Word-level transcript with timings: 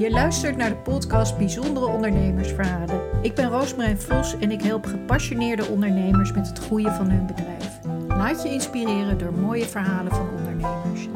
Je 0.00 0.10
luistert 0.10 0.56
naar 0.56 0.70
de 0.70 0.76
podcast 0.76 1.38
Bijzondere 1.38 1.86
Ondernemersverhalen. 1.86 3.22
Ik 3.22 3.34
ben 3.34 3.48
Roosmarijn 3.48 4.00
Vos 4.00 4.38
en 4.38 4.50
ik 4.50 4.62
help 4.62 4.84
gepassioneerde 4.84 5.66
ondernemers 5.66 6.32
met 6.32 6.48
het 6.48 6.58
groeien 6.58 6.92
van 6.92 7.10
hun 7.10 7.26
bedrijf. 7.26 7.80
Laat 8.08 8.42
je 8.42 8.48
inspireren 8.48 9.18
door 9.18 9.32
mooie 9.32 9.64
verhalen 9.64 10.12
van 10.12 10.28
ondernemers. 10.28 11.08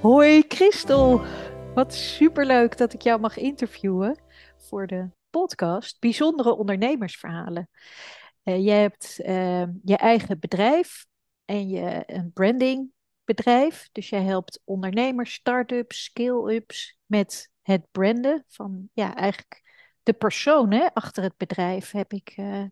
Hoi 0.00 0.44
Christel, 0.48 1.20
wat 1.74 1.94
superleuk 1.94 2.76
dat 2.76 2.92
ik 2.92 3.02
jou 3.02 3.20
mag 3.20 3.36
interviewen 3.36 4.18
voor 4.56 4.86
de 4.86 5.08
podcast 5.30 6.00
Bijzondere 6.00 6.56
Ondernemersverhalen. 6.56 7.68
Uh, 8.44 8.64
jij 8.64 8.80
hebt 8.80 9.20
uh, 9.20 9.64
je 9.82 9.96
eigen 9.96 10.38
bedrijf 10.38 11.06
en 11.44 11.68
je 11.68 12.02
een 12.06 12.32
brandingbedrijf. 12.32 13.88
Dus 13.92 14.08
jij 14.08 14.22
helpt 14.22 14.60
ondernemers, 14.64 15.32
start-ups, 15.32 16.04
scale-ups 16.04 16.98
met 17.06 17.54
het 17.66 17.86
branden 17.90 18.44
van 18.48 18.88
ja, 18.92 19.14
eigenlijk 19.14 19.62
de 20.02 20.12
persoon 20.12 20.92
achter 20.92 21.22
het 21.22 21.36
bedrijf 21.36 21.90
heb 21.90 22.12
ik 22.12 22.34
uh, 22.36 22.64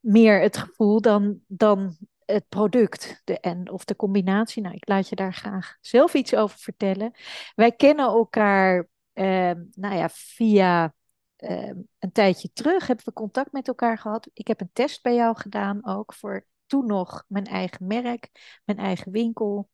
meer 0.00 0.40
het 0.40 0.56
gevoel 0.56 1.00
dan, 1.00 1.40
dan 1.46 1.96
het 2.24 2.48
product 2.48 3.20
de, 3.24 3.40
en, 3.40 3.70
of 3.70 3.84
de 3.84 3.96
combinatie. 3.96 4.62
Nou, 4.62 4.74
ik 4.74 4.88
laat 4.88 5.08
je 5.08 5.16
daar 5.16 5.34
graag 5.34 5.76
zelf 5.80 6.14
iets 6.14 6.34
over 6.34 6.58
vertellen. 6.58 7.12
Wij 7.54 7.72
kennen 7.72 8.04
elkaar 8.04 8.88
uh, 9.14 9.52
nou 9.72 9.94
ja, 9.94 10.08
via 10.08 10.94
uh, 11.38 11.72
een 11.98 12.12
tijdje 12.12 12.50
terug 12.52 12.86
hebben 12.86 13.04
we 13.04 13.12
contact 13.12 13.52
met 13.52 13.68
elkaar 13.68 13.98
gehad. 13.98 14.28
Ik 14.32 14.46
heb 14.46 14.60
een 14.60 14.70
test 14.72 15.02
bij 15.02 15.14
jou 15.14 15.36
gedaan 15.36 15.86
ook 15.86 16.14
voor 16.14 16.46
toen 16.66 16.86
nog 16.86 17.24
mijn 17.28 17.46
eigen 17.46 17.86
merk, 17.86 18.30
mijn 18.64 18.78
eigen 18.78 19.12
winkel. 19.12 19.70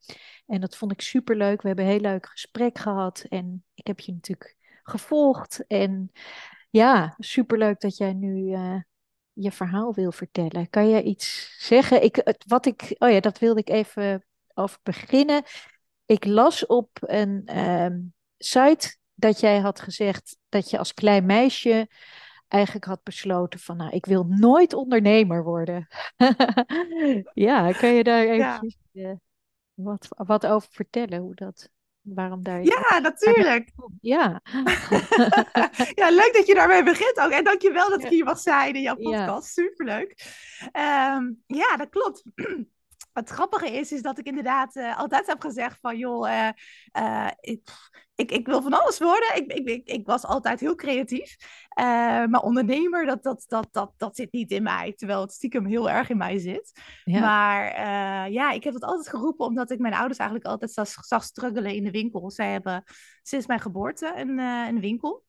En 0.46 0.60
dat 0.60 0.76
vond 0.76 0.92
ik 0.92 1.00
super 1.00 1.36
leuk. 1.36 1.62
We 1.62 1.66
hebben 1.66 1.84
een 1.84 1.90
heel 1.90 2.00
leuk 2.00 2.26
gesprek 2.26 2.78
gehad. 2.78 3.24
En 3.28 3.64
ik 3.74 3.86
heb 3.86 4.00
je 4.00 4.12
natuurlijk 4.12 4.56
gevolgd. 4.82 5.66
En 5.66 6.12
ja, 6.70 7.14
super 7.18 7.58
leuk 7.58 7.80
dat 7.80 7.96
jij 7.96 8.12
nu 8.12 8.56
uh, 8.56 8.80
je 9.32 9.52
verhaal 9.52 9.94
wil 9.94 10.12
vertellen. 10.12 10.70
Kan 10.70 10.90
jij 10.90 11.02
iets 11.02 11.56
zeggen? 11.58 12.02
Ik, 12.02 12.36
wat 12.46 12.66
ik, 12.66 12.94
oh 12.98 13.10
ja, 13.10 13.20
dat 13.20 13.38
wilde 13.38 13.60
ik 13.60 13.68
even 13.68 14.26
over 14.54 14.78
beginnen. 14.82 15.42
Ik 16.06 16.24
las 16.24 16.66
op 16.66 16.88
een 17.00 17.58
um, 17.58 18.14
site 18.38 18.96
dat 19.14 19.40
jij 19.40 19.58
had 19.58 19.80
gezegd 19.80 20.38
dat 20.48 20.70
je 20.70 20.78
als 20.78 20.94
klein 20.94 21.26
meisje 21.26 21.88
eigenlijk 22.52 22.84
had 22.84 23.02
besloten 23.02 23.60
van, 23.60 23.76
nou, 23.76 23.90
ik 23.90 24.06
wil 24.06 24.24
nooit 24.28 24.72
ondernemer 24.72 25.44
worden. 25.44 25.88
ja, 27.48 27.72
kan 27.72 27.88
je 27.88 28.04
daar 28.04 28.22
even 28.22 28.36
ja. 28.36 28.60
uh, 28.92 29.12
wat, 29.74 30.06
wat 30.08 30.46
over 30.46 30.68
vertellen? 30.70 31.18
Hoe 31.18 31.34
dat, 31.34 31.68
waarom 32.00 32.42
daar... 32.42 32.62
Ja, 32.62 32.98
natuurlijk. 32.98 33.72
Ja. 34.00 34.40
ja, 36.00 36.10
leuk 36.10 36.30
dat 36.32 36.46
je 36.46 36.54
daarmee 36.54 36.82
begint 36.82 37.20
ook. 37.20 37.30
En 37.30 37.44
dankjewel 37.44 37.90
dat 37.90 38.02
ik 38.02 38.08
hier 38.08 38.24
mag 38.24 38.38
zijn 38.38 38.74
in 38.74 38.82
jouw 38.82 38.96
podcast. 38.96 39.52
Superleuk. 39.52 40.24
Um, 40.72 41.42
ja, 41.46 41.76
dat 41.76 41.88
klopt. 41.88 42.22
Het 43.12 43.28
grappige 43.28 43.70
is, 43.70 43.92
is 43.92 44.02
dat 44.02 44.18
ik 44.18 44.26
inderdaad 44.26 44.76
uh, 44.76 44.98
altijd 44.98 45.26
heb 45.26 45.40
gezegd 45.40 45.78
van, 45.80 45.96
joh, 45.96 46.28
uh, 46.28 46.48
uh, 46.98 47.30
ik, 47.40 47.68
ik, 48.14 48.30
ik, 48.30 48.46
wil 48.46 48.62
van 48.62 48.72
alles 48.72 48.98
worden. 48.98 49.36
Ik, 49.36 49.52
ik, 49.52 49.68
ik, 49.68 49.88
ik 49.88 50.06
was 50.06 50.24
altijd 50.24 50.60
heel 50.60 50.74
creatief. 50.74 51.36
maar 52.28 52.42
ondernemer, 52.42 53.06
dat, 53.06 53.22
dat, 53.22 53.44
dat, 53.48 53.68
dat, 53.70 53.92
dat 53.96 54.16
zit 54.16 54.32
niet 54.32 54.50
in 54.50 54.62
mij. 54.62 54.92
Terwijl 54.96 55.20
het 55.20 55.32
stiekem 55.32 55.66
heel 55.66 55.90
erg 55.90 56.10
in 56.10 56.16
mij 56.16 56.38
zit. 56.38 56.80
Ja. 57.04 57.20
Maar 57.20 57.80
ja, 58.30 58.50
ik 58.50 58.64
heb 58.64 58.74
het 58.74 58.84
altijd 58.84 59.08
geroepen 59.08 59.46
omdat 59.46 59.70
ik 59.70 59.78
mijn 59.78 59.94
ouders 59.94 60.18
eigenlijk 60.18 60.50
altijd 60.50 60.72
zag, 60.72 60.88
zag 60.88 61.24
struggelen 61.24 61.74
in 61.74 61.84
de 61.84 61.90
winkel. 61.90 62.30
Zij 62.30 62.52
hebben 62.52 62.84
sinds 63.22 63.46
mijn 63.46 63.60
geboorte 63.60 64.12
een, 64.16 64.38
een 64.38 64.80
winkel 64.80 65.24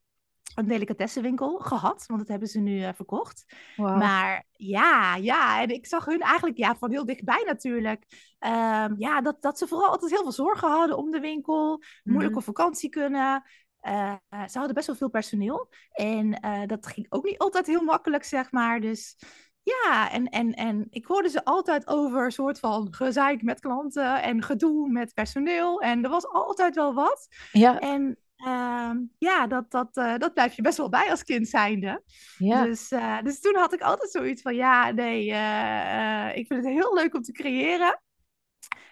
een 0.54 0.66
delicatessenwinkel 0.66 1.58
gehad, 1.58 2.04
want 2.06 2.20
dat 2.20 2.28
hebben 2.28 2.48
ze 2.48 2.58
nu 2.58 2.78
uh, 2.78 2.88
verkocht. 2.94 3.44
Wow. 3.76 3.98
Maar 3.98 4.44
ja, 4.50 5.16
ja, 5.16 5.62
en 5.62 5.68
ik 5.68 5.86
zag 5.86 6.04
hun 6.04 6.20
eigenlijk 6.20 6.58
ja, 6.58 6.76
van 6.76 6.90
heel 6.90 7.04
dichtbij 7.04 7.42
natuurlijk. 7.46 8.04
Um, 8.38 8.94
ja, 8.98 9.20
dat, 9.20 9.42
dat 9.42 9.58
ze 9.58 9.66
vooral 9.66 9.90
altijd 9.90 10.10
heel 10.10 10.22
veel 10.22 10.32
zorgen 10.32 10.68
hadden 10.68 10.96
om 10.96 11.10
de 11.10 11.20
winkel, 11.20 11.82
moeilijk 12.02 12.36
op 12.36 12.40
mm-hmm. 12.40 12.54
vakantie 12.54 12.88
kunnen. 12.88 13.42
Uh, 13.82 14.14
ze 14.30 14.58
hadden 14.58 14.74
best 14.74 14.86
wel 14.86 14.96
veel 14.96 15.10
personeel 15.10 15.68
en 15.92 16.38
uh, 16.44 16.66
dat 16.66 16.86
ging 16.86 17.06
ook 17.08 17.24
niet 17.24 17.38
altijd 17.38 17.66
heel 17.66 17.82
makkelijk, 17.82 18.24
zeg 18.24 18.52
maar. 18.52 18.80
Dus 18.80 19.16
ja, 19.62 20.10
en, 20.10 20.28
en, 20.28 20.54
en 20.54 20.86
ik 20.90 21.06
hoorde 21.06 21.28
ze 21.28 21.44
altijd 21.44 21.86
over 21.86 22.24
een 22.24 22.32
soort 22.32 22.58
van 22.58 22.94
gezeik 22.94 23.42
met 23.42 23.60
klanten 23.60 24.22
en 24.22 24.42
gedoe 24.42 24.90
met 24.90 25.14
personeel. 25.14 25.80
En 25.80 26.04
er 26.04 26.10
was 26.10 26.26
altijd 26.28 26.74
wel 26.74 26.94
wat. 26.94 27.28
Ja. 27.52 27.78
En 27.78 28.18
uh, 28.36 28.90
ja, 29.18 29.46
dat, 29.46 29.70
dat, 29.70 29.96
uh, 29.96 30.16
dat 30.16 30.34
blijf 30.34 30.56
je 30.56 30.62
best 30.62 30.76
wel 30.76 30.88
bij 30.88 31.10
als 31.10 31.24
kind 31.24 31.48
zijnde. 31.48 32.02
Ja. 32.38 32.64
Dus, 32.64 32.92
uh, 32.92 33.22
dus 33.22 33.40
toen 33.40 33.56
had 33.56 33.72
ik 33.72 33.80
altijd 33.80 34.10
zoiets 34.10 34.42
van, 34.42 34.54
ja, 34.54 34.90
nee, 34.90 35.26
uh, 35.26 36.36
ik 36.36 36.46
vind 36.46 36.64
het 36.64 36.74
heel 36.74 36.94
leuk 36.94 37.14
om 37.14 37.22
te 37.22 37.32
creëren. 37.32 38.02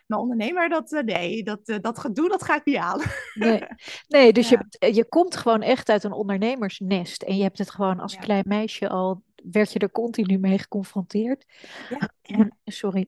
Maar 0.06 0.18
ondernemer, 0.18 0.68
dat, 0.68 0.90
nee, 1.04 1.42
dat, 1.42 1.78
dat 1.80 1.98
gedoe, 1.98 2.28
dat 2.28 2.42
ga 2.42 2.56
ik 2.56 2.64
niet 2.64 2.76
halen. 2.76 3.06
Nee, 3.34 3.62
nee 4.08 4.32
dus 4.32 4.48
ja. 4.50 4.66
je, 4.68 4.94
je 4.94 5.08
komt 5.08 5.36
gewoon 5.36 5.62
echt 5.62 5.88
uit 5.88 6.04
een 6.04 6.12
ondernemersnest. 6.12 7.22
En 7.22 7.36
je 7.36 7.42
hebt 7.42 7.58
het 7.58 7.70
gewoon 7.70 8.00
als 8.00 8.12
ja. 8.12 8.20
klein 8.20 8.44
meisje 8.46 8.88
al, 8.88 9.22
werd 9.34 9.72
je 9.72 9.78
er 9.78 9.90
continu 9.90 10.38
mee 10.38 10.58
geconfronteerd. 10.58 11.44
Ja. 11.88 12.10
Sorry. 12.64 13.06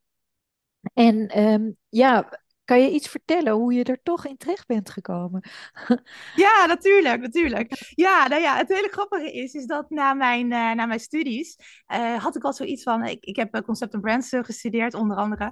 En 0.95 1.41
um, 1.43 1.77
ja, 1.89 2.41
kan 2.65 2.81
je 2.81 2.91
iets 2.91 3.09
vertellen 3.09 3.53
hoe 3.53 3.73
je 3.73 3.85
er 3.85 4.03
toch 4.03 4.27
in 4.27 4.37
terecht 4.37 4.67
bent 4.67 4.91
gekomen? 4.91 5.43
Ja, 6.35 6.67
natuurlijk, 6.67 7.21
natuurlijk. 7.21 7.93
Ja, 7.95 8.29
nou 8.29 8.43
ja, 8.43 8.57
het 8.57 8.69
hele 8.69 8.89
grappige 8.89 9.33
is, 9.33 9.53
is 9.53 9.67
dat 9.67 9.91
na 9.91 10.15
mijn, 10.15 10.51
uh, 10.51 10.73
na 10.73 10.87
mijn 10.87 11.01
studies 11.01 11.59
uh, 11.95 12.23
had 12.23 12.37
ik 12.37 12.45
al 12.45 12.53
zoiets 12.53 12.83
van, 12.83 13.05
ik, 13.05 13.25
ik 13.25 13.37
heb 13.37 13.63
concept 13.65 13.95
en 13.95 14.01
brands 14.01 14.29
gestudeerd, 14.31 14.95
onder 14.95 15.17
andere. 15.17 15.45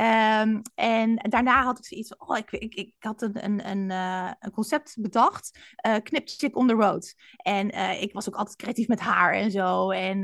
Um, 0.00 0.62
en 0.74 1.16
daarna 1.28 1.62
had 1.62 1.78
ik 1.78 1.84
zoiets 1.84 2.08
van, 2.16 2.28
oh, 2.28 2.36
ik, 2.36 2.50
ik, 2.50 2.74
ik 2.74 2.94
had 2.98 3.22
een, 3.22 3.44
een, 3.44 3.68
een, 3.70 3.90
uh, 3.90 4.32
een 4.38 4.50
concept 4.50 4.96
bedacht, 5.00 5.58
knip 6.02 6.28
chick 6.28 6.56
on 6.56 6.66
the 6.66 6.74
road. 6.74 7.14
En 7.36 7.70
ik 8.00 8.12
was 8.12 8.28
ook 8.28 8.36
altijd 8.36 8.56
creatief 8.56 8.88
met 8.88 9.00
haar 9.00 9.32
en 9.32 9.50
zo. 9.50 9.90
En, 9.90 10.20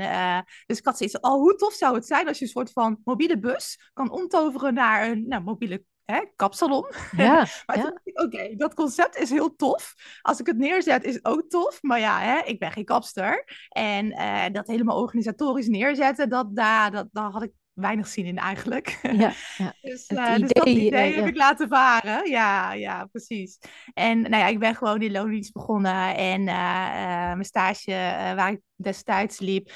dus 0.66 0.78
ik 0.78 0.84
had 0.84 0.96
zoiets 0.96 1.18
van, 1.20 1.30
oh, 1.30 1.40
hoe 1.40 1.54
tof 1.54 1.74
zou 1.74 1.94
het 1.94 2.06
zijn 2.06 2.28
als 2.28 2.38
je 2.38 2.44
een 2.44 2.50
soort 2.50 2.72
van 2.72 3.00
mobiele 3.04 3.38
bus 3.38 3.90
kan 3.92 4.10
omtoveren 4.10 4.74
naar 4.74 5.10
een 5.10 5.28
nou, 5.28 5.42
mobiele 5.42 5.84
hè, 6.04 6.24
kapsalon. 6.36 6.86
Ja, 7.16 7.46
maar 7.66 7.78
ja. 7.78 8.00
oké, 8.04 8.22
okay, 8.22 8.56
dat 8.56 8.74
concept 8.74 9.16
is 9.16 9.30
heel 9.30 9.56
tof. 9.56 9.94
Als 10.22 10.40
ik 10.40 10.46
het 10.46 10.56
neerzet, 10.56 11.04
is 11.04 11.14
het 11.14 11.24
ook 11.24 11.48
tof. 11.48 11.82
Maar 11.82 12.00
ja, 12.00 12.20
hè, 12.20 12.38
ik 12.44 12.58
ben 12.58 12.72
geen 12.72 12.84
kapster. 12.84 13.44
En 13.68 14.06
uh, 14.06 14.44
dat 14.52 14.66
helemaal 14.66 15.00
organisatorisch 15.00 15.68
neerzetten, 15.68 16.28
dat, 16.28 16.56
daar, 16.56 16.90
dat, 16.90 17.08
daar 17.12 17.30
had 17.30 17.42
ik 17.42 17.52
weinig 17.74 18.06
zin 18.06 18.24
in 18.24 18.38
eigenlijk. 18.38 18.98
Ja, 19.02 19.32
ja. 19.56 19.74
dus, 19.82 20.08
uh, 20.10 20.18
idee, 20.18 20.38
dus 20.38 20.52
dat 20.52 20.66
idee 20.66 21.10
uh, 21.10 21.16
heb 21.16 21.26
ik 21.26 21.36
laten 21.36 21.68
varen. 21.68 22.30
Ja, 22.30 22.72
ja, 22.72 23.04
precies. 23.04 23.58
En 23.94 24.20
nou 24.20 24.36
ja, 24.36 24.46
ik 24.46 24.58
ben 24.58 24.74
gewoon 24.74 25.02
in 25.02 25.12
loondienst 25.12 25.52
begonnen. 25.52 26.16
En 26.16 26.40
uh, 26.40 27.32
mijn 27.32 27.44
stage 27.44 27.92
waar 28.36 28.52
ik 28.52 28.60
destijds 28.76 29.38
liep, 29.38 29.72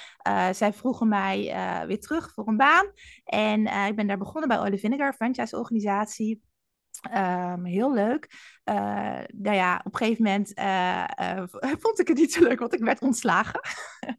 zij 0.50 0.72
vroegen 0.72 1.08
mij 1.08 1.54
weer 1.86 2.00
terug 2.00 2.32
voor 2.32 2.48
een 2.48 2.56
baan. 2.56 2.92
En 3.24 3.66
ik 3.88 3.96
ben 3.96 4.06
daar 4.06 4.18
begonnen 4.18 4.48
bij 4.48 4.58
Olive 4.58 4.78
Vinegar, 4.78 5.12
franchise-organisatie. 5.12 6.42
Um, 7.14 7.64
heel 7.64 7.92
leuk. 7.92 8.28
Uh, 8.64 9.18
nou 9.34 9.56
ja, 9.56 9.80
op 9.84 9.92
een 9.92 9.98
gegeven 9.98 10.24
moment 10.24 10.58
uh, 10.58 11.04
uh, 11.20 11.42
vond 11.82 12.00
ik 12.00 12.08
het 12.08 12.16
niet 12.16 12.32
zo 12.32 12.42
leuk, 12.42 12.58
want 12.58 12.74
ik 12.74 12.80
werd 12.80 13.00
ontslagen. 13.00 13.60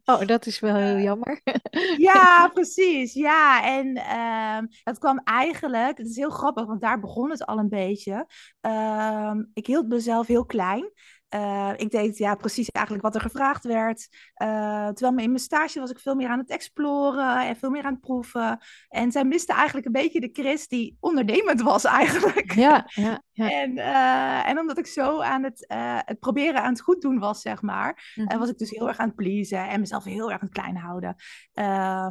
Oh, 0.04 0.26
dat 0.26 0.46
is 0.46 0.60
wel 0.60 0.74
heel 0.74 0.98
jammer. 0.98 1.40
ja, 2.08 2.48
precies. 2.48 3.12
Ja, 3.12 3.64
en 3.64 3.86
um, 4.18 4.68
dat 4.84 4.98
kwam 4.98 5.20
eigenlijk, 5.24 5.98
het 5.98 6.06
is 6.06 6.16
heel 6.16 6.30
grappig, 6.30 6.66
want 6.66 6.80
daar 6.80 7.00
begon 7.00 7.30
het 7.30 7.46
al 7.46 7.58
een 7.58 7.68
beetje. 7.68 8.26
Um, 8.60 9.50
ik 9.54 9.66
hield 9.66 9.88
mezelf 9.88 10.26
heel 10.26 10.46
klein. 10.46 10.92
Uh, 11.34 11.72
ik 11.76 11.90
deed 11.90 12.18
ja, 12.18 12.34
precies 12.34 12.70
eigenlijk 12.70 13.04
wat 13.04 13.14
er 13.14 13.20
gevraagd 13.20 13.64
werd. 13.64 14.08
Uh, 14.42 14.88
terwijl 14.88 15.16
in 15.18 15.30
mijn 15.30 15.38
stage 15.38 15.80
was 15.80 15.90
ik 15.90 15.98
veel 15.98 16.14
meer 16.14 16.28
aan 16.28 16.38
het 16.38 16.50
exploren 16.50 17.46
en 17.46 17.56
veel 17.56 17.70
meer 17.70 17.82
aan 17.82 17.92
het 17.92 18.00
proeven. 18.00 18.58
En 18.88 19.12
zij 19.12 19.24
miste 19.24 19.52
eigenlijk 19.52 19.86
een 19.86 19.92
beetje 19.92 20.20
de 20.20 20.30
Chris 20.32 20.68
die 20.68 20.96
ondernemend 21.00 21.60
was 21.62 21.84
eigenlijk. 22.00 22.52
Ja, 22.52 22.90
ja, 22.94 23.22
ja. 23.32 23.50
En, 23.50 23.76
uh, 23.76 24.48
en 24.48 24.58
omdat 24.58 24.78
ik 24.78 24.86
zo 24.86 25.20
aan 25.20 25.42
het, 25.42 25.64
het 26.04 26.18
proberen 26.18 26.62
aan 26.62 26.72
het 26.72 26.80
goed 26.80 27.00
doen 27.00 27.18
was, 27.18 27.40
zeg 27.40 27.62
maar, 27.62 28.12
mm 28.14 28.26
-hmm. 28.26 28.38
was 28.38 28.48
ik 28.48 28.58
dus 28.58 28.70
heel 28.70 28.88
erg 28.88 28.98
aan 28.98 29.06
het 29.06 29.16
pleasen 29.16 29.68
en 29.68 29.80
mezelf 29.80 30.04
heel 30.04 30.30
erg 30.30 30.40
aan 30.40 30.48
het 30.48 30.58
klein 30.58 30.76
houden. 30.76 31.16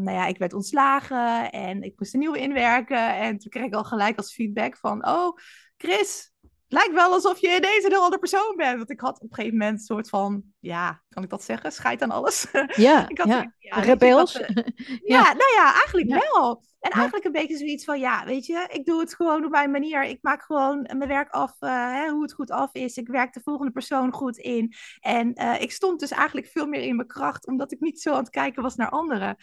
nou 0.03 0.11
ja, 0.11 0.25
ik 0.25 0.37
werd 0.37 0.53
ontslagen 0.53 1.51
en 1.51 1.81
ik 1.81 1.93
moest 1.97 2.13
een 2.13 2.19
nieuwe 2.19 2.39
inwerken. 2.39 3.15
En 3.15 3.37
toen 3.37 3.49
kreeg 3.49 3.65
ik 3.65 3.73
al 3.73 3.83
gelijk 3.83 4.17
als 4.17 4.33
feedback 4.33 4.77
van, 4.77 5.07
oh, 5.07 5.37
Chris, 5.77 6.31
lijkt 6.67 6.93
wel 6.93 7.11
alsof 7.11 7.39
je 7.39 7.47
ineens 7.47 7.83
een 7.83 7.91
heel 7.91 8.01
andere 8.01 8.19
persoon 8.19 8.53
bent. 8.55 8.77
Want 8.77 8.89
ik 8.91 8.99
had 8.99 9.15
op 9.15 9.29
een 9.29 9.35
gegeven 9.35 9.57
moment 9.57 9.79
een 9.79 9.85
soort 9.85 10.09
van, 10.09 10.43
ja, 10.59 11.01
kan 11.09 11.23
ik 11.23 11.29
dat 11.29 11.43
zeggen? 11.43 11.71
Scheid 11.71 12.01
aan 12.01 12.11
alles. 12.11 12.47
Ja, 12.75 13.09
ik 13.09 13.17
had, 13.17 13.27
ja. 13.27 13.53
ja 13.57 13.79
rebels. 13.79 14.33
ja, 14.37 14.63
ja, 15.03 15.23
nou 15.23 15.53
ja, 15.55 15.73
eigenlijk 15.73 16.09
wel. 16.09 16.65
En 16.79 16.91
eigenlijk 16.91 17.25
een 17.25 17.31
beetje 17.31 17.57
zoiets 17.57 17.83
van, 17.83 17.99
ja, 17.99 18.25
weet 18.25 18.45
je, 18.45 18.67
ik 18.71 18.85
doe 18.85 18.99
het 18.99 19.15
gewoon 19.15 19.45
op 19.45 19.51
mijn 19.51 19.71
manier. 19.71 20.03
Ik 20.03 20.17
maak 20.21 20.43
gewoon 20.43 20.81
mijn 20.81 21.09
werk 21.09 21.29
af, 21.29 21.55
uh, 21.59 21.69
hè, 21.69 22.09
hoe 22.09 22.21
het 22.21 22.33
goed 22.33 22.51
af 22.51 22.73
is. 22.73 22.97
Ik 22.97 23.07
werk 23.07 23.33
de 23.33 23.41
volgende 23.43 23.71
persoon 23.71 24.13
goed 24.13 24.37
in. 24.37 24.73
En 24.99 25.41
uh, 25.41 25.61
ik 25.61 25.71
stond 25.71 25.99
dus 25.99 26.11
eigenlijk 26.11 26.47
veel 26.47 26.67
meer 26.67 26.81
in 26.81 26.95
mijn 26.95 27.07
kracht, 27.07 27.47
omdat 27.47 27.71
ik 27.71 27.79
niet 27.79 28.01
zo 28.01 28.11
aan 28.11 28.19
het 28.19 28.29
kijken 28.29 28.63
was 28.63 28.75
naar 28.75 28.89
anderen. 28.89 29.35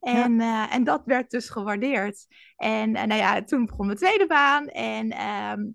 En, 0.00 0.40
en 0.70 0.84
dat 0.84 1.02
werd 1.04 1.30
dus 1.30 1.48
gewaardeerd. 1.48 2.26
En 2.56 2.90
nou 2.90 3.14
ja, 3.14 3.42
toen 3.42 3.66
begon 3.66 3.86
mijn 3.86 3.98
tweede 3.98 4.26
baan. 4.26 4.66
En 4.66 5.26
um, 5.26 5.72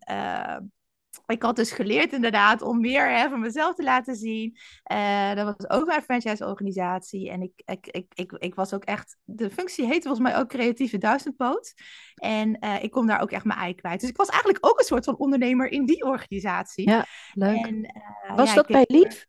ik 1.25 1.41
had 1.41 1.56
dus 1.56 1.71
geleerd 1.71 2.13
inderdaad 2.13 2.62
om 2.62 2.79
meer 2.79 3.09
hè, 3.09 3.29
van 3.29 3.39
mezelf 3.39 3.75
te 3.75 3.83
laten 3.83 4.15
zien. 4.15 4.57
Uh, 4.91 5.33
dat 5.33 5.45
was 5.45 5.69
ook 5.69 5.85
mijn 5.85 6.01
franchise-organisatie. 6.01 7.29
En 7.29 7.41
ik, 7.41 7.51
ik, 7.65 7.88
ik, 7.88 8.12
ik, 8.13 8.31
ik 8.31 8.56
was 8.56 8.73
ook 8.73 8.83
echt... 8.83 9.17
De 9.23 9.50
functie 9.50 9.85
heette 9.85 10.07
volgens 10.07 10.27
mij 10.29 10.38
ook 10.38 10.50
creatieve 10.50 10.97
duizendpoot. 10.97 11.73
En 12.15 12.57
uh, 12.59 12.83
ik 12.83 12.91
kon 12.91 13.07
daar 13.07 13.21
ook 13.21 13.31
echt 13.31 13.45
mijn 13.45 13.59
ei 13.59 13.75
kwijt. 13.75 14.00
Dus 14.00 14.09
ik 14.09 14.17
was 14.17 14.29
eigenlijk 14.29 14.65
ook 14.65 14.79
een 14.79 14.85
soort 14.85 15.06
van 15.06 15.17
ondernemer 15.17 15.67
in 15.67 15.85
die 15.85 16.03
organisatie. 16.03 16.89
Ja, 16.89 17.06
leuk. 17.33 17.65
En, 17.65 17.75
uh, 17.75 18.35
was 18.35 18.50
ja, 18.50 18.56
dat 18.56 18.67
bij 18.67 18.85
Lief? 18.88 19.25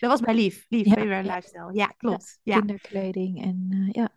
Dat 0.00 0.10
was 0.10 0.20
bij 0.20 0.34
Lief. 0.34 0.66
Lief, 0.68 0.86
ja, 0.86 1.02
ja. 1.02 1.20
Lifestyle. 1.20 1.70
Ja, 1.72 1.86
klopt. 1.86 2.38
Ja, 2.42 2.58
Kinderkleding 2.58 3.42
en 3.42 3.88
ja. 3.92 4.08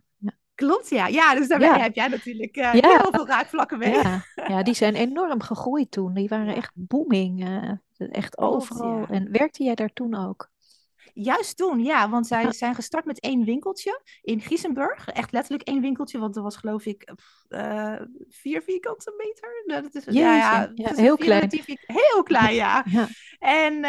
Klopt, 0.56 0.90
ja. 0.90 1.08
Ja, 1.08 1.36
dus 1.36 1.48
daar 1.48 1.60
ja. 1.62 1.80
heb 1.80 1.96
jij 1.96 2.08
natuurlijk 2.08 2.58
uh, 2.58 2.74
ja. 2.74 2.90
heel 2.90 3.12
veel 3.12 3.28
raakvlakken 3.28 3.78
mee. 3.78 3.92
Ja. 3.92 4.24
ja, 4.36 4.64
die 4.64 4.74
zijn 4.74 4.96
enorm 5.06 5.42
gegroeid 5.42 5.92
toen. 5.92 6.14
Die 6.14 6.28
waren 6.28 6.56
echt 6.56 6.72
booming. 6.74 7.50
Uh, 7.50 7.72
echt 8.12 8.38
overal. 8.38 9.06
En 9.10 9.32
werkte 9.32 9.64
jij 9.64 9.76
daar 9.76 9.94
toen 9.94 10.16
ook? 10.16 10.54
Juist 11.14 11.58
toen, 11.58 11.84
ja. 11.84 12.10
Want 12.10 12.28
zij 12.28 12.54
zijn 12.54 12.76
gestart 12.76 13.06
met 13.06 13.20
één 13.20 13.46
winkeltje 13.46 14.02
in 14.22 14.42
Giesenburg. 14.42 15.08
Echt 15.08 15.32
letterlijk 15.32 15.68
één 15.68 15.82
winkeltje, 15.82 16.20
want 16.20 16.36
er 16.36 16.42
was 16.42 16.56
geloof 16.56 16.86
ik 16.86 17.14
uh, 17.50 17.96
vier 18.30 18.62
vierkante 18.62 19.14
meter. 19.18 19.64
Nou, 19.66 19.82
dat 19.82 19.96
is, 19.96 20.04
ja, 20.14 20.38
ja, 20.38 20.72
ja 20.76 20.94
heel 20.94 21.18
klein. 21.18 21.50
Heel 21.86 22.24
klein, 22.24 22.56
ja. 22.56 22.86
En... 23.40 23.86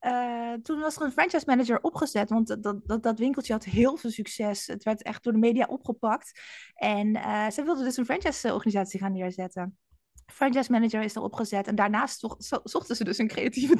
Uh, 0.00 0.38
uh, 0.48 0.54
toen 0.62 0.80
was 0.80 0.96
er 0.96 1.02
een 1.02 1.12
franchise 1.12 1.44
manager 1.46 1.80
opgezet, 1.80 2.30
want 2.30 2.62
dat, 2.62 2.86
dat, 2.86 3.02
dat 3.02 3.18
winkeltje 3.18 3.52
had 3.52 3.64
heel 3.64 3.96
veel 3.96 4.10
succes. 4.10 4.66
Het 4.66 4.82
werd 4.84 5.02
echt 5.02 5.24
door 5.24 5.32
de 5.32 5.38
media 5.38 5.66
opgepakt. 5.66 6.40
En 6.74 7.16
uh, 7.16 7.50
ze 7.50 7.62
wilden 7.62 7.84
dus 7.84 7.96
een 7.96 8.04
franchise-organisatie 8.04 9.00
gaan 9.00 9.12
neerzetten. 9.12 9.78
Franchise 10.26 10.72
manager 10.72 11.02
is 11.02 11.14
erop 11.14 11.34
gezet. 11.34 11.66
En 11.66 11.74
daarnaast 11.74 12.26
zochten 12.62 12.96
ze 12.96 13.04
dus 13.04 13.18
een 13.18 13.28
creatieve 13.28 13.76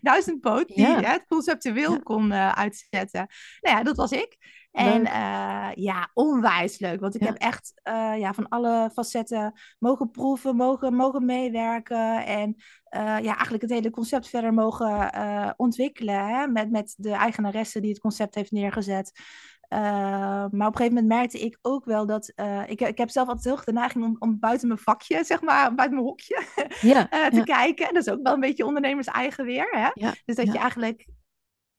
duizendpoot 0.00 0.68
die 0.68 0.80
ja. 0.80 1.00
het 1.00 1.24
conceptueel 1.26 1.92
ja. 1.92 1.98
kon 1.98 2.30
uh, 2.30 2.52
uitzetten. 2.52 3.26
Nou 3.60 3.76
ja, 3.76 3.82
dat 3.82 3.96
was 3.96 4.10
ik. 4.10 4.36
En 4.72 5.00
uh, 5.00 5.68
ja, 5.74 6.10
onwijs 6.14 6.78
leuk. 6.78 7.00
Want 7.00 7.14
ik 7.14 7.20
ja. 7.20 7.26
heb 7.26 7.36
echt 7.36 7.80
uh, 7.84 8.18
ja, 8.18 8.34
van 8.34 8.48
alle 8.48 8.90
facetten 8.92 9.52
mogen 9.78 10.10
proeven, 10.10 10.56
mogen, 10.56 10.94
mogen 10.94 11.24
meewerken. 11.24 12.26
En 12.26 12.54
uh, 12.56 13.00
ja, 13.00 13.34
eigenlijk 13.34 13.62
het 13.62 13.70
hele 13.70 13.90
concept 13.90 14.28
verder 14.28 14.54
mogen 14.54 15.54
ontwikkelen. 15.56 16.26
Hè? 16.26 16.46
Met, 16.46 16.70
met 16.70 16.94
de 16.96 17.10
eigenaresse 17.10 17.80
die 17.80 17.90
het 17.90 18.00
concept 18.00 18.34
heeft 18.34 18.50
neergezet. 18.50 19.20
Maar 19.68 20.46
op 20.46 20.54
een 20.54 20.76
gegeven 20.76 20.94
moment 20.94 21.06
merkte 21.06 21.38
ik 21.38 21.58
ook 21.62 21.84
wel 21.84 22.06
dat. 22.06 22.32
Ik, 22.66 22.80
ik 22.80 22.98
heb 22.98 23.10
zelf 23.10 23.28
altijd 23.28 23.46
heel 23.46 23.64
de 23.64 23.72
neiging 23.72 24.04
om, 24.04 24.16
om 24.18 24.38
buiten 24.38 24.68
mijn 24.68 24.80
vakje, 24.80 25.24
zeg 25.32 25.40
maar, 25.40 25.74
buiten 25.74 25.96
mijn 25.96 26.08
hokje 26.08 26.42
ja, 26.80 27.08
te 27.08 27.36
ja. 27.36 27.42
kijken. 27.42 27.88
En 27.88 27.94
dat 27.94 28.06
is 28.06 28.12
ook 28.12 28.22
wel 28.22 28.34
een 28.34 28.40
beetje 28.40 28.66
ondernemers 28.66 29.06
eigen 29.06 29.44
weer. 29.44 29.68
Hè? 29.70 30.10
Dus 30.24 30.36
dat 30.36 30.52
je 30.52 30.58
eigenlijk. 30.58 31.06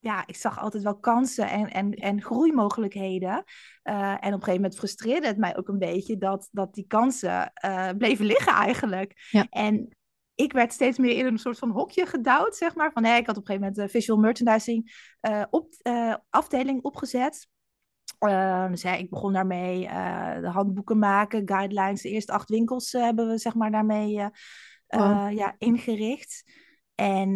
Ja, 0.02 0.24
ik 0.28 0.36
zag 0.36 0.60
altijd 0.60 0.84
wel 0.84 1.00
kansen 1.00 1.50
en, 1.50 1.70
en, 1.70 1.92
en 1.92 2.22
groeimogelijkheden. 2.22 3.44
en 3.84 4.16
op 4.16 4.24
een 4.24 4.32
gegeven 4.32 4.54
moment 4.54 4.76
frustreerde 4.76 5.28
het 5.28 5.38
mij 5.38 5.58
ook 5.58 5.68
een 5.68 5.80
beetje 5.80 6.18
dat, 6.18 6.50
dat 6.52 6.74
die 6.74 6.88
kansen 6.88 7.52
bleven 7.98 8.26
liggen 8.26 8.54
eigenlijk. 8.54 9.30
En 9.50 9.98
ik 10.36 10.54
werd 10.54 10.74
steeds 10.74 10.98
meer 10.98 11.18
in 11.18 11.26
een 11.26 11.38
soort 11.38 11.58
van 11.58 11.70
hokje 11.70 12.06
gedouwd, 12.06 12.56
zeg 12.56 12.76
maar. 12.76 12.92
Van, 12.92 13.02
nee, 13.02 13.20
ik 13.20 13.28
had 13.28 13.38
op 13.38 13.42
een 13.42 13.48
gegeven 13.48 13.68
moment 13.68 13.76
de 13.76 14.00
visual 14.00 14.20
merchandising 14.20 14.92
op, 15.50 15.74
afdeling 16.30 16.84
opgezet. 16.84 17.48
Dus 18.70 18.82
ja, 18.82 18.96
ik 18.96 19.10
begon 19.10 19.34
daarmee 19.34 19.82
de 20.42 20.50
handboeken 20.50 21.00
maken, 21.00 21.48
guidelines. 21.48 22.02
De 22.02 22.10
eerste 22.10 22.32
acht 22.32 22.50
winkels 22.50 22.92
hebben 22.92 23.28
we 23.28 23.38
zeg 23.38 23.56
maar 23.56 23.72
daarmee 23.72 24.30
wow. 24.88 25.32
ja, 25.32 25.56
ingericht. 25.58 26.44
En 27.00 27.36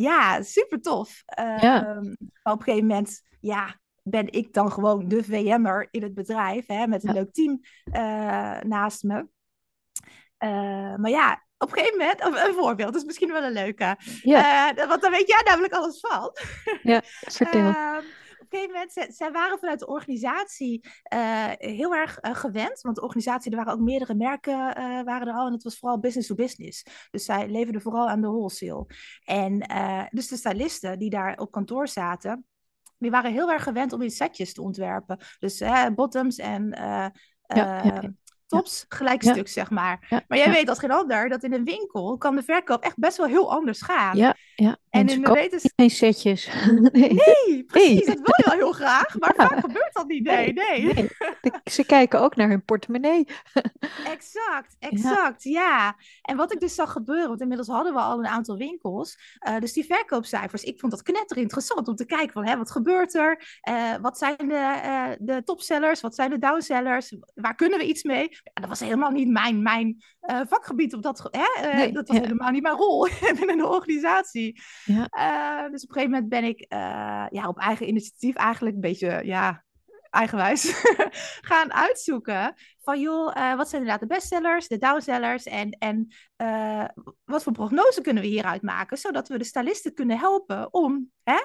ja, 0.00 0.42
super 0.42 0.80
tof. 0.80 1.22
Ja. 1.36 2.00
Maar 2.42 2.52
op 2.52 2.58
een 2.58 2.62
gegeven 2.62 2.86
moment, 2.86 3.22
ja, 3.40 3.80
ben 4.02 4.32
ik 4.32 4.52
dan 4.52 4.72
gewoon 4.72 5.08
de 5.08 5.24
VM'er 5.24 5.88
in 5.90 6.02
het 6.02 6.14
bedrijf, 6.14 6.66
hè, 6.66 6.86
met 6.86 7.02
een 7.02 7.14
ja. 7.14 7.20
leuk 7.20 7.32
team 7.32 7.60
naast 8.68 9.02
me. 9.02 9.26
maar 10.96 11.10
ja, 11.10 11.42
op 11.58 11.68
een 11.72 11.78
gegeven 11.78 11.98
moment, 11.98 12.24
of 12.24 12.46
een 12.46 12.54
voorbeeld, 12.54 12.96
is 12.96 13.04
misschien 13.04 13.32
wel 13.32 13.42
een 13.42 13.52
leuke. 13.52 13.96
Ja. 14.22 14.74
want 14.74 15.02
dan 15.02 15.10
weet 15.10 15.28
jij 15.28 15.42
namelijk 15.44 15.72
alles 15.72 16.00
van. 16.00 16.32
Ja, 16.82 17.02
vertel. 17.38 17.74
Gegeven 18.48 18.72
moment, 18.72 19.14
zij 19.16 19.30
waren 19.30 19.58
vanuit 19.58 19.78
de 19.78 19.86
organisatie 19.86 20.88
uh, 21.14 21.50
heel 21.56 21.94
erg 21.94 22.18
uh, 22.22 22.34
gewend. 22.34 22.80
Want 22.80 22.96
de 22.96 23.02
organisatie, 23.02 23.50
er 23.50 23.56
waren 23.56 23.72
ook 23.72 23.80
meerdere 23.80 24.14
merken 24.14 24.78
uh, 24.78 25.02
waren 25.02 25.28
er 25.28 25.34
al. 25.34 25.46
En 25.46 25.52
het 25.52 25.62
was 25.62 25.78
vooral 25.78 25.98
business 25.98 26.28
to 26.28 26.34
business. 26.34 26.84
Dus 27.10 27.24
zij 27.24 27.48
leverden 27.48 27.82
vooral 27.82 28.08
aan 28.08 28.20
de 28.20 28.26
wholesale. 28.26 28.86
En 29.24 29.58
dus 30.10 30.28
de 30.28 30.36
stylisten 30.36 30.98
die 30.98 31.10
daar 31.10 31.38
op 31.38 31.50
kantoor 31.50 31.88
zaten, 31.88 32.46
die 32.98 33.10
waren 33.10 33.32
heel 33.32 33.50
erg 33.50 33.62
gewend 33.62 33.92
om 33.92 34.02
in 34.02 34.10
setjes 34.10 34.54
te 34.54 34.62
ontwerpen. 34.62 35.18
Dus 35.38 35.62
bottoms 35.94 36.36
en 36.36 36.70
ja, 36.74 37.84
ja, 37.84 38.12
tops 38.48 38.84
gelijk 38.88 39.22
stuk, 39.22 39.46
ja. 39.46 39.52
zeg 39.52 39.70
maar. 39.70 40.06
Ja. 40.08 40.24
Maar 40.28 40.38
jij 40.38 40.50
weet 40.50 40.68
als 40.68 40.78
geen 40.78 40.90
ander 40.90 41.28
dat 41.28 41.42
in 41.42 41.52
een 41.52 41.64
winkel 41.64 42.16
kan 42.18 42.36
de 42.36 42.42
verkoop 42.42 42.82
echt 42.82 42.98
best 42.98 43.16
wel 43.16 43.26
heel 43.26 43.52
anders 43.52 43.82
gaan. 43.82 44.16
Ja, 44.16 44.36
ja. 44.54 44.76
En 44.90 45.08
in 45.08 45.22
de 45.22 45.32
wetens... 45.32 45.72
geen 45.76 45.90
setjes. 45.90 46.48
nee. 46.92 47.12
nee, 47.12 47.64
precies. 47.64 48.06
Dat 48.06 48.20
wil 48.22 48.37
wel 48.44 48.54
heel 48.54 48.72
graag, 48.72 49.18
maar 49.18 49.34
vaak 49.36 49.60
gebeurt 49.60 49.92
dat 49.92 50.06
niet. 50.06 50.24
Nee, 50.24 50.52
nee. 50.52 50.94
nee. 50.94 51.08
Ze 51.64 51.84
kijken 51.84 52.20
ook 52.20 52.36
naar 52.36 52.48
hun 52.48 52.64
portemonnee. 52.64 53.26
exact, 54.14 54.76
exact, 54.78 55.42
ja. 55.42 55.96
En 56.22 56.36
wat 56.36 56.52
ik 56.52 56.60
dus 56.60 56.74
zag 56.74 56.92
gebeuren, 56.92 57.28
want 57.28 57.40
inmiddels 57.40 57.68
hadden 57.68 57.94
we 57.94 58.00
al 58.00 58.18
een 58.18 58.26
aantal 58.26 58.56
winkels. 58.56 59.18
Uh, 59.48 59.58
dus 59.58 59.72
die 59.72 59.84
verkoopcijfers, 59.84 60.62
ik 60.62 60.80
vond 60.80 60.92
dat 60.92 61.02
knetter 61.02 61.36
interessant 61.36 61.88
om 61.88 61.94
te 61.94 62.06
kijken 62.06 62.32
van, 62.32 62.46
hè, 62.46 62.56
wat 62.56 62.70
gebeurt 62.70 63.14
er? 63.14 63.60
Uh, 63.68 63.94
wat 64.00 64.18
zijn 64.18 64.36
de, 64.36 64.80
uh, 64.84 65.10
de 65.18 65.42
topsellers? 65.44 66.00
Wat 66.00 66.14
zijn 66.14 66.30
de 66.30 66.38
downsellers? 66.38 67.16
Waar 67.34 67.54
kunnen 67.54 67.78
we 67.78 67.86
iets 67.86 68.02
mee? 68.02 68.28
Ja, 68.30 68.60
dat 68.60 68.68
was 68.68 68.80
helemaal 68.80 69.10
niet 69.10 69.28
mijn, 69.28 69.62
mijn 69.62 70.02
vakgebied. 70.48 70.94
Op 70.94 71.02
dat, 71.02 71.28
hè? 71.30 71.72
Nee, 71.76 71.92
dat 71.92 72.08
was 72.08 72.16
ja. 72.16 72.22
helemaal 72.22 72.50
niet 72.50 72.62
mijn 72.62 72.76
rol 72.76 73.08
binnen 73.38 73.56
de 73.56 73.66
organisatie. 73.66 74.60
Ja. 74.84 75.68
Dus 75.68 75.82
op 75.82 75.88
een 75.88 75.94
gegeven 75.94 76.10
moment 76.10 76.28
ben 76.28 76.44
ik 76.44 76.66
ja, 77.30 77.48
op 77.48 77.58
eigen 77.58 77.88
initiatief 77.88 78.27
eigenlijk 78.36 78.74
een 78.74 78.80
beetje 78.80 79.20
ja, 79.24 79.64
eigenwijs 80.10 80.72
gaan 81.50 81.72
uitzoeken. 81.72 82.54
Van 82.82 83.00
joh, 83.00 83.56
wat 83.56 83.68
zijn 83.68 83.82
inderdaad 83.82 84.08
de 84.08 84.14
bestsellers, 84.14 84.68
de 84.68 84.78
downsellers 84.78 85.44
en, 85.44 85.70
en 85.70 86.08
wat 87.24 87.42
voor 87.42 87.52
prognose 87.52 88.00
kunnen 88.00 88.22
we 88.22 88.28
hieruit 88.28 88.62
maken, 88.62 88.96
zodat 88.96 89.28
we 89.28 89.38
de 89.38 89.44
stylisten 89.44 89.94
kunnen 89.94 90.18
helpen 90.18 90.74
om 90.74 91.10
hè, 91.22 91.40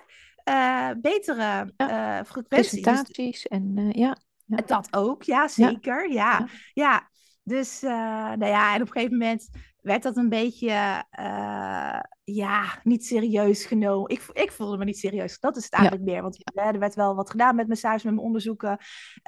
betere 0.95 1.73
ja. 1.77 2.25
frequenties. 2.25 2.79
Presentaties 2.79 3.47
en 3.47 3.89
ja. 3.91 4.17
Ja. 4.45 4.57
Dat 4.65 4.87
ook, 4.91 5.23
ja, 5.23 5.47
zeker. 5.47 6.11
Ja, 6.11 6.37
ja. 6.39 6.47
ja. 6.73 7.09
Dus, 7.43 7.81
nou 7.81 8.45
ja, 8.45 8.75
en 8.75 8.81
op 8.81 8.87
een 8.87 8.93
gegeven 8.93 9.17
moment 9.17 9.49
werd 9.83 10.03
dat 10.03 10.17
een 10.17 10.29
beetje, 10.29 11.03
uh, 11.19 11.99
ja, 12.23 12.79
niet 12.83 13.05
serieus 13.05 13.65
genomen. 13.65 14.09
Ik, 14.09 14.21
ik 14.33 14.51
voelde 14.51 14.77
me 14.77 14.85
niet 14.85 14.97
serieus. 14.97 15.39
Dat 15.39 15.57
is 15.57 15.63
het 15.63 15.73
eigenlijk 15.73 16.05
meer. 16.05 16.21
Want 16.21 16.37
ja, 16.37 16.71
er 16.73 16.79
werd 16.79 16.95
wel 16.95 17.15
wat 17.15 17.29
gedaan 17.29 17.55
met 17.55 17.67
mijn 17.67 17.79
cijfers, 17.79 18.03
met 18.03 18.13
mijn 18.13 18.25
onderzoeken. 18.25 18.77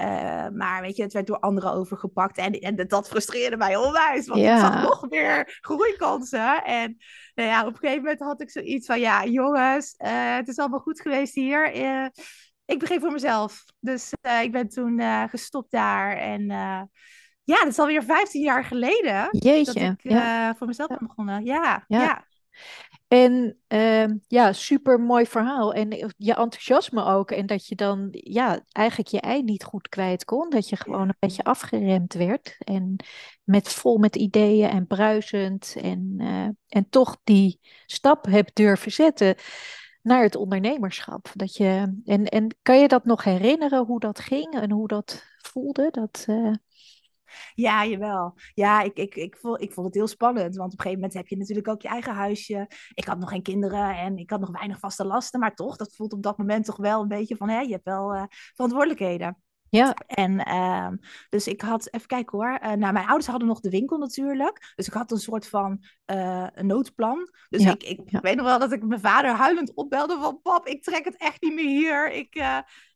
Uh, 0.02 0.48
maar 0.50 0.82
weet 0.82 0.96
je, 0.96 1.04
het 1.04 1.14
werd 1.14 1.28
door 1.28 1.40
anderen 1.40 1.74
overgepakt. 1.74 2.38
En, 2.38 2.52
en 2.52 2.88
dat 2.88 3.08
frustreerde 3.08 3.58
mij 3.58 3.76
onwijs. 3.76 4.28
Want 4.28 4.42
ik 4.42 4.48
zag 4.48 4.82
nog 4.82 5.10
meer 5.10 5.58
groeikansen. 5.62 6.64
En 6.64 6.98
nou 7.36 7.50
ja, 7.50 7.62
op 7.62 7.74
een 7.74 7.80
gegeven 7.80 8.04
moment 8.04 8.20
had 8.20 8.42
ik 8.42 8.50
zoiets 8.50 8.86
van, 8.86 9.00
ja, 9.00 9.26
jongens, 9.26 9.94
het 9.98 10.48
is 10.48 10.58
allemaal 10.58 10.80
goed 10.80 11.02
geweest 11.02 11.36
hier 11.36 11.72
ik 12.66 12.80
begin 12.80 13.00
voor 13.00 13.12
mezelf. 13.12 13.66
Dus 13.80 14.14
uh, 14.22 14.42
ik 14.42 14.52
ben 14.52 14.70
toen 14.70 15.00
uh, 15.00 15.24
gestopt 15.30 15.72
daar. 15.72 16.18
En 16.18 16.42
uh, 16.42 16.82
ja, 17.46 17.60
dat 17.60 17.68
is 17.68 17.80
alweer 17.80 18.04
15 18.04 18.42
jaar 18.42 18.64
geleden. 18.64 19.28
Jeetje. 19.32 19.80
Dat 19.80 19.92
ik 19.92 20.12
ja. 20.12 20.56
voor 20.56 20.68
mezelf 20.68 20.88
ben 20.88 21.08
begonnen. 21.08 21.46
Ja, 21.46 21.86
ja. 21.88 22.02
ja. 22.02 22.26
En 23.08 23.58
ehm, 23.68 24.18
ja, 24.28 24.54
super 24.54 25.00
mooi 25.00 25.26
verhaal. 25.26 25.74
En 25.74 26.14
je 26.18 26.34
enthousiasme 26.34 27.04
ook. 27.04 27.32
En 27.32 27.46
dat 27.46 27.68
je 27.68 27.76
dan 27.76 28.08
ja, 28.12 28.62
eigenlijk 28.72 29.10
je 29.10 29.20
ei 29.20 29.44
niet 29.44 29.64
goed 29.64 29.90
kwijt 29.90 30.26
kon. 30.26 30.50
Dat 30.50 30.70
je 30.70 30.76
gewoon 30.76 31.08
een 31.08 31.16
beetje 31.20 31.44
afgeremd 31.44 32.14
werd. 32.14 32.56
En 32.60 32.96
met, 33.44 33.70
vol 33.70 33.98
met 33.98 34.16
ideeën 34.16 34.70
en 34.70 34.88
bruisend. 34.88 35.76
En, 35.82 36.16
uh, 36.18 36.48
en 36.68 36.90
toch 36.90 37.18
die 37.24 37.60
stap 37.86 38.26
hebt 38.26 38.56
durven 38.56 38.92
zetten 38.92 39.36
naar 40.02 40.24
het 40.24 40.36
ondernemerschap. 40.36 41.32
Dat 41.34 41.56
je, 41.56 42.02
en, 42.06 42.26
en 42.26 42.56
kan 42.62 42.80
je 42.80 42.88
dat 42.88 43.06
nog 43.06 43.24
herinneren 43.24 43.86
hoe 43.86 44.00
dat 44.00 44.20
ging 44.20 44.54
en 44.54 44.72
hoe 44.72 44.88
dat 44.88 45.24
voelde? 45.38 45.88
Dat, 45.92 46.26
uh... 46.30 46.54
Ja, 47.54 47.86
jawel. 47.86 48.34
Ja, 48.54 48.82
ik, 48.82 48.98
ik, 48.98 49.16
ik, 49.16 49.38
vond, 49.38 49.62
ik 49.62 49.74
vond 49.74 49.86
het 49.86 49.96
heel 49.96 50.08
spannend. 50.08 50.56
Want 50.56 50.74
op 50.74 50.80
een 50.80 50.84
gegeven 50.84 51.00
moment 51.00 51.14
heb 51.14 51.28
je 51.28 51.38
natuurlijk 51.38 51.68
ook 51.68 51.82
je 51.82 51.88
eigen 51.88 52.14
huisje. 52.14 52.70
Ik 52.94 53.06
had 53.06 53.20
nog 53.20 53.30
geen 53.30 53.42
kinderen 53.42 53.98
en 53.98 54.18
ik 54.18 54.30
had 54.30 54.40
nog 54.40 54.52
weinig 54.52 54.80
vaste 54.80 55.06
lasten. 55.06 55.40
Maar 55.40 55.56
toch, 55.56 55.76
dat 55.76 55.96
voelt 55.96 56.14
op 56.14 56.24
dat 56.24 56.38
moment 56.38 56.66
toch 56.66 56.78
wel 56.78 57.02
een 57.02 57.08
beetje 57.08 57.36
van... 57.36 57.50
Hé, 57.50 57.60
je 57.60 57.72
hebt 57.72 57.86
wel 57.86 58.16
uh, 58.16 58.24
verantwoordelijkheden. 58.54 59.40
Ja. 59.70 59.94
En 60.08 60.32
uh, 60.48 60.90
dus 61.30 61.48
ik 61.48 61.62
had, 61.62 61.94
even 61.94 62.08
kijken 62.08 62.38
hoor. 62.38 62.60
Uh, 62.64 62.72
nou, 62.72 62.94
mijn 62.94 63.06
ouders 63.06 63.28
hadden 63.28 63.48
nog 63.48 63.60
de 63.60 63.70
winkel 63.70 63.98
natuurlijk. 63.98 64.74
Dus 64.76 64.88
ik 64.88 64.94
had 64.94 65.12
een 65.12 65.18
soort 65.18 65.48
van 65.48 65.84
uh, 66.12 66.48
noodplan. 66.56 67.30
Dus 67.50 67.64
ja. 67.64 67.72
ik, 67.72 67.84
ik 67.84 68.02
ja. 68.06 68.20
weet 68.20 68.36
nog 68.36 68.46
wel 68.46 68.60
dat 68.60 68.72
ik 68.72 68.84
mijn 68.84 69.00
vader 69.00 69.32
huilend 69.32 69.74
opbelde 69.74 70.18
van... 70.20 70.42
Pap, 70.42 70.68
ik 70.68 70.84
trek 70.84 71.06
het 71.06 71.18
echt 71.18 71.42
niet 71.42 71.54
meer 71.54 71.66
hier. 71.66 72.12
Ik, 72.12 72.44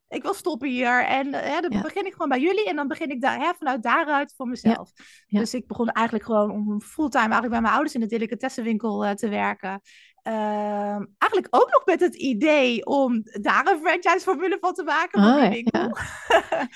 ik 0.10 0.22
wil 0.24 0.34
stoppen 0.34 0.70
hier. 0.70 1.06
En 1.06 1.34
hè, 1.34 1.62
dan 1.62 1.72
ja. 1.72 1.82
begin 1.82 2.06
ik 2.06 2.12
gewoon 2.12 2.30
bij 2.30 2.40
jullie. 2.40 2.70
En 2.70 2.76
dan 2.76 2.88
begin 2.88 3.10
ik 3.10 3.22
daar, 3.22 3.40
hè, 3.40 3.52
vanuit 3.58 3.84
daaruit 3.84 4.34
voor 4.38 4.48
mezelf. 4.48 4.92
Ja. 4.94 5.04
Ja. 5.28 5.40
Dus 5.40 5.54
ik 5.54 5.68
begon 5.68 5.88
eigenlijk 5.90 6.26
gewoon 6.26 6.52
om 6.52 6.82
fulltime 6.82 7.24
eigenlijk 7.24 7.52
bij 7.52 7.62
mijn 7.62 7.74
ouders 7.74 7.94
in 7.94 8.02
de 8.02 8.08
delicatessenwinkel 8.08 9.06
uh, 9.06 9.12
te 9.12 9.30
werken. 9.30 9.82
Uh, 10.24 11.02
eigenlijk 11.18 11.48
ook 11.50 11.72
nog 11.72 11.86
met 11.86 12.00
het 12.00 12.16
idee 12.16 12.86
om 12.86 13.22
daar 13.24 13.68
een 13.68 13.80
franchise-formule 13.80 14.58
van 14.60 14.74
te 14.74 14.84
maken. 14.84 15.22
Van 15.22 15.44
oh, 15.44 15.50
winkel. 15.50 15.98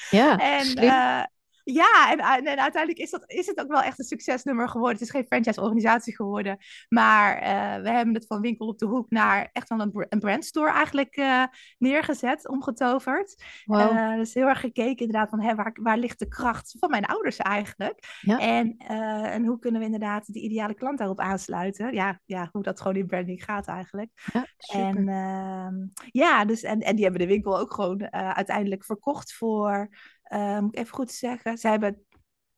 Ja, 0.09 0.37
en 0.59 0.83
uh, 0.83 1.23
ja, 1.63 2.11
en, 2.11 2.19
en, 2.19 2.59
uiteindelijk 2.59 2.97
is, 2.97 3.09
dat, 3.09 3.23
is 3.25 3.47
het 3.47 3.59
ook 3.59 3.67
wel 3.67 3.81
echt 3.81 3.99
een 3.99 4.05
succesnummer 4.05 4.69
geworden. 4.69 4.93
Het 4.93 5.01
is 5.01 5.09
geen 5.09 5.25
franchise-organisatie 5.25 6.15
geworden. 6.15 6.57
Maar 6.89 7.41
uh, 7.41 7.83
we 7.83 7.89
hebben 7.89 8.13
het 8.13 8.25
van 8.25 8.41
winkel 8.41 8.67
op 8.67 8.79
de 8.79 8.85
hoek 8.85 9.09
naar 9.09 9.49
echt 9.51 9.69
wel 9.69 9.79
een, 9.79 10.05
een 10.09 10.19
brandstore 10.19 10.71
eigenlijk 10.71 11.17
uh, 11.17 11.43
neergezet, 11.77 12.47
omgetoverd. 12.47 13.43
Wow. 13.65 13.91
Uh, 13.91 14.15
dus 14.15 14.33
heel 14.33 14.47
erg 14.47 14.59
gekeken 14.59 15.05
inderdaad 15.05 15.29
van 15.29 15.41
hè, 15.41 15.55
waar, 15.55 15.77
waar 15.81 15.97
ligt 15.97 16.19
de 16.19 16.27
kracht 16.27 16.75
van 16.79 16.89
mijn 16.89 17.05
ouders 17.05 17.37
eigenlijk? 17.37 18.17
Ja. 18.21 18.39
En, 18.39 18.77
en 18.77 19.45
hoe 19.45 19.59
kunnen 19.59 19.79
we 19.79 19.85
inderdaad 19.85 20.33
de 20.33 20.39
ideale 20.39 20.73
klant 20.73 20.97
daarop 20.97 21.19
aansluiten? 21.19 21.93
Ja, 21.93 22.19
ja 22.25 22.49
hoe 22.51 22.63
dat 22.63 22.81
gewoon 22.81 22.97
in 22.97 23.07
branding 23.07 23.43
gaat 23.43 23.67
eigenlijk. 23.67 24.09
Ja, 24.33 24.45
en 24.73 25.07
ehm, 25.07 25.75
ja, 26.11 26.45
dus, 26.45 26.63
en, 26.63 26.79
en 26.79 26.95
die 26.95 27.03
hebben 27.03 27.21
de 27.21 27.33
winkel 27.33 27.59
ook 27.59 27.73
gewoon 27.73 28.11
uiteindelijk 28.11 28.85
verkocht 28.85 29.33
voor... 29.33 29.89
Uh, 30.29 30.59
moet 30.59 30.73
ik 30.73 30.79
even 30.79 30.93
goed 30.95 31.11
zeggen. 31.11 31.57
Ze 31.57 31.67
hebben 31.67 32.05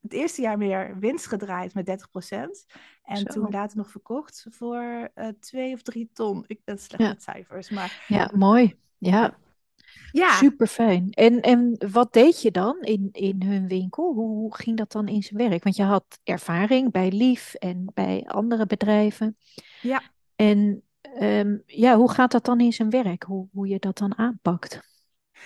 het 0.02 0.14
eerste 0.14 0.42
jaar 0.42 0.58
meer 0.58 1.00
winst 1.00 1.28
gedraaid 1.28 1.74
met 1.74 1.88
30%. 1.88 2.66
En 3.04 3.18
Zo. 3.18 3.24
toen 3.24 3.48
later 3.50 3.78
nog 3.78 3.90
verkocht 3.92 4.46
voor 4.50 5.10
uh, 5.16 5.28
twee 5.40 5.74
of 5.74 5.82
drie 5.82 6.10
ton. 6.14 6.44
Ik 6.48 6.60
ben 6.64 6.80
slecht 6.80 7.04
Ja. 7.04 7.10
met 7.10 7.24
cijfers. 7.24 7.70
Maar 7.70 8.06
Ja, 8.08 8.32
mooi. 8.36 8.76
Ja, 8.98 9.38
ja, 10.12 10.32
super 10.36 10.68
fijn. 10.68 11.10
En, 11.10 11.42
en 11.42 11.78
wat 11.92 12.14
deed 12.14 12.42
je 12.42 12.52
dan 12.52 12.78
in, 12.82 13.10
in 13.12 13.42
hun 13.44 13.68
winkel? 13.68 14.14
Hoe, 14.14 14.28
hoe 14.30 14.56
ging 14.56 14.78
dat 14.78 14.92
dan 14.92 15.08
in 15.08 15.24
zijn 15.24 15.50
werk? 15.50 15.64
Want 15.64 15.76
je 15.76 15.84
had 15.84 16.20
ervaring 16.24 16.92
bij 16.92 17.12
Lief 17.12 17.54
en 17.54 17.92
bij 17.94 18.24
andere 18.28 18.66
bedrijven. 18.66 19.38
ja. 19.82 20.02
En 20.36 20.84
ehm, 21.02 21.58
ja, 21.66 21.96
hoe 21.98 22.12
gaat 22.12 22.32
dat 22.32 22.46
dan 22.46 22.60
in 22.60 22.74
zijn 22.74 22.90
werk? 22.90 23.24
Hoe, 23.24 23.48
hoe 23.54 23.68
je 23.68 23.80
dat 23.80 23.98
dan 23.98 24.18
aanpakt? 24.18 24.82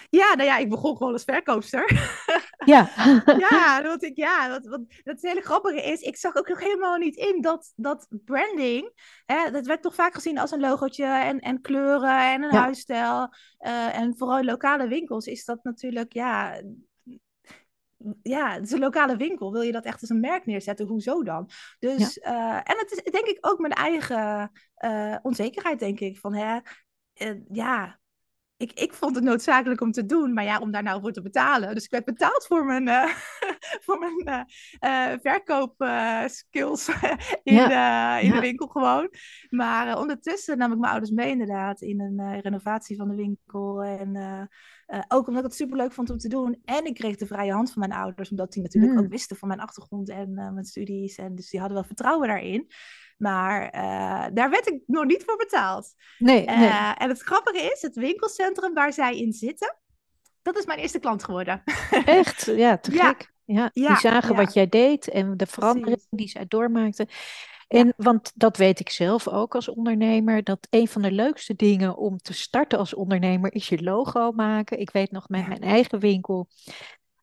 Ja, 0.10 0.36
nou 0.36 0.44
ja, 0.50 0.58
ik 0.58 0.70
begon 0.70 0.98
gewoon 0.98 1.14
als 1.14 1.24
verkoopster. 1.24 1.86
Ja, 2.66 2.90
ja, 3.38 3.82
want 3.84 4.04
ik, 4.04 4.18
ja, 4.18 4.50
wat, 4.50 4.66
wat, 4.66 4.80
dat 4.90 4.98
het 5.04 5.22
hele 5.22 5.42
grappige 5.42 5.82
is, 5.82 6.02
ik 6.02 6.18
zag 6.18 6.36
ook 6.36 6.48
nog 6.48 6.60
helemaal 6.60 6.98
niet 6.98 7.16
in 7.16 7.42
dat, 7.42 7.74
dat 7.76 8.08
branding, 8.10 8.92
hè, 9.26 9.52
dat 9.52 9.66
werd 9.66 9.82
toch 9.82 9.96
vaak 9.96 10.14
gezien 10.14 10.38
als 10.38 10.52
een 10.52 10.60
logootje 10.60 11.06
en, 11.06 11.40
en 11.40 11.62
kleuren 11.62 12.32
en 12.32 12.44
een 12.44 12.52
Ja. 12.52 12.62
huisstijl. 12.62 13.30
Eh, 13.58 13.98
en 13.98 14.18
vooral 14.18 14.38
in 14.40 14.46
lokale 14.46 14.88
winkels 14.88 15.26
is 15.26 15.46
dat 15.46 15.64
natuurlijk, 15.64 16.14
ja, 16.14 16.62
ja, 18.24 18.52
het 18.52 18.64
is 18.64 18.72
een 18.72 18.80
lokale 18.80 19.18
winkel. 19.18 19.52
Wil 19.52 19.62
je 19.62 19.72
dat 19.72 19.86
echt 19.86 20.02
als 20.02 20.10
een 20.10 20.20
merk 20.20 20.46
neerzetten? 20.46 20.88
Hoezo 20.88 21.24
dan? 21.24 21.50
Dus, 21.80 22.20
eh, 22.20 22.56
en 22.56 22.78
het 22.78 22.92
is 22.92 23.12
denk 23.12 23.26
ik 23.26 23.38
ook 23.42 23.60
mijn 23.60 23.74
eigen 23.74 24.52
eh, 24.76 25.16
onzekerheid, 25.22 25.80
denk 25.80 26.00
ik. 26.00 26.18
Van, 26.18 26.36
hè, 26.36 26.60
ja, 27.52 27.99
ik, 28.60 28.72
ik 28.74 28.94
vond 28.94 29.16
het 29.16 29.24
noodzakelijk 29.24 29.82
om 29.82 29.92
te 29.92 30.06
doen, 30.06 30.34
maar 30.34 30.44
ja, 30.44 30.60
om 30.60 30.72
daar 30.72 30.84
nou 30.84 31.02
voor 31.02 31.12
te 31.12 31.22
betalen. 31.22 31.74
Dus 31.74 31.84
ik 31.84 31.92
werd 31.92 32.06
betaald 32.06 32.46
voor 32.46 32.66
mijn, 32.66 32.88
eh, 32.88 33.10
voor 33.86 34.00
mijn 34.00 34.48
eh, 34.80 35.14
eh, 35.14 35.20
verkoopskills 35.22 36.88
in, 36.88 36.96
de, 37.44 38.18
in 38.22 38.28
ja. 38.28 38.34
de 38.34 38.40
winkel 38.40 38.68
gewoon. 38.68 39.10
Maar 39.50 40.00
ondertussen 40.00 40.58
nam 40.58 40.72
ik 40.72 40.78
mijn 40.78 40.92
ouders 40.92 41.12
mee 41.12 41.30
inderdaad 41.30 41.82
in 41.82 42.02
een 42.02 42.42
renovatie 42.42 42.98
van 42.98 43.08
de 43.08 43.16
winkel. 43.16 43.84
En 43.84 44.50
ook 45.08 45.28
omdat 45.28 45.44
ik 45.44 45.50
het 45.50 45.58
superleuk 45.60 45.92
vond 45.92 46.10
om 46.10 46.18
te 46.18 46.30
doen. 46.30 46.62
En 46.66 46.86
ik 46.86 46.94
kreeg 46.94 47.16
de 47.16 47.28
vrije 47.28 47.54
hand 47.54 47.72
van 47.74 47.88
mijn 47.88 48.02
ouders, 48.02 48.30
omdat 48.30 48.52
die 48.52 48.64
natuurlijk 48.64 48.94
Mm. 48.94 49.00
ook 49.00 49.12
wisten 49.12 49.38
van 49.38 49.48
mijn 49.48 49.60
achtergrond 49.60 50.10
en 50.10 50.34
mijn 50.34 50.66
studies. 50.66 51.16
En 51.16 51.36
dus 51.36 51.50
die 51.50 51.60
hadden 51.60 51.78
wel 51.78 51.88
vertrouwen 51.88 52.28
daarin. 52.28 52.68
Maar 53.20 53.70
eh, 53.70 54.26
daar 54.34 54.50
werd 54.50 54.68
ik 54.68 54.82
nog 54.86 55.06
niet 55.06 55.24
voor 55.26 55.38
betaald. 55.38 55.94
nee, 56.18 56.46
nee. 56.46 56.68
Eh, 56.68 56.92
en 56.98 57.10
het 57.10 57.22
grappige 57.22 57.72
is, 57.74 57.82
het 57.82 57.96
winkelcentrum 57.96 58.74
waar 58.74 58.94
zij 58.94 59.18
in 59.18 59.34
zitten, 59.34 59.76
dat 60.42 60.58
is 60.58 60.66
mijn 60.66 60.80
eerste 60.80 61.00
klant 61.00 61.24
geworden. 61.24 61.64
Echt, 62.06 62.46
ja, 62.46 62.78
te 62.78 62.92
Ja. 62.94 63.08
gek. 63.08 63.32
Ja, 63.46 63.70
Ja, 63.74 63.88
die 63.88 63.98
zagen 63.98 64.36
ja. 64.36 64.44
wat 64.44 64.54
jij 64.54 64.68
deed 64.68 65.08
en 65.10 65.38
de 65.38 65.46
verandering 65.46 65.86
Precies. 65.92 66.08
die 66.10 66.28
zij 66.30 66.46
doormaakte. 66.48 67.08
En 67.68 67.94
want 67.98 68.32
dat 68.36 68.58
weet 68.58 68.80
ik 68.80 68.90
zelf 68.90 69.28
ook 69.28 69.56
als 69.56 69.70
ondernemer, 69.70 70.44
dat 70.44 70.68
een 70.70 70.88
van 70.88 71.02
de 71.02 71.12
leukste 71.12 71.56
dingen 71.56 71.98
om 71.98 72.18
te 72.18 72.34
starten 72.34 72.80
als 72.80 72.94
ondernemer 72.94 73.54
is 73.54 73.70
je 73.70 73.84
logo 73.84 74.32
maken. 74.32 74.80
Ik 74.80 74.92
weet 74.92 75.12
nog, 75.12 75.30
met 75.30 75.48
mijn 75.48 75.62
eigen 75.62 76.00
winkel 76.00 76.48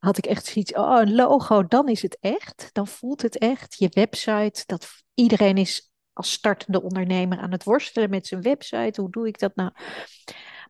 had 0.06 0.18
ik 0.18 0.26
echt 0.26 0.46
zoiets, 0.46 0.72
oh, 0.72 1.00
een 1.00 1.14
logo, 1.14 1.66
dan 1.66 1.88
is 1.88 2.02
het 2.02 2.16
echt. 2.20 2.68
Dan 2.72 2.86
voelt 2.86 3.22
het 3.22 3.38
echt. 3.38 3.78
Je 3.78 3.88
website, 3.90 4.62
dat 4.66 4.88
iedereen 5.14 5.56
is 5.56 5.90
als 6.12 6.32
startende 6.32 6.82
ondernemer 6.82 7.38
aan 7.38 7.52
het 7.52 7.64
worstelen 7.64 8.10
met 8.10 8.26
zijn 8.26 8.42
website. 8.42 9.00
Hoe 9.00 9.10
doe 9.10 9.26
ik 9.26 9.38
dat 9.38 9.56
nou? 9.56 9.70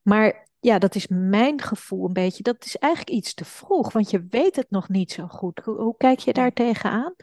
Maar 0.02 0.48
ja, 0.60 0.78
dat 0.78 0.94
is 0.94 1.06
mijn 1.08 1.60
gevoel 1.60 2.06
een 2.06 2.12
beetje. 2.12 2.42
Dat 2.42 2.64
is 2.64 2.76
eigenlijk 2.76 3.16
iets 3.16 3.34
te 3.34 3.44
vroeg, 3.44 3.92
want 3.92 4.10
je 4.10 4.26
weet 4.30 4.56
het 4.56 4.70
nog 4.70 4.88
niet 4.88 5.12
zo 5.12 5.26
goed. 5.26 5.60
Hoe, 5.64 5.76
hoe 5.76 5.96
kijk 5.96 6.18
je 6.18 6.32
daar 6.32 6.52
tegenaan? 6.52 7.14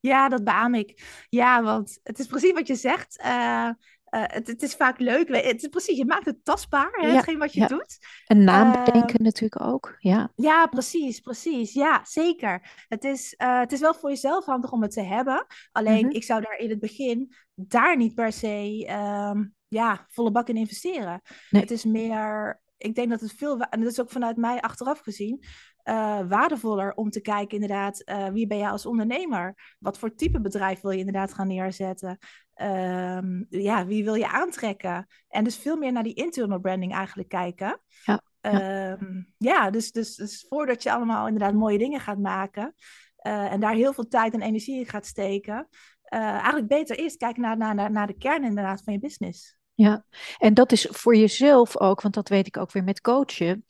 Ja, 0.00 0.28
dat 0.28 0.44
beaam 0.44 0.74
ik. 0.74 1.24
Ja, 1.28 1.62
want 1.62 1.98
het 2.02 2.18
is 2.18 2.26
precies 2.26 2.52
wat 2.52 2.66
je 2.66 2.74
zegt. 2.74 3.18
Eh, 3.18 3.70
eh, 4.10 4.22
het, 4.26 4.46
het 4.46 4.62
is 4.62 4.74
vaak 4.74 4.98
leuk. 4.98 5.28
Het 5.28 5.62
is 5.62 5.68
precies, 5.68 5.96
je 5.96 6.04
maakt 6.04 6.24
het 6.24 6.44
tastbaar, 6.44 6.88
hè, 6.92 7.06
Ja, 7.06 7.14
hetgeen 7.14 7.38
wat 7.38 7.52
je 7.52 7.60
ja. 7.60 7.66
doet. 7.66 7.98
Een 8.26 8.44
naam 8.44 8.72
Ehm, 8.72 8.84
bedenken 8.84 9.22
natuurlijk 9.22 9.62
ook. 9.62 9.94
Ja, 9.98 10.32
Ja, 10.36 10.66
precies, 10.66 11.20
precies. 11.20 11.72
Ja, 11.72 12.00
zeker. 12.04 12.84
Het 12.88 13.04
is, 13.04 13.34
eh, 13.34 13.58
het 13.60 13.72
is 13.72 13.80
wel 13.80 13.94
voor 13.94 14.10
jezelf 14.10 14.44
handig 14.44 14.72
om 14.72 14.82
het 14.82 14.90
te 14.92 15.02
hebben. 15.02 15.46
Alleen, 15.72 16.06
Mhm. 16.06 16.14
ik 16.14 16.24
zou 16.24 16.40
daar 16.42 16.56
in 16.58 16.70
het 16.70 16.80
begin 16.80 17.34
daar 17.54 17.96
niet 17.96 18.14
per 18.14 18.32
se 18.32 18.84
ehm, 18.86 19.44
ja, 19.68 20.06
volle 20.08 20.30
bak 20.30 20.48
in 20.48 20.56
investeren. 20.56 21.20
Nee. 21.50 21.62
Het 21.62 21.70
is 21.70 21.84
meer, 21.84 22.60
ik 22.76 22.94
denk 22.94 23.10
dat 23.10 23.20
het 23.20 23.32
veel, 23.32 23.58
en 23.60 23.80
dat 23.80 23.90
is 23.90 24.00
ook 24.00 24.10
vanuit 24.10 24.36
mij 24.36 24.60
achteraf 24.60 25.00
gezien, 25.00 25.44
eh, 25.82 26.20
waardevoller 26.28 26.94
om 26.94 27.10
te 27.10 27.20
kijken 27.20 27.54
inderdaad, 27.60 28.00
eh, 28.02 28.28
wie 28.28 28.46
ben 28.46 28.58
jij 28.58 28.70
als 28.70 28.86
ondernemer? 28.86 29.74
Wat 29.78 29.98
voor 29.98 30.14
type 30.14 30.40
bedrijf 30.40 30.80
wil 30.80 30.90
je 30.90 30.98
inderdaad 30.98 31.34
gaan 31.34 31.48
neerzetten? 31.48 32.18
Ehm, 32.54 33.44
ja, 33.48 33.86
wie 33.86 34.04
wil 34.04 34.14
je 34.14 34.28
aantrekken? 34.28 35.06
En 35.28 35.44
dus 35.44 35.56
veel 35.56 35.76
meer 35.76 35.92
naar 35.92 36.02
die 36.02 36.14
internal 36.14 36.60
branding 36.60 36.94
eigenlijk 36.94 37.28
kijken. 37.28 37.80
Ja, 38.04 38.22
Ehm, 38.40 39.22
ja, 39.38 39.70
dus, 39.70 39.92
dus, 39.92 40.14
dus 40.14 40.46
voordat 40.48 40.82
je 40.82 40.92
allemaal 40.92 41.26
inderdaad 41.26 41.54
mooie 41.54 41.78
dingen 41.78 42.00
gaat 42.00 42.18
maken 42.18 42.74
eh, 43.16 43.52
en 43.52 43.60
daar 43.60 43.74
heel 43.74 43.92
veel 43.92 44.08
tijd 44.08 44.34
en 44.34 44.42
energie 44.42 44.78
in 44.78 44.86
gaat 44.86 45.06
steken, 45.06 45.68
eigenlijk 46.02 46.68
beter 46.68 46.98
eerst 46.98 47.16
kijken 47.16 47.42
naar, 47.42 47.56
naar, 47.56 47.74
naar, 47.74 47.90
naar 47.90 48.06
de 48.06 48.18
kern 48.18 48.44
inderdaad 48.44 48.82
van 48.82 48.92
je 48.92 48.98
business. 48.98 49.56
ja. 49.74 50.04
En 50.38 50.54
dat 50.54 50.72
is 50.72 50.86
voor 50.90 51.16
jezelf 51.16 51.78
ook, 51.78 52.00
want 52.00 52.14
dat 52.14 52.28
weet 52.28 52.46
ik 52.46 52.56
ook 52.56 52.72
weer 52.72 52.84
met 52.84 53.00
coachen, 53.00 53.64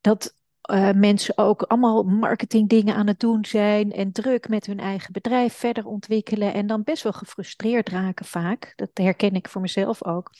dat 0.00 0.34
eh, 0.68 0.90
mensen 0.92 1.38
ook 1.38 1.62
allemaal 1.62 2.02
marketingdingen 2.02 2.94
aan 2.94 3.06
het 3.06 3.20
doen 3.20 3.44
zijn 3.44 3.92
en 3.92 4.12
druk 4.12 4.48
met 4.48 4.66
hun 4.66 4.78
eigen 4.80 5.12
bedrijf 5.12 5.54
verder 5.54 5.86
ontwikkelen 5.86 6.54
en 6.54 6.66
dan 6.66 6.82
best 6.82 7.02
wel 7.02 7.12
gefrustreerd 7.12 7.88
raken 7.88 8.24
vaak. 8.24 8.72
Dat 8.76 8.90
herken 8.94 9.34
ik 9.34 9.48
voor 9.48 9.60
mezelf 9.60 10.04
ook. 10.04 10.30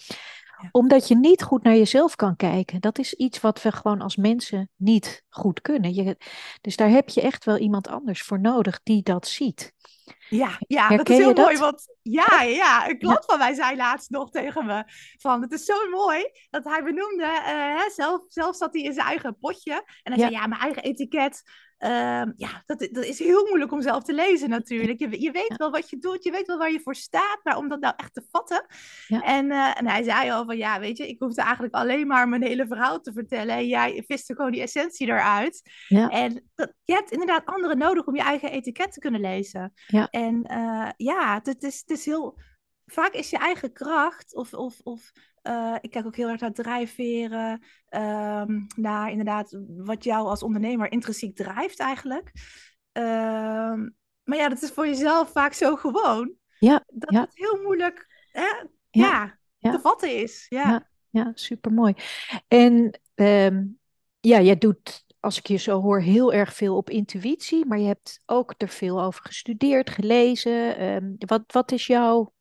Omdat 0.70 1.08
je 1.08 1.16
niet 1.16 1.42
goed 1.42 1.62
naar 1.62 1.76
jezelf 1.76 2.16
kan 2.16 2.36
kijken. 2.36 2.80
Dat 2.80 2.98
is 2.98 3.14
iets 3.14 3.40
wat 3.40 3.62
we 3.62 3.72
gewoon 3.72 4.00
als 4.00 4.16
mensen 4.16 4.70
niet 4.76 5.24
goed 5.28 5.60
kunnen. 5.60 5.94
Je, 5.94 6.16
dus 6.60 6.76
daar 6.76 6.90
heb 6.90 7.08
je 7.08 7.20
echt 7.20 7.44
wel 7.44 7.56
iemand 7.56 7.88
anders 7.88 8.22
voor 8.22 8.40
nodig 8.40 8.80
die 8.82 9.02
dat 9.02 9.28
ziet. 9.28 9.72
Ja, 10.28 10.58
ja 10.58 10.88
dat 10.88 11.08
is 11.08 11.16
heel 11.16 11.32
mooi. 11.32 11.58
Want 11.58 11.96
ja, 12.02 12.42
ja, 12.42 12.88
een 12.88 12.98
klant 12.98 13.24
van 13.24 13.38
mij 13.38 13.54
zei 13.54 13.76
laatst 13.76 14.10
nog 14.10 14.30
tegen 14.30 14.66
me: 14.66 14.84
van 15.18 15.42
het 15.42 15.52
is 15.52 15.64
zo 15.64 15.88
mooi 15.90 16.30
dat 16.50 16.64
hij 16.64 16.82
benoemde, 16.82 17.42
uh, 17.46 17.88
zelf, 17.94 18.22
zelf 18.28 18.56
zat 18.56 18.72
hij 18.72 18.82
in 18.82 18.92
zijn 18.92 19.06
eigen 19.06 19.38
potje. 19.38 19.72
En 20.02 20.12
hij 20.12 20.20
zei: 20.20 20.32
Ja, 20.32 20.46
mijn 20.46 20.60
eigen 20.60 20.82
etiket. 20.82 21.42
Ehm, 21.78 22.32
ja, 22.36 22.62
dat, 22.66 22.88
dat 22.92 23.04
is 23.04 23.18
heel 23.18 23.46
moeilijk 23.46 23.72
om 23.72 23.82
zelf 23.82 24.02
te 24.04 24.14
lezen 24.14 24.48
natuurlijk. 24.48 24.98
Je, 24.98 25.20
je 25.20 25.30
weet 25.30 25.56
wel 25.56 25.70
wat 25.70 25.90
je 25.90 25.98
doet, 25.98 26.24
je 26.24 26.30
weet 26.30 26.46
wel 26.46 26.58
waar 26.58 26.72
je 26.72 26.80
voor 26.80 26.94
staat, 26.94 27.40
maar 27.42 27.56
om 27.56 27.68
dat 27.68 27.80
nou 27.80 27.94
echt 27.96 28.14
te 28.14 28.26
vatten. 28.30 28.66
Ja. 29.06 29.22
En, 29.22 29.50
uh, 29.50 29.78
en 29.78 29.88
hij 29.88 30.02
zei 30.02 30.30
al 30.30 30.44
van, 30.44 30.56
ja, 30.56 30.80
weet 30.80 30.96
je, 30.96 31.08
ik 31.08 31.18
hoefde 31.18 31.42
eigenlijk 31.42 31.74
alleen 31.74 32.06
maar 32.06 32.28
mijn 32.28 32.42
hele 32.42 32.66
verhaal 32.66 33.00
te 33.00 33.12
vertellen. 33.12 33.54
En 33.54 33.66
jij 33.66 34.04
viste 34.06 34.34
gewoon 34.34 34.52
die 34.52 34.62
essentie 34.62 35.06
eruit. 35.06 35.70
Ja. 35.88 36.08
En 36.08 36.50
dat, 36.54 36.72
je 36.84 36.92
hebt 36.92 37.10
inderdaad 37.10 37.46
anderen 37.46 37.78
nodig 37.78 38.06
om 38.06 38.16
je 38.16 38.22
eigen 38.22 38.50
etiket 38.50 38.92
te 38.92 39.00
kunnen 39.00 39.20
lezen. 39.20 39.72
En 40.10 40.46
uh, 40.52 40.88
ja, 40.96 41.40
het 41.42 41.62
is, 41.62 41.78
het 41.78 41.90
is 41.90 42.04
heel... 42.04 42.38
Vaak 42.86 43.12
is 43.12 43.30
je 43.30 43.38
eigen 43.38 43.72
kracht 43.72 44.34
of, 44.34 44.52
of, 44.52 44.80
of 44.82 45.10
uh, 45.48 45.76
ik 45.80 45.90
kijk 45.90 46.06
ook 46.06 46.16
heel 46.16 46.28
erg 46.28 46.40
naar 46.40 46.52
drijfveren, 46.52 47.62
um, 47.90 48.66
naar 48.76 49.10
inderdaad 49.10 49.58
wat 49.76 50.04
jou 50.04 50.26
als 50.26 50.42
ondernemer 50.42 50.92
intrinsiek 50.92 51.36
drijft 51.36 51.78
eigenlijk. 51.78 52.32
Um, 52.92 53.96
maar 54.22 54.38
ja, 54.38 54.48
dat 54.48 54.62
is 54.62 54.70
voor 54.70 54.86
jezelf 54.86 55.30
vaak 55.32 55.52
zo 55.52 55.76
gewoon. 55.76 56.32
Ja, 56.58 56.84
dat 56.86 57.12
ja. 57.12 57.20
het 57.20 57.30
heel 57.36 57.62
moeilijk 57.62 58.06
hè, 58.32 58.64
ja, 58.90 59.38
ja, 59.58 59.70
te 59.70 59.80
vatten 59.80 60.16
is. 60.16 60.46
Ja, 60.48 60.68
ja, 60.68 60.88
ja 61.10 61.30
supermooi. 61.34 61.94
En 62.48 63.00
um, 63.14 63.78
ja, 64.20 64.40
jij 64.40 64.58
doet 64.58 65.06
als 65.20 65.38
ik 65.38 65.46
je 65.46 65.56
zo 65.56 65.80
hoor, 65.80 66.00
heel 66.00 66.32
erg 66.32 66.54
veel 66.54 66.76
op 66.76 66.90
intuïtie, 66.90 67.66
maar 67.66 67.78
je 67.78 67.86
hebt 67.86 68.20
ook 68.26 68.54
er 68.56 68.68
veel 68.68 69.02
over 69.02 69.22
gestudeerd, 69.24 69.90
gelezen. 69.90 71.16
Wat, 71.18 71.42
wat 71.46 71.72
is 71.72 71.86
jouw 71.86 72.32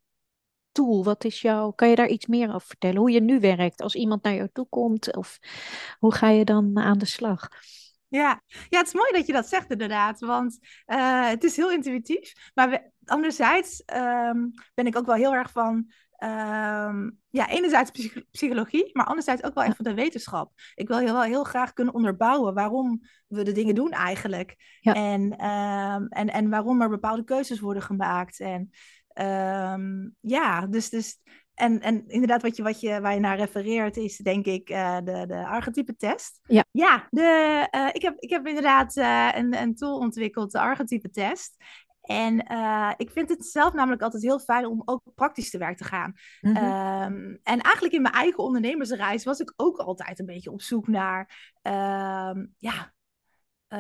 tool? 0.78 1.04
Wat 1.04 1.24
is 1.24 1.42
jouw, 1.42 1.72
kan 1.72 1.90
je 1.90 1.96
daar 1.96 2.08
iets 2.08 2.26
meer 2.26 2.48
over 2.54 2.68
vertellen? 2.68 2.98
Hoe 2.98 3.12
je 3.12 3.22
nu 3.22 3.40
werkt 3.40 3.82
als 3.82 3.96
iemand 3.96 4.24
naar 4.24 4.34
jou 4.34 4.50
toe 4.54 4.68
komt? 4.70 5.16
Of 5.16 5.40
hoe 6.00 6.14
ga 6.14 6.30
je 6.30 6.46
dan 6.46 6.78
aan 6.78 6.98
de 6.98 7.06
slag? 7.06 7.48
Ja. 8.08 8.42
ja, 8.70 8.78
het 8.78 8.88
is 8.88 8.94
mooi 8.94 9.12
dat 9.12 9.26
je 9.26 9.34
dat 9.34 9.48
zegt 9.48 9.72
inderdaad, 9.72 10.20
want 10.20 10.58
uh, 10.88 11.28
het 11.28 11.44
is 11.44 11.56
heel 11.56 11.72
intuïtief. 11.72 12.52
Maar 12.54 12.70
we, 12.70 12.92
anderzijds 13.06 13.84
um, 13.96 14.52
ben 14.74 14.86
ik 14.86 14.98
ook 14.98 15.06
wel 15.06 15.16
heel 15.16 15.34
erg 15.34 15.52
van, 15.52 15.92
um, 16.24 17.20
ja, 17.30 17.50
enerzijds 17.50 17.92
psychologie, 18.32 18.90
maar 18.94 19.06
anderzijds 19.06 19.44
ook 19.44 19.54
wel 19.54 19.64
echt 19.64 19.76
van 19.76 19.86
de 19.86 19.94
wetenschap. 19.94 20.52
Ik 20.76 20.88
wil 20.88 20.98
heel, 20.98 21.22
heel 21.22 21.44
graag 21.44 21.74
kunnen 21.74 21.94
onderbouwen 21.94 22.54
waarom 22.54 23.02
we 23.28 23.44
de 23.44 23.52
dingen 23.52 23.76
doen 23.76 23.92
eigenlijk. 23.92 24.56
Ja. 24.80 24.94
En, 24.94 25.22
um, 25.46 26.08
en, 26.08 26.30
en 26.30 26.50
waarom 26.50 26.82
er 26.82 26.90
bepaalde 26.90 27.24
keuzes 27.24 27.60
worden 27.60 27.84
gemaakt. 27.84 28.40
En 28.40 28.70
Um, 29.22 30.16
ja, 30.20 30.68
dus, 30.68 30.90
dus 30.90 31.20
en, 31.54 31.82
en 31.82 32.08
inderdaad, 32.08 32.42
wat 32.42 32.56
je, 32.56 32.64
wat 32.64 32.80
je, 32.80 33.02
waar 33.02 33.14
je 33.14 33.20
naar 33.20 33.38
refereert, 33.38 33.98
is 33.98 34.18
denk 34.18 34.46
ik 34.46 34.70
uh, 34.70 34.98
de, 35.04 35.26
de 35.28 35.48
archetype-test. 35.48 36.40
Ja, 36.44 36.66
ja 36.72 37.08
de, 37.10 37.68
uh, 37.76 37.90
ik, 37.92 38.02
heb, 38.02 38.16
ik 38.20 38.30
heb 38.30 38.48
inderdaad 38.48 38.96
uh, 38.96 39.30
een, 39.34 39.62
een 39.62 39.76
tool 39.76 39.98
ontwikkeld, 39.98 40.52
de 40.52 40.60
archetype-test. 40.60 41.56
En 42.02 42.38
ik 42.98 43.12
vind 43.12 43.30
het 43.30 43.46
zelf 43.46 43.74
namelijk 43.74 44.02
altijd 44.02 44.24
heel 44.24 44.40
fijn 44.40 44.66
om 44.66 44.82
ook 44.86 45.02
praktisch 45.16 45.50
te 45.50 45.58
werk 45.58 45.78
te 45.78 45.84
gaan. 45.84 46.14
Mm 46.42 46.56
-hmm. 46.56 46.66
um, 46.66 47.40
en 47.44 47.62
eigenlijk 47.62 47.96
in 47.96 48.02
mijn 48.02 48.14
eigen 48.14 48.44
ondernemersreis 48.44 49.24
was 49.24 49.40
ik 49.40 49.54
ook 49.56 49.78
altijd 49.78 50.20
een 50.20 50.26
beetje 50.26 50.52
op 50.52 50.62
zoek 50.62 50.88
naar, 50.88 51.52
um, 51.62 52.54
ja, 52.58 52.94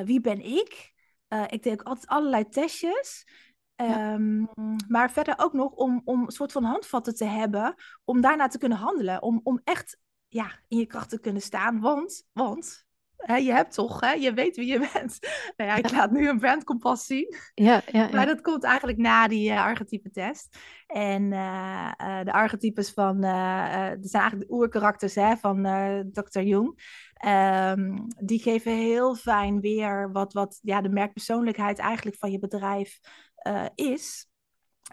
wie 0.03 0.21
ben 0.21 0.41
ik? 0.41 0.95
ik 1.47 1.63
deed 1.63 1.73
ook 1.73 1.87
altijd 1.87 2.07
allerlei 2.07 2.49
testjes. 2.49 3.27
Ja. 3.85 4.13
Um, 4.13 4.49
maar 4.87 5.11
verder 5.11 5.33
ook 5.37 5.53
nog 5.53 5.71
om, 5.71 6.01
om 6.05 6.21
een 6.21 6.31
soort 6.31 6.51
van 6.51 6.63
handvatten 6.63 7.15
te 7.15 7.25
hebben 7.25 7.75
om 8.03 8.21
daarna 8.21 8.47
te 8.47 8.57
kunnen 8.57 8.77
handelen. 8.77 9.21
Om, 9.21 9.39
om 9.43 9.61
echt 9.63 9.97
ja, 10.27 10.51
in 10.67 10.77
je 10.77 10.85
kracht 10.85 11.09
te 11.09 11.19
kunnen 11.19 11.41
staan. 11.41 11.79
Want, 11.79 12.23
want 12.33 12.85
hè, 13.17 13.35
je 13.35 13.51
hebt 13.51 13.73
toch, 13.73 13.99
hè, 13.99 14.11
je 14.11 14.33
weet 14.33 14.55
wie 14.55 14.67
je 14.67 14.79
bent. 14.93 15.19
Nou 15.55 15.69
ja, 15.69 15.75
ik 15.75 15.91
laat 15.91 16.11
nu 16.11 16.29
een 16.29 16.39
brandkompas 16.39 17.05
zien. 17.05 17.35
Ja, 17.53 17.81
ja, 17.91 18.01
ja, 18.01 18.09
Maar 18.11 18.25
dat 18.25 18.41
komt 18.41 18.63
eigenlijk 18.63 18.97
na 18.97 19.27
die 19.27 19.49
uh, 19.51 19.63
archetype-test. 19.63 20.57
En 20.87 21.31
uh, 21.31 21.91
uh, 22.01 22.23
de 22.23 22.31
archetypes 22.31 22.91
van, 22.91 23.21
dat 23.21 24.09
zijn 24.09 24.21
eigenlijk 24.21 24.49
de 24.49 24.55
oerkarakters 24.55 25.15
hè, 25.15 25.37
van 25.37 25.63
Dr. 26.11 26.41
Jung. 26.41 26.95
Um, 27.25 28.07
die 28.25 28.39
geven 28.39 28.71
heel 28.71 29.15
fijn 29.15 29.59
weer 29.59 30.11
wat, 30.11 30.33
wat 30.33 30.59
ja, 30.61 30.81
de 30.81 30.89
merkpersoonlijkheid 30.89 31.79
eigenlijk 31.79 32.17
van 32.17 32.31
je 32.31 32.39
bedrijf 32.39 32.99
uh, 33.47 33.65
is. 33.75 34.27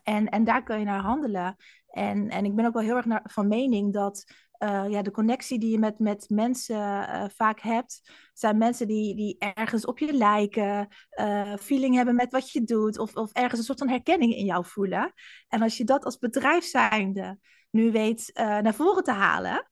En, 0.02 0.28
en 0.28 0.44
daar 0.44 0.62
kun 0.62 0.78
je 0.78 0.84
naar 0.84 1.00
handelen. 1.00 1.56
En, 1.86 2.28
en 2.28 2.44
ik 2.44 2.54
ben 2.54 2.66
ook 2.66 2.72
wel 2.72 2.82
heel 2.82 2.96
erg 2.96 3.06
van 3.22 3.48
mening 3.48 3.92
dat 3.92 4.24
uh, 4.58 4.84
ja, 4.88 5.02
de 5.02 5.10
connectie 5.10 5.58
die 5.58 5.70
je 5.70 5.78
met, 5.78 5.98
met 5.98 6.28
mensen 6.28 6.76
uh, 6.76 7.24
vaak 7.34 7.60
hebt, 7.60 8.12
zijn 8.32 8.58
mensen 8.58 8.86
die, 8.86 9.16
die 9.16 9.36
ergens 9.38 9.84
op 9.86 9.98
je 9.98 10.12
lijken, 10.12 10.88
feeling 11.60 11.94
hebben 11.94 12.14
met 12.14 12.32
wat 12.32 12.50
je 12.50 12.64
doet, 12.64 12.98
of, 12.98 13.16
of 13.16 13.32
ergens 13.32 13.58
een 13.58 13.66
soort 13.66 13.78
van 13.78 13.88
herkenning 13.88 14.34
in 14.34 14.44
jou 14.44 14.64
voelen. 14.66 15.12
En 15.48 15.62
als 15.62 15.76
je 15.76 15.84
dat 15.84 16.04
als 16.04 16.18
bedrijf 16.18 16.64
zijnde 16.64 17.38
nu 17.70 17.92
weet 17.92 18.30
naar 18.34 18.74
voren 18.74 19.04
te 19.04 19.12
halen, 19.12 19.70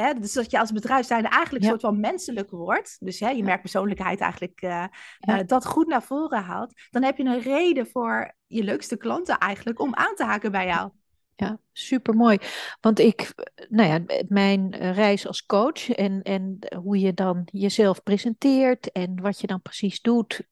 Hè, 0.00 0.14
dus 0.14 0.32
dat 0.32 0.50
je 0.50 0.58
als 0.58 0.72
bedrijf 0.72 1.10
eigenlijk 1.10 1.64
een 1.64 1.70
soort 1.70 1.80
van 1.80 2.00
menselijk 2.00 2.50
wordt. 2.50 2.96
Dus 3.00 3.20
hè, 3.20 3.28
je 3.28 3.42
merkt 3.42 3.60
persoonlijkheid 3.60 4.20
eigenlijk 4.20 4.62
uh, 4.62 4.84
uh, 5.28 5.38
dat 5.46 5.66
goed 5.66 5.86
naar 5.86 6.02
voren 6.02 6.42
haalt. 6.42 6.72
Dan 6.90 7.02
heb 7.02 7.16
je 7.16 7.24
een 7.24 7.40
reden 7.40 7.86
voor 7.86 8.34
je 8.46 8.64
leukste 8.64 8.96
klanten 8.96 9.38
eigenlijk 9.38 9.80
om 9.80 9.94
aan 9.94 10.14
te 10.14 10.24
haken 10.24 10.52
bij 10.52 10.66
jou. 10.66 10.90
Ja, 11.36 11.58
super 11.72 12.14
mooi. 12.14 12.38
Want 12.80 12.98
ik, 12.98 13.34
nou 13.68 13.88
ja, 13.88 14.24
mijn 14.28 14.76
reis 14.76 15.26
als 15.26 15.46
coach 15.46 15.90
en, 15.90 16.22
en 16.22 16.58
hoe 16.82 16.98
je 16.98 17.14
dan 17.14 17.42
jezelf 17.52 18.02
presenteert 18.02 18.92
en 18.92 19.20
wat 19.20 19.40
je 19.40 19.46
dan 19.46 19.62
precies 19.62 20.00
doet. 20.00 20.42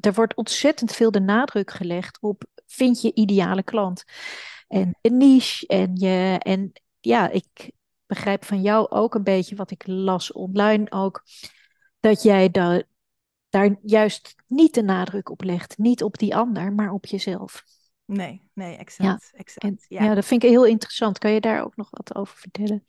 Er 0.00 0.14
wordt 0.14 0.34
ontzettend 0.34 0.92
veel 0.92 1.10
de 1.10 1.20
nadruk 1.20 1.70
gelegd 1.70 2.18
op 2.20 2.44
vind 2.66 3.00
je 3.00 3.14
ideale 3.14 3.62
klant. 3.62 4.04
En 4.68 4.98
een 5.02 5.16
niche 5.16 5.66
en 5.66 5.96
je, 5.96 6.38
en 6.38 6.72
ja, 7.00 7.30
ik, 7.30 7.70
begrijp 8.06 8.44
van 8.44 8.62
jou 8.62 8.90
ook 8.90 9.14
een 9.14 9.22
beetje 9.22 9.56
wat 9.56 9.70
ik 9.70 9.86
las 9.86 10.32
online 10.32 10.90
ook, 10.90 11.22
dat 12.00 12.22
jij 12.22 12.50
da 12.50 12.82
daar 13.48 13.76
juist 13.82 14.34
niet 14.46 14.74
de 14.74 14.82
nadruk 14.82 15.30
op 15.30 15.42
legt. 15.42 15.78
Niet 15.78 16.02
op 16.02 16.18
die 16.18 16.36
ander, 16.36 16.72
maar 16.72 16.92
op 16.92 17.06
jezelf. 17.06 17.64
Nee, 18.04 18.50
nee, 18.52 18.76
exact. 18.76 19.30
Ja, 19.32 19.38
exact, 19.38 19.84
ja. 19.88 20.04
ja 20.04 20.14
dat 20.14 20.24
vind 20.24 20.42
ik 20.42 20.50
heel 20.50 20.66
interessant. 20.66 21.18
Kan 21.18 21.30
je 21.30 21.40
daar 21.40 21.64
ook 21.64 21.76
nog 21.76 21.88
wat 21.90 22.14
over 22.14 22.36
vertellen? 22.36 22.84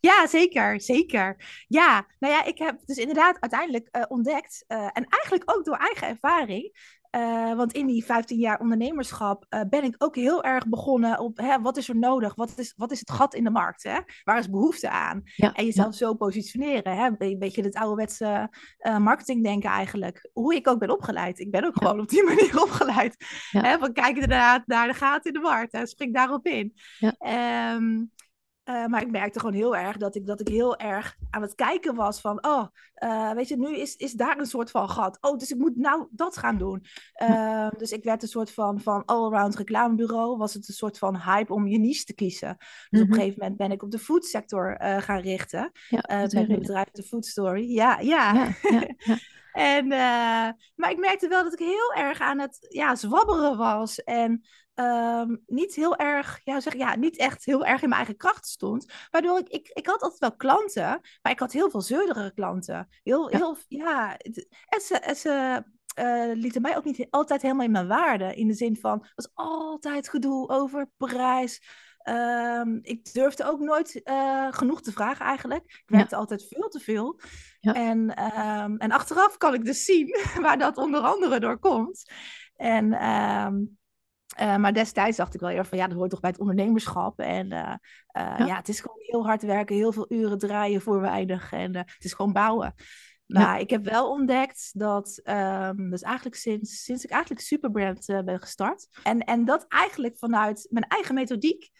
Ja, 0.00 0.26
zeker, 0.26 0.80
zeker. 0.80 1.36
Ja, 1.68 2.06
nou 2.18 2.34
ja, 2.34 2.44
ik 2.44 2.58
heb 2.58 2.80
dus 2.84 2.96
inderdaad 2.96 3.40
uiteindelijk 3.40 3.88
uh, 3.96 4.02
ontdekt, 4.08 4.64
uh, 4.68 4.84
en 4.92 5.06
eigenlijk 5.08 5.42
ook 5.50 5.64
door 5.64 5.76
eigen 5.76 6.08
ervaring, 6.08 6.76
uh, 7.14 7.54
want 7.54 7.72
in 7.72 7.86
die 7.86 8.04
15 8.04 8.38
jaar 8.38 8.60
ondernemerschap 8.60 9.46
uh, 9.50 9.60
ben 9.68 9.84
ik 9.84 9.94
ook 9.98 10.16
heel 10.16 10.44
erg 10.44 10.68
begonnen 10.68 11.18
op 11.18 11.38
hè, 11.38 11.60
wat 11.60 11.76
is 11.76 11.88
er 11.88 11.96
nodig? 11.96 12.34
Wat 12.34 12.52
is, 12.56 12.74
wat 12.76 12.90
is 12.90 12.98
het 12.98 13.10
gat 13.10 13.34
in 13.34 13.44
de 13.44 13.50
markt? 13.50 13.82
Hè? 13.82 13.98
Waar 14.24 14.38
is 14.38 14.50
behoefte 14.50 14.90
aan? 14.90 15.22
Ja, 15.24 15.52
en 15.52 15.64
jezelf 15.64 15.98
ja. 15.98 16.06
zo 16.06 16.14
positioneren. 16.14 16.96
Hè? 16.96 17.10
Een 17.18 17.38
beetje 17.38 17.62
het 17.62 17.74
ouderwetse 17.74 18.50
uh, 18.80 18.98
marketingdenken 18.98 19.70
eigenlijk. 19.70 20.30
Hoe 20.32 20.54
ik 20.54 20.68
ook 20.68 20.78
ben 20.78 20.90
opgeleid. 20.90 21.38
Ik 21.38 21.50
ben 21.50 21.64
ook 21.64 21.76
gewoon 21.76 22.00
op 22.00 22.08
die 22.08 22.24
manier 22.34 22.62
opgeleid. 22.62 23.16
Hè? 23.50 23.78
Van 23.78 23.92
kijk 23.92 24.14
inderdaad 24.14 24.66
naar 24.66 24.86
de 24.86 24.94
gaten 24.94 25.32
in 25.32 25.40
de 25.40 25.48
markt. 25.48 25.72
Hè? 25.72 25.86
Spring 25.86 26.14
daarop 26.14 26.46
in. 26.46 26.74
Um, 27.80 28.12
uh, 28.64 28.86
maar 28.86 29.02
ik 29.02 29.10
merkte 29.10 29.38
gewoon 29.38 29.54
heel 29.54 29.76
erg 29.76 29.96
dat 29.96 30.14
ik, 30.14 30.26
dat 30.26 30.40
ik 30.40 30.48
heel 30.48 30.76
erg 30.76 31.16
aan 31.30 31.42
het 31.42 31.54
kijken 31.54 31.94
was 31.94 32.20
van, 32.20 32.46
oh, 32.46 32.66
uh, 33.04 33.32
weet 33.32 33.48
je, 33.48 33.56
nu 33.56 33.76
is, 33.76 33.96
is 33.96 34.12
daar 34.12 34.38
een 34.38 34.46
soort 34.46 34.70
van 34.70 34.90
gat. 34.90 35.18
Oh, 35.20 35.38
dus 35.38 35.50
ik 35.50 35.58
moet 35.58 35.76
nou 35.76 36.06
dat 36.10 36.36
gaan 36.36 36.58
doen. 36.58 36.84
Uh, 37.22 37.68
dus 37.76 37.92
ik 37.92 38.04
werd 38.04 38.22
een 38.22 38.28
soort 38.28 38.52
van, 38.52 38.80
van 38.80 39.04
all-around 39.04 39.56
reclamebureau. 39.56 40.36
Was 40.36 40.54
het 40.54 40.68
een 40.68 40.74
soort 40.74 40.98
van 40.98 41.20
hype 41.20 41.52
om 41.52 41.66
je 41.66 41.78
niche 41.78 42.04
te 42.04 42.14
kiezen. 42.14 42.56
Dus 42.58 43.00
op 43.00 43.06
een 43.06 43.06
mhm. 43.06 43.14
gegeven 43.14 43.38
moment 43.38 43.58
ben 43.58 43.70
ik 43.70 43.82
op 43.82 43.90
de 43.90 43.98
foodsector 43.98 44.76
gaan 44.80 45.20
richten. 45.20 45.72
Ja, 45.88 46.02
met 46.08 46.32
mijn 46.32 46.58
bedrijf 46.58 46.90
de 46.90 47.02
Food 47.02 47.26
Story. 47.26 47.70
Ja, 47.70 48.00
ja. 48.00 48.32
ja, 48.32 48.54
ja 49.02 49.18
En, 49.54 49.84
uh, 49.84 50.48
maar 50.74 50.90
ik 50.90 50.98
merkte 50.98 51.28
wel 51.28 51.42
dat 51.42 51.52
ik 51.52 51.58
heel 51.58 51.92
erg 51.94 52.20
aan 52.20 52.38
het 52.38 52.66
ja, 52.68 52.94
zwabberen 52.94 53.56
was. 53.56 54.02
En 54.02 54.44
um, 54.74 55.42
niet 55.46 55.74
heel 55.74 55.96
erg, 55.96 56.40
ja, 56.44 56.60
zeg, 56.60 56.74
ja, 56.74 56.96
niet 56.96 57.18
echt 57.18 57.44
heel 57.44 57.64
erg 57.64 57.82
in 57.82 57.88
mijn 57.88 58.00
eigen 58.00 58.16
kracht 58.16 58.46
stond. 58.46 58.92
Waardoor 59.10 59.38
ik, 59.38 59.48
ik, 59.48 59.70
ik 59.72 59.86
had 59.86 60.02
altijd 60.02 60.20
wel 60.20 60.36
klanten, 60.36 61.00
maar 61.22 61.32
ik 61.32 61.38
had 61.38 61.52
heel 61.52 61.70
veel 61.70 61.80
zeurderige 61.80 62.32
klanten. 62.34 62.88
Heel, 63.02 63.30
ja. 63.30 63.36
heel, 63.36 63.56
ja. 63.68 64.16
En 64.66 64.80
ze, 64.80 64.98
en 64.98 65.16
ze 65.16 65.62
uh, 65.98 66.34
lieten 66.34 66.62
mij 66.62 66.76
ook 66.76 66.84
niet 66.84 67.06
altijd 67.10 67.42
helemaal 67.42 67.64
in 67.64 67.70
mijn 67.70 67.88
waarde. 67.88 68.34
In 68.34 68.46
de 68.46 68.54
zin 68.54 68.76
van, 68.76 69.06
was 69.14 69.28
altijd 69.34 70.08
gedoe 70.08 70.48
over 70.48 70.90
prijs. 70.96 71.62
Ehm, 71.98 72.78
ik 72.82 73.12
durfde 73.12 73.44
ook 73.44 73.60
nooit 73.60 74.00
uh, 74.04 74.46
genoeg 74.50 74.82
te 74.82 74.92
vragen 74.92 75.26
eigenlijk. 75.26 75.64
Ik 75.64 75.82
werkte 75.86 76.16
altijd 76.16 76.46
veel 76.48 76.68
te 76.68 76.80
veel. 76.80 77.20
Ja. 77.60 77.74
En, 77.74 78.24
um, 78.24 78.76
en 78.76 78.90
achteraf 78.90 79.36
kan 79.36 79.54
ik 79.54 79.64
dus 79.64 79.84
zien 79.84 80.16
waar 80.40 80.58
dat 80.58 80.76
onder 80.76 81.00
andere 81.00 81.40
door 81.40 81.58
komt. 81.58 82.12
En, 82.56 83.08
um, 83.08 83.78
uh, 84.40 84.56
maar 84.56 84.72
destijds 84.72 85.16
dacht 85.16 85.34
ik 85.34 85.40
wel 85.40 85.50
eerder 85.50 85.66
van 85.66 85.78
ja, 85.78 85.86
dat 85.86 85.96
hoort 85.96 86.10
toch 86.10 86.20
bij 86.20 86.30
het 86.30 86.38
ondernemerschap. 86.38 87.18
En 87.18 87.46
uh, 87.46 87.74
ja. 88.12 88.46
ja. 88.46 88.56
het 88.56 88.68
is 88.68 88.80
gewoon 88.80 89.00
heel 89.00 89.26
hard 89.26 89.42
werken, 89.42 89.76
heel 89.76 89.92
veel 89.92 90.06
uren 90.08 90.38
draaien 90.38 90.80
voor 90.80 91.00
weinig. 91.00 91.52
En 91.52 91.76
het 91.76 92.04
is 92.04 92.12
gewoon 92.12 92.32
bouwen. 92.32 92.74
Maar 93.26 93.60
ik 93.60 93.70
heb 93.70 93.84
wel 93.84 94.10
ontdekt 94.10 94.70
dat, 94.72 95.20
um, 95.24 95.90
dus 95.90 96.02
eigenlijk 96.02 96.36
sinds, 96.36 96.82
sinds 96.82 97.04
ik 97.04 97.10
eigenlijk 97.10 97.42
Superbrand 97.42 98.06
ben 98.24 98.40
gestart. 98.40 98.88
En, 99.02 99.20
en 99.20 99.44
dat 99.44 99.64
eigenlijk 99.68 100.18
vanuit 100.18 100.66
mijn 100.70 100.86
eigen 100.88 101.14
methodiek 101.14 101.70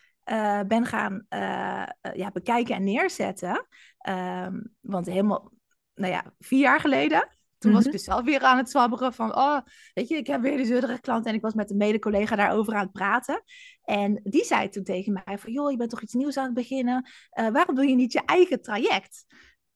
ben 0.67 0.87
gaan 0.87 1.27
ja, 2.15 2.31
bekijken 2.33 2.75
en 2.75 2.85
neerzetten. 2.85 3.67
Um, 4.09 4.75
want 4.81 5.07
helemaal, 5.07 5.51
nou 5.95 6.13
ja, 6.13 6.25
vier 6.39 6.61
jaar 6.61 6.81
geleden. 6.81 7.29
Toen 7.65 7.73
was 7.73 7.81
ik 7.85 7.87
mhm. 7.87 7.97
dus 7.97 8.05
zelf 8.05 8.25
weer 8.25 8.41
aan 8.41 8.57
het 8.57 8.71
zwabberen 8.71 9.13
van, 9.13 9.37
oh, 9.37 9.59
weet 9.95 10.09
je, 10.09 10.17
ik 10.17 10.27
heb 10.27 10.41
weer 10.41 10.57
die 10.57 10.67
zeurige 10.67 11.01
klant 11.01 11.27
en 11.27 11.35
ik 11.35 11.41
was 11.41 11.55
met 11.55 11.71
een 11.71 11.77
mede-collega 11.77 12.37
daarover 12.37 12.75
aan 12.75 12.83
het 12.83 12.93
praten. 12.93 13.43
En 13.85 14.21
die 14.25 14.45
zei 14.45 14.69
toen 14.69 14.85
tegen 14.85 15.23
mij 15.25 15.39
van, 15.39 15.53
joh, 15.53 15.71
je 15.71 15.77
bent 15.77 15.91
toch 15.91 16.03
iets 16.03 16.13
nieuws 16.13 16.37
aan 16.37 16.45
het 16.45 16.55
beginnen. 16.55 17.09
waarom 17.53 17.75
doe 17.75 17.87
je 17.87 17.95
niet 17.95 18.13
je 18.13 18.23
eigen 18.25 18.63
traject? 18.63 19.25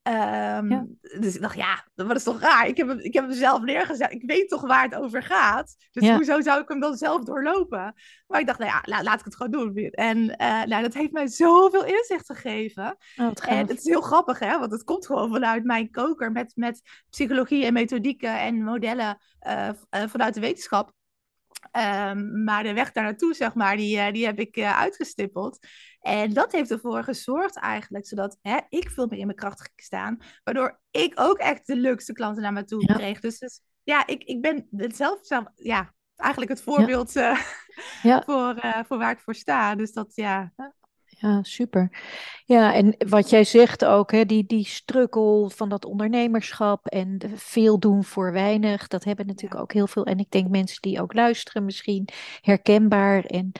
Um, 0.08 0.98
Dus 1.18 1.34
ik 1.34 1.40
dacht, 1.40 1.56
ja, 1.56 1.84
dat 1.94 2.16
is 2.16 2.22
toch 2.22 2.40
raar. 2.40 2.66
Ik 2.66 2.76
heb, 2.76 2.88
hem, 2.88 2.98
ik 2.98 3.14
heb 3.14 3.24
hem 3.24 3.32
zelf 3.32 3.62
neergezet. 3.62 4.12
Ik 4.12 4.22
weet 4.26 4.48
toch 4.48 4.60
waar 4.60 4.82
het 4.82 4.94
over 4.94 5.22
gaat. 5.22 5.76
Dus 5.92 6.10
hoezo 6.10 6.40
zou 6.40 6.60
ik 6.60 6.68
hem 6.68 6.80
dan 6.80 6.96
zelf 6.96 7.24
doorlopen? 7.24 7.94
Maar 8.26 8.40
ik 8.40 8.46
dacht, 8.46 8.58
nou 8.58 8.70
ja, 8.70 9.02
laat 9.02 9.18
ik 9.18 9.24
het 9.24 9.36
gewoon 9.36 9.52
doen. 9.52 9.76
En 9.76 10.18
uh, 10.18 10.62
nou, 10.64 10.82
dat 10.82 10.94
heeft 10.94 11.12
mij 11.12 11.26
zoveel 11.26 11.84
inzicht 11.84 12.26
gegeven. 12.26 12.96
Oh, 13.16 13.30
en 13.46 13.66
het 13.66 13.78
is 13.78 13.84
heel 13.84 14.00
grappig, 14.00 14.38
hè? 14.38 14.58
Want 14.58 14.72
het 14.72 14.84
komt 14.84 15.06
gewoon 15.06 15.30
vanuit 15.30 15.64
mijn 15.64 15.90
koker 15.90 16.32
met, 16.32 16.52
met 16.54 16.82
psychologie 17.10 17.64
en 17.64 17.72
methodieken 17.72 18.40
en 18.40 18.62
modellen 18.62 19.18
uh, 19.46 19.68
uh, 19.90 20.02
vanuit 20.06 20.34
de 20.34 20.40
wetenschap. 20.40 20.92
Um, 21.72 22.44
maar 22.44 22.62
de 22.62 22.72
weg 22.72 22.92
daar 22.92 23.04
naartoe, 23.04 23.34
zeg 23.34 23.54
maar, 23.54 23.76
die, 23.76 23.96
uh, 23.96 24.12
die 24.12 24.26
heb 24.26 24.38
ik 24.38 24.56
uh, 24.56 24.78
uitgestippeld. 24.78 25.58
En 26.00 26.32
dat 26.32 26.52
heeft 26.52 26.70
ervoor 26.70 27.04
gezorgd 27.04 27.58
eigenlijk, 27.58 28.06
zodat 28.06 28.38
hè, 28.42 28.58
ik 28.68 28.90
veel 28.90 29.06
meer 29.06 29.18
in 29.18 29.26
mijn 29.26 29.38
kracht 29.38 29.60
ging 29.60 29.80
staan. 29.80 30.18
Waardoor 30.44 30.80
ik 30.90 31.12
ook 31.14 31.38
echt 31.38 31.66
de 31.66 31.76
leukste 31.76 32.12
klanten 32.12 32.42
naar 32.42 32.52
me 32.52 32.64
toe 32.64 32.86
kreeg. 32.86 33.20
Dus, 33.20 33.38
dus 33.38 33.60
ja, 33.82 34.06
ik, 34.06 34.22
ik 34.22 34.40
ben 34.40 34.68
zelf, 34.70 35.18
zelf 35.22 35.44
ja, 35.54 35.94
eigenlijk 36.16 36.50
het 36.50 36.62
voorbeeld 36.62 37.12
ja. 37.12 37.32
Uh, 37.32 37.40
ja. 38.02 38.22
voor, 38.26 38.84
voor 38.86 38.98
waar 38.98 39.12
ik 39.12 39.20
voor 39.20 39.34
sta. 39.34 39.74
Dus 39.74 39.92
dat, 39.92 40.12
ja, 40.14 40.52
ja, 41.20 41.42
super. 41.42 41.90
Ja, 42.44 42.74
en 42.74 42.94
wat 43.08 43.30
jij 43.30 43.44
zegt 43.44 43.84
ook, 43.84 44.12
hè, 44.12 44.24
die, 44.24 44.46
die 44.46 44.66
strukkel 44.66 45.50
van 45.50 45.68
dat 45.68 45.84
ondernemerschap 45.84 46.86
en 46.86 47.18
veel 47.34 47.78
doen 47.78 48.04
voor 48.04 48.32
weinig, 48.32 48.86
dat 48.86 49.04
hebben 49.04 49.26
natuurlijk 49.26 49.60
ook 49.60 49.72
heel 49.72 49.86
veel. 49.86 50.04
En 50.04 50.18
ik 50.18 50.30
denk 50.30 50.48
mensen 50.48 50.82
die 50.82 51.00
ook 51.00 51.14
luisteren 51.14 51.64
misschien 51.64 52.08
herkenbaar. 52.40 53.24
En 53.24 53.52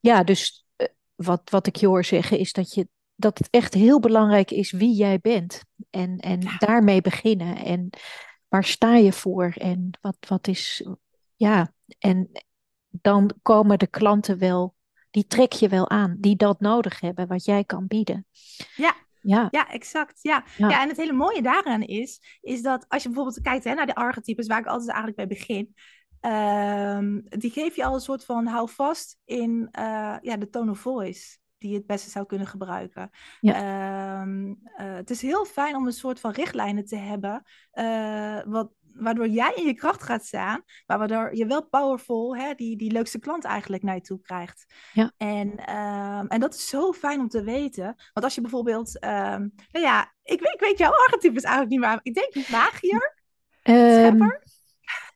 ja, 0.00 0.24
dus 0.24 0.66
eh, 0.76 0.86
wat, 1.14 1.42
wat 1.50 1.66
ik 1.66 1.76
je 1.76 1.86
hoor 1.86 2.04
zeggen 2.04 2.38
is 2.38 2.52
dat, 2.52 2.74
je, 2.74 2.88
dat 3.14 3.38
het 3.38 3.48
echt 3.50 3.74
heel 3.74 4.00
belangrijk 4.00 4.50
is 4.50 4.70
wie 4.70 4.94
jij 4.94 5.18
bent. 5.20 5.64
En, 5.90 6.18
en 6.18 6.40
daarmee 6.58 7.00
beginnen. 7.00 7.56
En 7.56 7.90
waar 8.48 8.64
sta 8.64 8.96
je 8.96 9.12
voor? 9.12 9.52
En 9.56 9.90
wat, 10.00 10.16
wat 10.28 10.48
is, 10.48 10.86
ja, 11.36 11.72
en 11.98 12.30
dan 12.90 13.30
komen 13.42 13.78
de 13.78 13.86
klanten 13.86 14.38
wel 14.38 14.74
die 15.12 15.26
trek 15.26 15.52
je 15.52 15.68
wel 15.68 15.90
aan, 15.90 16.16
die 16.18 16.36
dat 16.36 16.60
nodig 16.60 17.00
hebben, 17.00 17.26
wat 17.26 17.44
jij 17.44 17.64
kan 17.64 17.86
bieden. 17.86 18.26
Ja, 18.76 18.94
ja. 19.20 19.48
ja, 19.50 19.68
exact. 19.68 20.18
Ja. 20.22 20.44
ja. 20.56 20.82
en 20.82 20.88
het 20.88 20.96
hele 20.96 21.12
mooie 21.12 21.42
daaraan 21.42 21.82
is, 21.82 22.38
is 22.40 22.62
dat 22.62 22.84
als 22.88 23.02
je 23.02 23.08
bijvoorbeeld 23.08 23.40
kijkt 23.40 23.64
hè, 23.64 23.74
naar 23.74 23.86
de 23.86 23.94
archetypes, 23.94 24.46
waar 24.46 24.58
ik 24.58 24.66
altijd 24.66 24.90
eigenlijk 24.90 25.16
bij 25.16 25.26
begin, 25.36 25.74
ehm, 26.20 27.20
die 27.24 27.50
geef 27.50 27.76
je 27.76 27.84
al 27.84 27.94
een 27.94 28.00
soort 28.00 28.24
van 28.24 28.46
hou 28.46 28.68
vast 28.70 29.18
in 29.24 29.68
uh, 29.78 30.16
ja, 30.20 30.36
de 30.36 30.48
tone 30.50 30.70
of 30.70 30.78
voice 30.78 31.40
die 31.58 31.70
je 31.70 31.76
het 31.76 31.86
beste 31.86 32.10
zou 32.10 32.26
kunnen 32.26 32.46
gebruiken. 32.46 33.10
Ja. 33.40 33.54
Ehm, 33.54 34.46
uh, 34.46 34.54
het 34.76 35.10
is 35.10 35.22
heel 35.22 35.44
fijn 35.44 35.76
om 35.76 35.86
een 35.86 35.92
soort 35.92 36.20
van 36.20 36.30
richtlijnen 36.30 36.84
te 36.84 36.96
hebben, 36.96 37.42
uh, 37.74 38.40
wat, 38.44 38.72
waardoor 38.94 39.28
jij 39.28 39.52
in 39.54 39.66
je 39.66 39.74
kracht 39.74 40.02
gaat 40.02 40.24
staan, 40.24 40.62
maar 40.86 40.98
waardoor 40.98 41.36
je 41.36 41.46
wel 41.46 41.68
powerful 41.68 42.36
hè, 42.36 42.54
die, 42.54 42.76
die 42.76 42.92
leukste 42.92 43.18
klant 43.18 43.44
eigenlijk 43.44 43.82
naar 43.82 43.94
je 43.94 44.00
toe 44.00 44.20
krijgt. 44.20 44.74
Ja. 44.92 45.12
En, 45.16 45.48
um, 45.76 46.26
en 46.26 46.40
dat 46.40 46.54
is 46.54 46.68
zo 46.68 46.92
fijn 46.92 47.20
om 47.20 47.28
te 47.28 47.42
weten. 47.42 47.84
Want 47.84 48.24
als 48.24 48.34
je 48.34 48.40
bijvoorbeeld, 48.40 49.04
um, 49.04 49.54
nou 49.70 49.84
ja, 49.84 50.12
ik 50.22 50.40
weet, 50.40 50.54
ik 50.54 50.60
weet 50.60 50.78
jouw 50.78 50.92
archetypes 50.92 51.42
eigenlijk 51.42 51.72
niet, 51.72 51.80
maar 51.80 52.00
ik 52.02 52.14
denk 52.14 52.48
magier, 52.48 53.16
um, 53.62 53.90
schepper. 53.90 54.42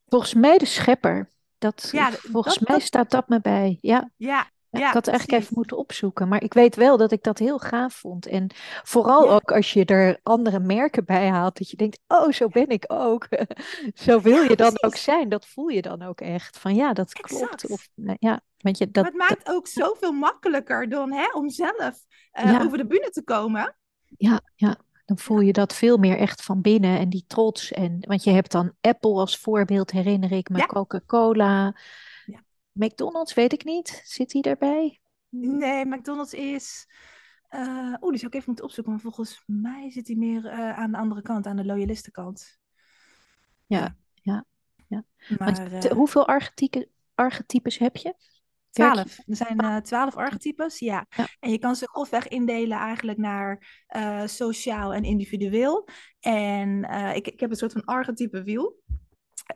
Volgens 0.06 0.34
mij 0.34 0.58
de 0.58 0.64
schepper. 0.66 1.34
Dat, 1.58 1.88
ja, 1.92 2.10
volgens 2.10 2.58
mij 2.58 2.80
staat 2.80 3.10
dat 3.10 3.28
me 3.28 3.40
bij. 3.40 3.78
Ja. 3.80 4.10
Ja, 4.16 4.50
ja, 4.78 4.88
ik 4.88 4.94
had 4.94 5.06
eigenlijk 5.08 5.42
even 5.42 5.54
moeten 5.56 5.76
opzoeken. 5.76 6.28
Maar 6.28 6.42
ik 6.42 6.54
weet 6.54 6.76
wel 6.76 6.96
dat 6.96 7.12
ik 7.12 7.22
dat 7.22 7.38
heel 7.38 7.58
gaaf 7.58 7.94
vond. 7.94 8.26
En 8.26 8.50
vooral 8.82 9.30
ook 9.30 9.52
als 9.52 9.72
je 9.72 9.84
er 9.84 10.20
andere 10.22 10.58
merken 10.58 11.04
bij 11.04 11.28
haalt. 11.28 11.58
Dat 11.58 11.70
je 11.70 11.76
denkt, 11.76 11.98
oh, 12.08 12.30
zo 12.30 12.48
ben 12.48 12.68
ik 12.68 12.84
ook. 12.86 13.28
zo 14.04 14.20
wil 14.20 14.42
je 14.42 14.56
dan 14.56 14.82
ook 14.82 14.96
zijn. 14.96 15.28
Dat 15.28 15.46
voel 15.46 15.68
je 15.68 15.82
dan 15.82 16.02
ook 16.02 16.20
echt. 16.20 16.58
Van 16.58 16.74
ja, 16.74 16.92
dat 16.92 17.12
klopt. 17.12 17.70
Of, 17.70 17.88
ja, 18.18 18.40
want 18.58 18.78
je, 18.78 18.90
dat, 18.90 19.02
maar 19.02 19.28
het 19.28 19.30
maakt 19.30 19.48
ook 19.56 19.66
zoveel 19.66 20.12
makkelijker 20.12 20.88
dan 20.88 21.12
hè, 21.12 21.26
om 21.32 21.50
zelf 21.50 22.04
uh, 22.44 22.60
over 22.64 22.78
de 22.78 22.86
bühne 22.86 23.10
te 23.10 23.24
komen. 23.24 23.76
Ja, 24.16 24.40
ja. 24.54 24.76
Dan 25.04 25.18
voel 25.18 25.40
je 25.40 25.52
dat 25.52 25.74
veel 25.74 25.96
meer 25.96 26.18
echt 26.18 26.42
van 26.42 26.60
binnen 26.60 26.98
en 26.98 27.08
die 27.08 27.24
trots. 27.26 27.72
En, 27.72 27.98
want 28.00 28.24
je 28.24 28.30
hebt 28.30 28.52
dan 28.52 28.72
Apple 28.80 29.14
als 29.14 29.38
voorbeeld, 29.38 29.90
herinner 29.90 30.32
ik 30.32 30.48
me, 30.48 30.66
Coca-Cola. 30.66 31.76
McDonald's 32.76 33.34
weet 33.34 33.52
ik 33.52 33.64
niet. 33.64 34.00
Zit 34.04 34.32
hij 34.32 34.42
erbij? 34.42 35.00
Nee, 35.28 35.86
McDonald's 35.86 36.32
is. 36.32 36.86
Uh, 37.50 37.94
Oeh, 38.00 38.10
die 38.10 38.18
zou 38.18 38.26
ik 38.26 38.34
even 38.34 38.44
moeten 38.46 38.64
opzoeken. 38.64 38.92
Maar 38.92 39.02
volgens 39.02 39.42
mij 39.46 39.90
zit 39.90 40.06
hij 40.06 40.16
meer 40.16 40.44
uh, 40.44 40.78
aan 40.78 40.90
de 40.90 40.98
andere 40.98 41.22
kant, 41.22 41.46
aan 41.46 41.56
de 41.56 41.64
loyalistenkant. 41.64 42.58
Ja, 43.66 43.96
ja, 44.14 44.44
ja. 44.86 45.04
Maar, 45.38 45.72
uh, 45.72 45.80
hoeveel 45.80 46.26
archetypes, 46.26 46.86
archetypes 47.14 47.78
heb 47.78 47.96
je? 47.96 48.14
Twaalf. 48.70 49.18
Er 49.26 49.36
zijn 49.36 49.64
uh, 49.64 49.76
twaalf 49.76 50.16
archetypes, 50.16 50.78
ja. 50.78 51.06
ja. 51.16 51.26
En 51.40 51.50
je 51.50 51.58
kan 51.58 51.76
ze 51.76 51.88
grofweg 51.88 52.28
indelen 52.28 52.78
eigenlijk 52.78 53.18
naar 53.18 53.82
uh, 53.96 54.26
sociaal 54.26 54.94
en 54.94 55.04
individueel. 55.04 55.88
En 56.20 56.68
uh, 56.90 57.16
ik, 57.16 57.28
ik 57.28 57.40
heb 57.40 57.50
een 57.50 57.56
soort 57.56 57.72
van 57.72 57.84
archetype 57.84 58.42
wiel. 58.42 58.82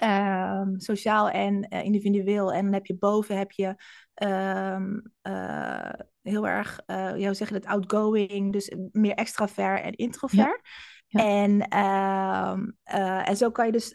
Um, 0.03 0.81
sociaal 0.81 1.31
en 1.31 1.67
uh, 1.71 1.85
individueel. 1.85 2.53
En 2.53 2.65
dan 2.65 2.73
heb 2.73 2.87
je 2.87 2.97
boven 2.99 3.39
heb 3.39 3.51
je 3.51 3.67
um, 4.75 5.13
uh, 5.23 5.93
heel 6.23 6.49
erg, 6.49 6.81
uh, 6.87 7.17
jou 7.17 7.35
zeggen 7.35 7.57
het 7.57 7.67
outgoing, 7.67 8.53
dus 8.53 8.73
meer 8.93 9.15
extravert 9.15 9.83
en 9.83 9.95
introvert. 9.95 10.61
Ja. 10.63 10.71
Ja. 11.07 11.25
En, 11.25 11.79
um, 11.79 12.77
en 13.25 13.37
zo 13.37 13.51
kan 13.51 13.67
je 13.67 13.73
dus 13.73 13.93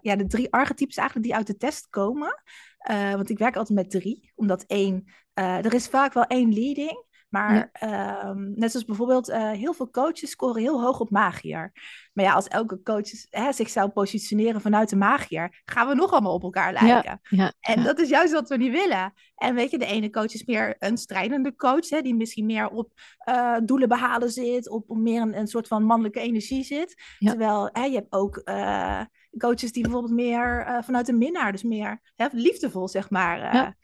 ja, 0.00 0.16
de 0.16 0.26
drie 0.26 0.52
archetypes 0.52 0.96
eigenlijk 0.96 1.26
die 1.28 1.36
uit 1.36 1.46
de 1.46 1.56
test 1.56 1.88
komen. 1.90 2.42
want 2.88 3.30
ik 3.30 3.38
werk 3.38 3.56
altijd 3.56 3.78
met 3.78 3.90
drie, 3.90 4.32
omdat 4.34 4.64
één, 4.66 5.04
er 5.34 5.74
is 5.74 5.88
vaak 5.88 6.12
wel 6.12 6.24
één 6.24 6.52
leading. 6.52 7.04
Maar 7.34 7.68
ehm, 7.72 8.52
net 8.54 8.70
zoals 8.70 8.86
bijvoorbeeld, 8.86 9.28
uh, 9.28 9.50
heel 9.50 9.72
veel 9.72 9.90
coaches 9.90 10.30
scoren 10.30 10.62
heel 10.62 10.82
hoog 10.82 11.00
op 11.00 11.10
magier. 11.10 11.72
Maar 12.12 12.24
ja, 12.24 12.32
als 12.32 12.48
elke 12.48 12.82
coach 12.82 13.08
hè, 13.30 13.52
zich 13.52 13.70
zou 13.70 13.88
positioneren 13.88 14.60
vanuit 14.60 14.88
de 14.88 14.96
magier, 14.96 15.62
gaan 15.64 15.88
we 15.88 15.94
nog 15.94 16.12
allemaal 16.12 16.34
op 16.34 16.42
elkaar 16.42 16.72
lijken. 16.72 17.20
Ja, 17.22 17.52
en 17.60 17.82
dat 17.82 17.98
is 17.98 18.08
juist 18.08 18.32
wat 18.32 18.48
we 18.48 18.56
niet 18.56 18.72
willen. 18.72 19.12
En 19.34 19.54
weet 19.54 19.70
je, 19.70 19.78
de 19.78 19.86
ene 19.86 20.10
coach 20.10 20.34
is 20.34 20.44
meer 20.44 20.76
een 20.78 20.96
strijdende 20.96 21.56
coach, 21.56 21.88
hè, 21.88 22.00
die 22.02 22.14
misschien 22.14 22.46
meer 22.46 22.68
op 22.68 22.92
uh, 23.28 23.56
doelen 23.64 23.88
behalen 23.88 24.30
zit, 24.30 24.68
op, 24.68 24.90
op 24.90 24.96
meer 24.96 25.22
een, 25.22 25.38
een, 25.38 25.46
soort 25.46 25.68
van 25.68 25.84
mannelijke 25.84 26.20
energie 26.20 26.64
zit. 26.64 27.02
Terwijl 27.18 27.68
hè, 27.72 27.84
je 27.84 27.94
hebt 27.94 28.12
ook 28.12 28.40
uh, 28.44 29.00
coaches 29.38 29.72
die 29.72 29.82
bijvoorbeeld 29.82 30.14
meer 30.14 30.78
vanuit 30.84 31.08
een 31.08 31.18
minnaar, 31.18 31.52
dus 31.52 31.62
meer 31.62 32.00
hè, 32.16 32.26
liefdevol, 32.32 32.88
zeg 32.88 33.10
maar, 33.10 33.76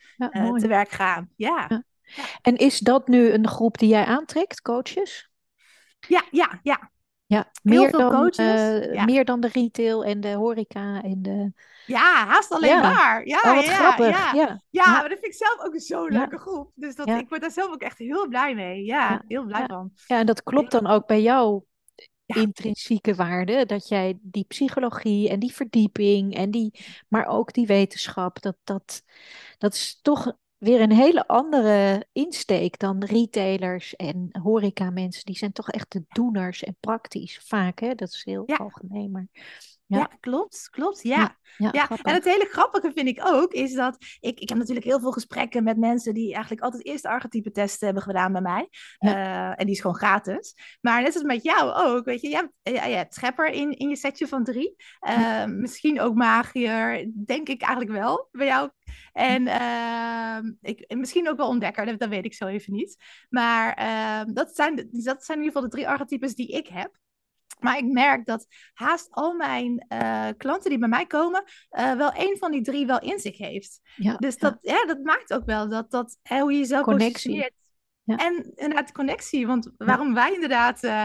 te 0.61 0.69
werk 0.69 0.91
gaan. 0.91 1.31
ja. 1.37 1.85
En 2.43 2.57
is 2.57 2.79
dat 2.79 3.09
nu 3.09 3.31
een 3.31 3.49
groep 3.49 3.79
die 3.79 3.89
jij 3.89 4.05
aantrekt, 4.05 4.63
coaches? 4.63 5.31
Ja, 6.09 6.25
ja, 6.31 6.61
ja. 6.63 6.91
Ja, 7.27 7.51
meer 7.63 7.91
dan, 7.91 8.11
coaches. 8.11 8.87
Uh, 8.87 9.05
Meer 9.05 9.25
dan 9.25 9.41
de 9.41 9.49
retail 9.53 10.05
en 10.05 10.21
de 10.21 10.33
horeca 10.33 11.03
en 11.03 11.23
de... 11.23 11.53
Ja, 11.87 12.27
haast 12.27 12.53
alleen 12.53 12.71
ja. 12.71 12.81
maar. 12.81 13.27
Ja, 13.27 13.39
oh, 13.39 13.65
ja, 13.65 13.73
grappig. 13.73 14.09
Ja. 14.09 14.33
Ja. 14.33 14.61
ja, 14.71 14.91
maar 14.91 15.09
dat 15.09 15.19
vind 15.19 15.33
ik 15.33 15.47
zelf 15.47 15.61
ook 15.61 15.81
zo'n 15.81 16.09
leuke 16.09 16.39
groep. 16.39 16.71
Dus 16.75 16.95
dat, 16.95 17.09
ik 17.09 17.29
word 17.29 17.41
daar 17.41 17.51
zelf 17.51 17.73
ook 17.73 17.83
echt 17.83 17.99
heel 17.99 18.29
blij 18.29 18.55
mee. 18.55 18.85
Ja, 18.85 19.23
heel 19.29 19.45
blij 19.45 19.65
van. 19.67 19.93
Ja, 20.07 20.19
en 20.19 20.27
dat 20.27 20.43
klopt 20.43 20.71
dan 20.71 20.87
ook 20.87 21.07
bij 21.07 21.23
jou 21.23 21.63
intrinsieke 22.27 23.15
waarde. 23.15 23.67
Dat 23.67 23.89
jij 23.89 24.19
die 24.23 24.45
psychologie 24.49 25.29
en 25.29 25.39
die 25.39 25.53
verdieping 25.53 26.35
en 26.35 26.51
die, 26.51 26.81
maar 27.09 27.27
ook 27.27 27.53
die 27.53 27.67
wetenschap, 27.67 28.43
dat, 28.43 28.57
dat, 28.65 29.03
dat 29.59 29.75
is 29.75 29.99
toch 30.03 30.33
weer 30.61 30.81
een 30.81 30.93
hele 30.93 31.27
andere 31.27 32.07
insteek 32.13 32.79
dan 32.79 33.05
retailers 33.05 33.97
en 33.97 34.29
horeca 34.43 34.91
mensen. 34.91 35.25
Die 35.25 35.37
zijn 35.37 35.53
toch 35.53 35.69
echt 35.71 35.93
de 35.93 36.05
doeners 36.09 36.63
en 36.63 36.77
praktisch 36.81 37.41
vaak, 37.45 37.81
hè? 37.81 37.95
Dat 37.95 38.09
is 38.09 38.25
heel 38.25 38.47
algemeen, 38.47 39.11
maar... 39.11 39.27
Ja. 39.99 40.11
klopt, 40.21 40.69
klopt. 40.71 41.03
Ja. 41.03 41.39
Ja, 41.57 41.89
en 42.03 42.15
het 42.15 42.25
hele 42.25 42.47
grappige 42.51 42.93
vind 42.95 43.09
ik 43.09 43.21
ook, 43.25 43.53
is 43.53 43.75
dat 43.75 43.97
ik, 44.21 44.41
ik 44.41 44.49
heb 44.49 44.59
natuurlijk 44.59 44.87
heel 44.87 45.01
veel 45.01 45.13
gesprekken 45.13 45.65
met 45.65 45.77
mensen 45.77 46.15
die 46.15 46.33
eigenlijk 46.33 46.63
altijd 46.63 46.85
eerst 46.85 47.07
archetype 47.07 47.51
testen 47.51 47.87
hebben 47.87 48.05
gedaan 48.05 48.33
bij 48.33 48.41
mij. 48.41 48.69
Uh, 48.99 49.49
en 49.49 49.67
die 49.67 49.75
is 49.75 49.81
gewoon 49.81 49.97
gratis. 49.97 50.55
Maar 50.81 51.03
net 51.03 51.15
als 51.15 51.23
met 51.23 51.43
jou 51.43 51.73
ook, 51.73 52.05
weet 52.05 52.21
je, 52.21 52.29
je 52.29 52.35
hebt, 52.35 52.53
ja, 52.63 52.85
je 52.85 52.97
hebt 52.97 53.15
schepper 53.15 53.47
in, 53.47 53.71
in 53.71 53.89
je 53.89 53.97
setje 53.97 54.29
van 54.29 54.45
drie. 54.45 54.77
Uh, 55.09 55.45
misschien 55.45 56.01
ook 56.01 56.15
magier, 56.15 57.11
denk 57.27 57.49
ik 57.49 57.63
eigenlijk 57.63 57.93
wel 57.93 58.29
bij 58.31 58.47
jou. 58.47 58.71
En 59.13 59.43
uh, 59.43 60.51
ik, 60.61 60.95
misschien 60.97 61.29
ook 61.29 61.37
wel 61.37 61.49
ontdekker, 61.49 61.87
dat, 61.87 61.99
dat, 61.99 62.09
weet 62.09 62.25
ik 62.25 62.35
zo 62.35 62.47
even 62.47 62.73
niet. 62.73 62.97
Maar 63.29 63.75
ehm, 63.75 64.33
dat, 64.33 64.55
zijn, 64.55 64.89
dat 64.91 65.25
zijn 65.25 65.39
in 65.39 65.45
ieder 65.45 65.57
geval 65.57 65.63
de 65.63 65.77
drie 65.77 65.89
archetypes 65.89 66.35
die 66.35 66.49
ik 66.49 66.67
heb. 66.67 66.99
Maar 67.63 67.79
ik 67.79 67.85
merk 67.85 68.27
dat 68.27 68.47
haast 68.73 69.09
al 69.11 69.35
mijn 69.35 69.87
uh, 69.89 70.29
klanten 70.37 70.71
die 70.71 70.79
bij 70.79 70.89
mij 70.89 71.07
komen, 71.07 71.45
uh, 71.71 71.93
wel 71.93 72.13
één 72.13 72.39
van 72.39 72.51
die 72.51 72.63
drie 72.63 72.87
wel 72.87 73.01
in 73.01 73.19
zich 73.19 73.39
heeft. 73.39 73.81
Ja, 73.97 74.17
dus 74.17 74.37
dat, 74.37 74.59
ja. 74.61 74.75
ja. 74.75 74.85
dat 74.87 75.03
maakt 75.03 75.33
ook 75.33 75.45
wel 75.45 75.69
dat, 75.69 75.91
dat 75.91 76.19
hè, 76.23 76.41
hoe 76.41 76.53
je 76.53 76.59
jezelf 76.59 76.85
connectie. 76.85 77.53
Ja. 78.03 78.17
En 78.17 78.53
inderdaad 78.55 78.87
de 78.87 78.93
connectie. 78.93 79.47
Want 79.47 79.71
waarom 79.77 80.15
wij 80.15 80.35
inderdaad 80.35 80.85
uh, 80.85 81.05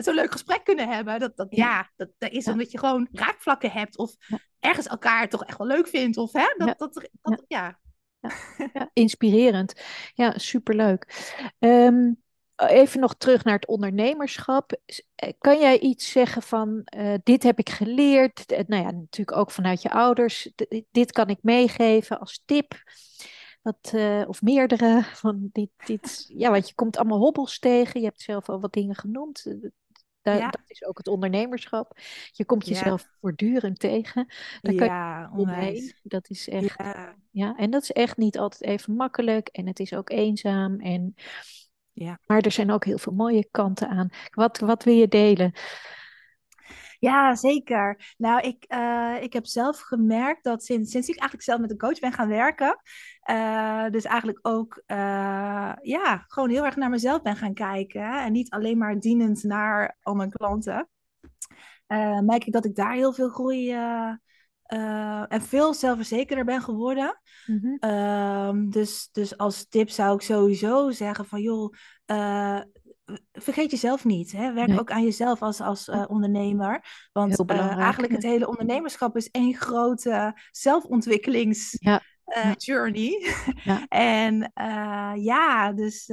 zo'n 0.00 0.14
leuk 0.14 0.32
gesprek 0.32 0.64
kunnen 0.64 0.88
hebben, 0.88 1.20
dat, 1.20 1.36
dat, 1.36 1.46
ja. 1.50 1.90
dat, 1.96 2.08
dat 2.18 2.30
is 2.30 2.48
omdat 2.48 2.70
je 2.70 2.78
gewoon 2.78 3.08
raakvlakken 3.12 3.70
hebt. 3.70 3.98
Of 3.98 4.14
ergens 4.58 4.86
elkaar 4.86 5.28
toch 5.28 5.44
echt 5.44 5.58
wel 5.58 5.66
leuk 5.66 5.88
vindt. 5.88 6.16
Of 6.16 6.32
hè, 6.32 6.54
dat, 6.56 6.78
dat, 6.78 7.08
dat, 7.20 7.44
ja. 7.48 7.80
Inspirerend. 8.92 9.82
Ja, 10.14 10.38
superleuk. 10.38 11.32
Um, 11.58 12.22
even 12.68 13.00
nog 13.00 13.14
terug 13.14 13.44
naar 13.44 13.54
het 13.54 13.66
ondernemerschap. 13.66 14.80
Eh, 15.14 15.32
kan 15.38 15.58
jij 15.58 15.78
iets 15.78 16.10
zeggen 16.10 16.42
van 16.42 16.82
uh, 16.96 17.14
dit 17.22 17.42
heb 17.42 17.58
ik 17.58 17.70
geleerd? 17.70 18.44
Nou 18.66 18.82
ja, 18.82 18.90
natuurlijk 18.90 19.36
ook 19.36 19.50
vanuit 19.50 19.82
je 19.82 19.90
ouders. 19.90 20.52
dit 20.90 21.12
kan 21.12 21.28
ik 21.28 21.38
meegeven 21.42 22.20
als 22.20 22.42
tip. 22.44 22.82
Wat, 23.62 23.92
uh, 23.94 24.24
of 24.26 24.42
meerdere 24.42 25.02
van 25.22 25.48
dit, 25.52 25.70
dit. 25.84 26.24
Ja, 26.36 26.50
want 26.50 26.68
je 26.68 26.74
komt 26.74 26.96
allemaal 26.96 27.18
hobbels 27.18 27.58
tegen. 27.58 28.00
Je 28.00 28.06
hebt 28.06 28.20
zelf 28.20 28.48
al 28.48 28.60
wat 28.60 28.72
dingen 28.72 28.94
genoemd. 28.94 29.56
Da 30.22 30.34
ja. 30.34 30.50
Dat 30.50 30.62
is 30.66 30.84
ook 30.84 30.98
het 30.98 31.08
ondernemerschap. 31.08 31.98
Je 32.32 32.44
komt 32.44 32.66
jezelf 32.66 33.02
ja. 33.02 33.08
voortdurend 33.20 33.78
tegen. 33.78 34.26
Daar 34.60 34.74
ja, 34.74 34.86
kan 34.86 35.36
je 35.36 35.42
omheen. 35.42 35.94
Dat 36.02 36.30
is 36.30 36.48
echt. 36.48 36.78
Ja. 36.78 37.16
ja, 37.30 37.56
en 37.56 37.70
dat 37.70 37.82
is 37.82 37.92
echt 37.92 38.16
niet 38.16 38.38
altijd 38.38 38.62
even 38.62 38.94
makkelijk. 38.94 39.48
En 39.48 39.66
het 39.66 39.80
is 39.80 39.94
ook 39.94 40.10
eenzaam. 40.10 40.80
En 40.80 41.14
ja. 42.04 42.18
Maar 42.26 42.40
er 42.40 42.50
zijn 42.50 42.70
ook 42.70 42.84
heel 42.84 42.98
veel 42.98 43.12
mooie 43.12 43.48
kanten 43.50 43.88
aan. 43.88 44.08
Wat, 44.30 44.58
wat 44.58 44.84
wil 44.84 44.94
je 44.94 45.08
delen? 45.08 45.52
Ja, 46.98 47.34
zeker. 47.34 48.14
Nou, 48.16 48.40
ik, 48.40 48.64
uh, 48.68 49.16
ik 49.20 49.32
heb 49.32 49.46
zelf 49.46 49.80
gemerkt 49.80 50.44
dat 50.44 50.64
sinds, 50.64 50.90
sinds 50.90 51.08
ik 51.08 51.14
eigenlijk 51.14 51.42
zelf 51.42 51.60
met 51.60 51.70
een 51.70 51.78
coach 51.78 51.98
ben 51.98 52.12
gaan 52.12 52.28
werken, 52.28 52.80
uh, 53.30 53.88
dus 53.88 54.04
eigenlijk 54.04 54.38
ook 54.42 54.82
uh, 54.86 55.72
ja, 55.82 56.24
gewoon 56.26 56.50
heel 56.50 56.64
erg 56.64 56.76
naar 56.76 56.90
mezelf 56.90 57.22
ben 57.22 57.36
gaan 57.36 57.54
kijken. 57.54 58.22
En 58.22 58.32
niet 58.32 58.50
alleen 58.50 58.78
maar 58.78 59.00
dienend 59.00 59.42
naar 59.42 59.96
al 60.02 60.14
mijn 60.14 60.30
klanten. 60.30 60.88
merk 62.22 62.44
ik 62.44 62.52
dat 62.52 62.64
ik 62.64 62.74
daar 62.74 62.94
heel 62.94 63.12
veel 63.12 63.28
groei 63.28 63.76
uh, 64.74 65.24
en 65.28 65.42
veel 65.42 65.74
zelfverzekerder 65.74 66.44
ben 66.44 66.62
geworden. 66.62 67.20
Mm 67.46 67.78
-hmm. 67.80 68.70
dus, 68.70 69.08
dus 69.12 69.36
als 69.36 69.68
tip 69.68 69.90
zou 69.90 70.14
ik 70.14 70.20
sowieso 70.22 70.90
zeggen 70.90 71.24
van 71.24 71.40
joh, 71.40 71.74
uh, 72.06 72.60
vergeet 73.32 73.70
jezelf 73.70 74.04
niet. 74.04 74.32
Hè? 74.32 74.52
Werk 74.52 74.80
ook 74.80 74.90
aan 74.90 75.04
jezelf 75.04 75.42
als, 75.42 75.60
als 75.60 75.88
uh, 75.88 76.04
ondernemer. 76.08 76.84
Want 77.12 77.44
eigenlijk 77.50 78.12
het 78.12 78.22
hele 78.22 78.48
ondernemerschap 78.48 79.16
is 79.16 79.30
één 79.30 79.54
grote 79.54 80.40
zelfontwikkelings... 80.50 81.76
Ja. 81.78 82.02
journey. 82.56 83.34
Ja. 83.64 83.86
en 84.18 84.52
ja, 85.20 85.72
dus 85.72 86.06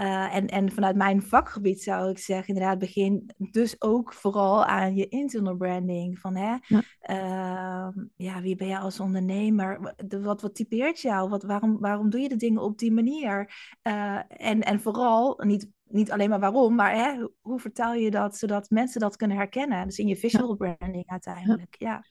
uh, 0.00 0.34
en, 0.34 0.46
en 0.46 0.72
vanuit 0.72 0.96
mijn 0.96 1.22
vakgebied 1.22 1.82
zou 1.82 2.10
ik 2.10 2.18
zeggen, 2.18 2.54
inderdaad, 2.54 2.78
begin 2.78 3.30
dus 3.36 3.82
ook 3.82 4.12
vooral 4.12 4.64
aan 4.64 4.94
je 4.94 5.08
internal 5.08 5.56
branding. 5.56 6.18
Van 6.18 6.36
hè, 6.36 6.56
ja, 6.66 6.82
uh, 7.10 8.04
ja 8.16 8.40
wie 8.40 8.56
ben 8.56 8.68
je 8.68 8.78
als 8.78 9.00
ondernemer? 9.00 9.94
Wat, 10.08 10.40
wat 10.42 10.54
typeert 10.54 11.00
jou? 11.00 11.28
Wat, 11.28 11.42
waarom, 11.42 11.78
waarom 11.80 12.10
doe 12.10 12.20
je 12.20 12.28
de 12.28 12.36
dingen 12.36 12.62
op 12.62 12.78
die 12.78 12.92
manier? 12.92 13.52
Uh, 13.82 14.18
en, 14.28 14.60
en 14.60 14.80
vooral, 14.80 15.42
niet, 15.44 15.70
niet 15.84 16.12
alleen 16.12 16.30
maar 16.30 16.40
waarom, 16.40 16.74
maar 16.74 16.94
hè, 16.94 17.26
hoe 17.40 17.60
vertel 17.60 17.94
je 17.94 18.10
dat 18.10 18.36
zodat 18.36 18.70
mensen 18.70 19.00
dat 19.00 19.16
kunnen 19.16 19.36
herkennen? 19.36 19.86
Dus 19.86 19.98
in 19.98 20.08
je 20.08 20.16
visual 20.16 20.56
branding 20.56 21.06
uiteindelijk. 21.06 21.76
ja. 21.78 21.90
Ja, 21.90 22.04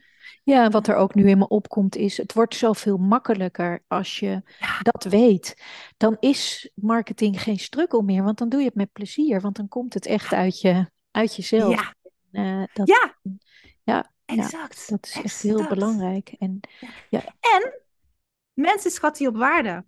wat 0.69 0.87
er 0.87 0.95
ook 0.95 1.15
nu 1.15 1.29
in 1.29 1.37
me 1.37 1.47
opkomt 1.47 1.95
is, 1.95 2.17
het 2.17 2.33
wordt 2.33 2.55
zoveel 2.55 2.97
makkelijker 2.97 3.83
als 3.87 4.19
je 4.19 4.41
dat 4.81 5.03
weet. 5.03 5.63
Dan 5.97 6.17
is 6.19 6.71
marketing 6.75 7.41
geen 7.41 7.59
struggle 7.59 8.03
meer, 8.03 8.23
want 8.23 8.37
dan 8.37 8.49
doe 8.49 8.59
je 8.59 8.65
het 8.65 8.75
met 8.75 8.91
plezier, 8.91 9.41
want 9.41 9.55
dan 9.55 9.67
komt 9.67 9.93
het 9.93 10.05
echt 10.05 10.33
uit, 10.33 10.61
je, 10.61 10.89
uit 11.11 11.35
jezelf. 11.35 11.73
Ja, 11.73 11.93
uh, 12.43 12.63
dat, 12.73 12.87
ja. 12.87 13.15
ja. 13.83 14.11
exact. 14.25 14.89
dat 14.89 15.05
is 15.05 15.15
exact. 15.15 15.25
echt 15.25 15.41
heel 15.41 15.67
belangrijk. 15.67 16.35
En, 16.39 16.59
ja. 17.09 17.23
en 17.39 17.81
mensen 18.53 18.91
schatten 18.91 19.25
je 19.25 19.31
op 19.31 19.37
waarde 19.37 19.85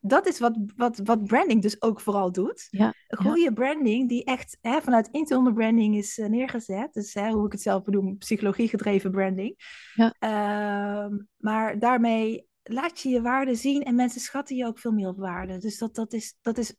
dat 0.00 0.26
is 0.26 0.38
wat, 0.38 0.56
wat, 0.76 0.98
wat 1.04 1.24
branding 1.24 1.62
dus 1.62 1.82
ook 1.82 2.00
vooral 2.00 2.32
doet. 2.32 2.68
Ja, 2.70 2.94
goede 3.08 3.40
ja. 3.40 3.52
branding 3.52 4.08
die 4.08 4.24
echt 4.24 4.58
hè, 4.60 4.80
vanuit 4.80 5.08
internal 5.10 5.52
branding 5.52 5.96
is 5.96 6.18
uh, 6.18 6.26
neergezet. 6.26 6.92
Dus 6.92 7.14
hè, 7.14 7.30
hoe 7.30 7.46
ik 7.46 7.52
het 7.52 7.62
zelf 7.62 7.84
bedoel, 7.84 8.16
psychologie 8.18 8.68
gedreven 8.68 9.10
branding. 9.10 9.56
Ja. 9.94 10.14
Uh, 10.20 11.16
maar 11.36 11.78
daarmee 11.78 12.46
laat 12.62 13.00
je 13.00 13.08
je 13.08 13.22
waarde 13.22 13.54
zien 13.54 13.82
en 13.82 13.94
mensen 13.94 14.20
schatten 14.20 14.56
je 14.56 14.66
ook 14.66 14.78
veel 14.78 14.92
meer 14.92 15.08
op 15.08 15.18
waarde. 15.18 15.58
Dus 15.58 15.78
dat, 15.78 15.94
dat, 15.94 16.12
is, 16.12 16.36
dat 16.40 16.58
is 16.58 16.74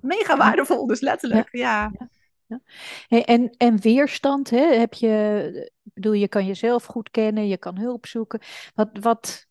mega 0.00 0.36
waardevol, 0.36 0.86
dus 0.86 1.00
letterlijk. 1.00 1.48
Ja. 1.50 1.90
ja. 1.98 2.08
Ja. 2.50 2.60
Hey, 3.08 3.24
en, 3.24 3.50
en 3.56 3.80
weerstand, 3.80 4.50
hè? 4.50 4.74
heb 4.78 4.94
je, 4.94 5.72
bedoel, 5.82 6.12
je 6.12 6.28
kan 6.28 6.46
jezelf 6.46 6.84
goed 6.84 7.10
kennen, 7.10 7.48
je 7.48 7.58
kan 7.58 7.78
hulp 7.78 8.06
zoeken. 8.06 8.40
Wat, 8.74 8.90
wat, 9.00 9.46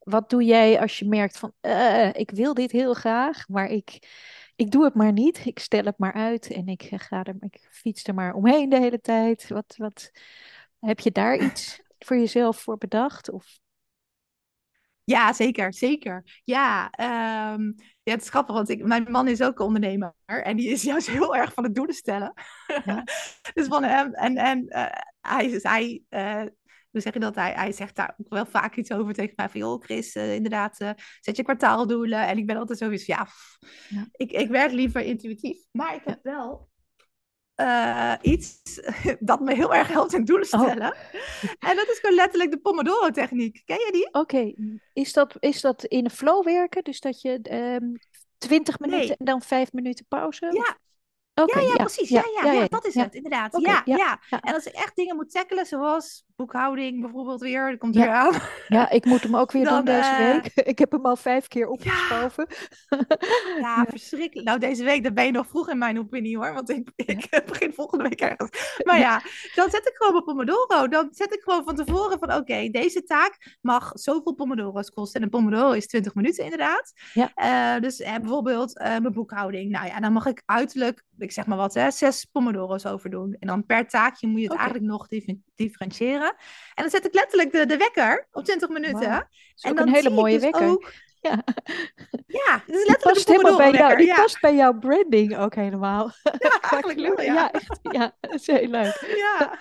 wat 0.00 0.30
doe 0.30 0.44
jij 0.44 0.80
als 0.80 0.98
je 0.98 1.08
merkt 1.08 1.38
van, 1.38 1.52
uh, 1.62 2.12
ik 2.12 2.30
wil 2.30 2.54
dit 2.54 2.70
heel 2.70 2.94
graag, 2.94 3.48
maar 3.48 3.66
ik, 3.66 3.98
ik 4.56 4.70
doe 4.70 4.84
het 4.84 4.94
maar 4.94 5.12
niet. 5.12 5.46
Ik 5.46 5.58
stel 5.58 5.84
het 5.84 5.98
maar 5.98 6.12
uit 6.12 6.50
en 6.50 6.68
ik, 6.68 6.90
ga 6.94 7.24
er, 7.24 7.36
ik 7.40 7.68
fiets 7.70 8.04
er 8.04 8.14
maar 8.14 8.34
omheen 8.34 8.68
de 8.68 8.78
hele 8.78 9.00
tijd. 9.00 9.48
Wat, 9.48 9.74
wat, 9.76 10.10
heb 10.78 11.00
je 11.00 11.10
daar 11.10 11.38
iets 11.44 11.82
voor 11.98 12.16
jezelf 12.16 12.60
voor 12.60 12.78
bedacht? 12.78 13.30
Of? 13.30 13.58
Ja, 15.04 15.32
zeker, 15.32 15.74
zeker. 15.74 16.40
Ja, 16.44 16.84
um, 17.54 17.74
ja, 18.02 18.12
het 18.12 18.22
is 18.22 18.28
grappig, 18.28 18.54
want 18.54 18.68
ik, 18.68 18.84
mijn 18.84 19.10
man 19.10 19.28
is 19.28 19.42
ook 19.42 19.58
ondernemer 19.58 20.14
en 20.24 20.56
die 20.56 20.68
is 20.68 20.82
juist 20.92 21.10
heel 21.10 21.36
erg 21.36 21.52
van 21.52 21.64
het 21.64 21.74
doelen 21.74 21.94
stellen. 21.94 22.32
Ja. 22.84 23.04
dus 23.54 23.66
van 23.66 23.82
hem, 23.82 24.14
en, 24.14 24.36
en 24.36 24.64
uh, 24.68 24.86
hij, 25.20 25.58
hij 25.62 26.02
uh, 26.10 26.46
hoe 26.90 27.00
zeg 27.00 27.12
je 27.12 27.20
dat? 27.20 27.34
Hij, 27.34 27.52
hij 27.52 27.72
zegt 27.72 27.96
daar 27.96 28.14
ook 28.18 28.28
wel 28.28 28.46
vaak 28.46 28.76
iets 28.76 28.92
over 28.92 29.14
tegen 29.14 29.32
mij. 29.36 29.48
Van, 29.48 29.60
joh, 29.60 29.82
Chris, 29.82 30.16
uh, 30.16 30.34
inderdaad, 30.34 30.80
uh, 30.80 30.90
zet 31.20 31.36
je 31.36 31.42
kwartaaldoelen. 31.42 32.26
En 32.26 32.38
ik 32.38 32.46
ben 32.46 32.56
altijd 32.56 32.78
zoiets 32.78 33.06
ja, 33.06 33.26
ja. 33.88 34.06
Ik, 34.12 34.32
ik 34.32 34.48
werk 34.48 34.72
liever 34.72 35.00
intuïtief. 35.00 35.58
Maar 35.70 35.94
ik 35.94 36.02
heb 36.04 36.18
wel 36.22 36.68
uh, 37.60 38.14
iets 38.22 38.80
dat 39.20 39.40
me 39.40 39.54
heel 39.54 39.74
erg 39.74 39.88
helpt 39.88 40.12
in 40.12 40.24
doelen 40.24 40.52
oh. 40.52 40.62
stellen. 40.62 40.92
Oh. 40.92 41.70
En 41.70 41.76
dat 41.76 41.88
is 41.88 41.98
gewoon 41.98 42.16
letterlijk 42.16 42.50
de 42.50 42.58
Pomodoro-techniek. 42.58 43.62
Ken 43.64 43.78
je 43.78 43.92
die? 43.92 44.06
Oké, 44.06 44.18
okay. 44.18 44.56
is, 44.92 45.12
dat, 45.12 45.36
is 45.38 45.60
dat 45.60 45.84
in 45.84 46.04
een 46.04 46.10
flow 46.10 46.44
werken? 46.44 46.84
Dus 46.84 47.00
dat 47.00 47.20
je 47.20 47.40
um, 47.80 47.98
20 48.38 48.78
minuten 48.78 49.06
nee. 49.06 49.16
en 49.16 49.24
dan 49.24 49.42
5 49.42 49.72
minuten 49.72 50.06
pauze? 50.08 50.46
Ja, 50.52 50.78
Okay, 51.34 51.62
ja, 51.62 51.68
ja, 51.68 51.76
precies. 51.76 52.08
Ja, 52.08 52.24
ja, 52.42 52.52
ja, 52.52 52.66
dat 52.66 52.86
is 52.86 52.94
het, 52.94 53.14
inderdaad. 53.14 53.54
Okay, 53.54 53.82
ja, 53.84 53.96
ja, 53.96 54.40
En 54.40 54.54
als 54.54 54.66
ik 54.66 54.72
echt 54.72 54.96
dingen 54.96 55.16
moet 55.16 55.30
tackelen, 55.30 55.66
zoals 55.66 56.24
boekhouding 56.40 57.00
bijvoorbeeld 57.00 57.40
weer, 57.40 57.70
dat 57.70 57.78
komt 57.78 57.94
weer 57.94 58.10
aan. 58.10 58.34
Ja, 58.68 58.90
ik 58.90 59.04
moet 59.04 59.22
hem 59.22 59.36
ook 59.36 59.52
weer 59.52 59.64
Dan, 59.64 59.74
doen 59.74 59.94
deze 59.94 60.10
uh... 60.10 60.18
week. 60.18 60.50
Ik 60.72 60.78
heb 60.78 60.92
hem 60.92 61.06
al 61.06 61.16
vijf 61.16 61.48
keer 61.48 61.68
opgeschoven. 61.68 62.46
Ja, 63.60 63.84
verschrikkelijk. 63.88 64.48
Nou, 64.48 64.58
deze 64.58 64.84
week, 64.84 65.14
ben 65.14 65.24
je 65.24 65.30
nog 65.30 65.46
vroeg 65.46 65.68
in 65.68 65.78
mijn 65.78 65.98
opinie 65.98 66.36
hoor, 66.36 66.54
want 66.54 66.70
ik, 66.70 66.90
ik 66.96 67.42
begin 67.46 67.72
volgende 67.72 68.08
week 68.08 68.20
ergens. 68.20 68.78
Maar 68.84 68.98
ja, 68.98 69.22
dan 69.54 69.70
zet 69.70 69.86
ik 69.86 69.94
gewoon 69.94 70.16
op 70.16 70.24
Pomodoro. 70.24 70.88
Dan 70.88 71.08
zet 71.10 71.34
ik 71.34 71.42
gewoon 71.42 71.64
van 71.64 71.74
tevoren 71.74 72.18
van, 72.18 72.28
oké, 72.28 72.40
okay, 72.40 72.70
deze 72.70 73.02
taak 73.02 73.56
mag 73.60 73.90
zoveel 73.94 74.34
Pomodoro's 74.34 74.90
kosten. 74.90 75.20
En 75.20 75.26
een 75.26 75.30
Pomodoro 75.32 75.70
is 75.70 75.86
20 75.86 76.14
minuten 76.14 76.44
inderdaad. 76.44 76.92
Ja. 77.12 77.32
Uh, 77.76 77.82
dus 77.82 78.00
uh, 78.00 78.14
bijvoorbeeld 78.14 78.78
mijn 78.78 79.12
boekhouding. 79.12 79.70
Nou 79.70 79.86
ja, 79.86 80.00
dan 80.00 80.12
mag 80.12 80.26
ik 80.26 80.42
uiterlijk 80.46 81.04
ik 81.22 81.32
zeg 81.32 81.46
maar 81.46 81.56
wat, 81.56 81.74
hè, 81.74 81.90
zes 81.90 82.24
pomodoro's 82.24 82.86
over 82.86 83.10
doen. 83.10 83.36
En 83.38 83.46
dan 83.46 83.66
per 83.66 83.88
taakje 83.88 84.26
moet 84.26 84.40
je 84.40 84.44
het 84.44 84.52
okay. 84.52 84.64
eigenlijk 84.64 84.92
nog 84.92 85.08
differentiëren. 85.54 86.29
En 86.74 86.82
dan 86.82 86.90
zet 86.90 87.06
ik 87.06 87.14
letterlijk 87.14 87.52
de, 87.52 87.66
de 87.66 87.76
wekker 87.76 88.26
op 88.32 88.44
20 88.44 88.68
minuten. 88.68 89.10
Wow. 89.10 89.22
En 89.60 89.74
dan 89.74 89.86
een 89.86 89.94
hele 89.94 90.10
mooie 90.10 90.32
dus 90.32 90.42
wekker. 90.42 90.68
Ook, 90.68 90.92
ja. 91.28 91.42
Ja, 92.26 92.62
is 92.66 92.86
letterlijk 92.86 93.00
past 93.00 93.28
helemaal 93.28 93.56
bij 93.56 93.70
jou. 93.72 93.96
Die 93.96 94.06
Ja, 94.06 94.14
past 94.14 94.40
bij 94.40 94.54
jouw 94.54 94.78
branding 94.78 95.36
ook 95.36 95.54
helemaal. 95.54 96.10
ja, 96.22 96.60
eigenlijk 96.70 97.16
wel, 97.16 97.24
ja. 97.26 97.50
echt. 97.52 97.78
Ja, 97.82 98.16
dat 98.20 98.34
is 98.34 98.46
heel 98.46 98.68
leuk. 98.68 98.98
Ja, 99.16 99.58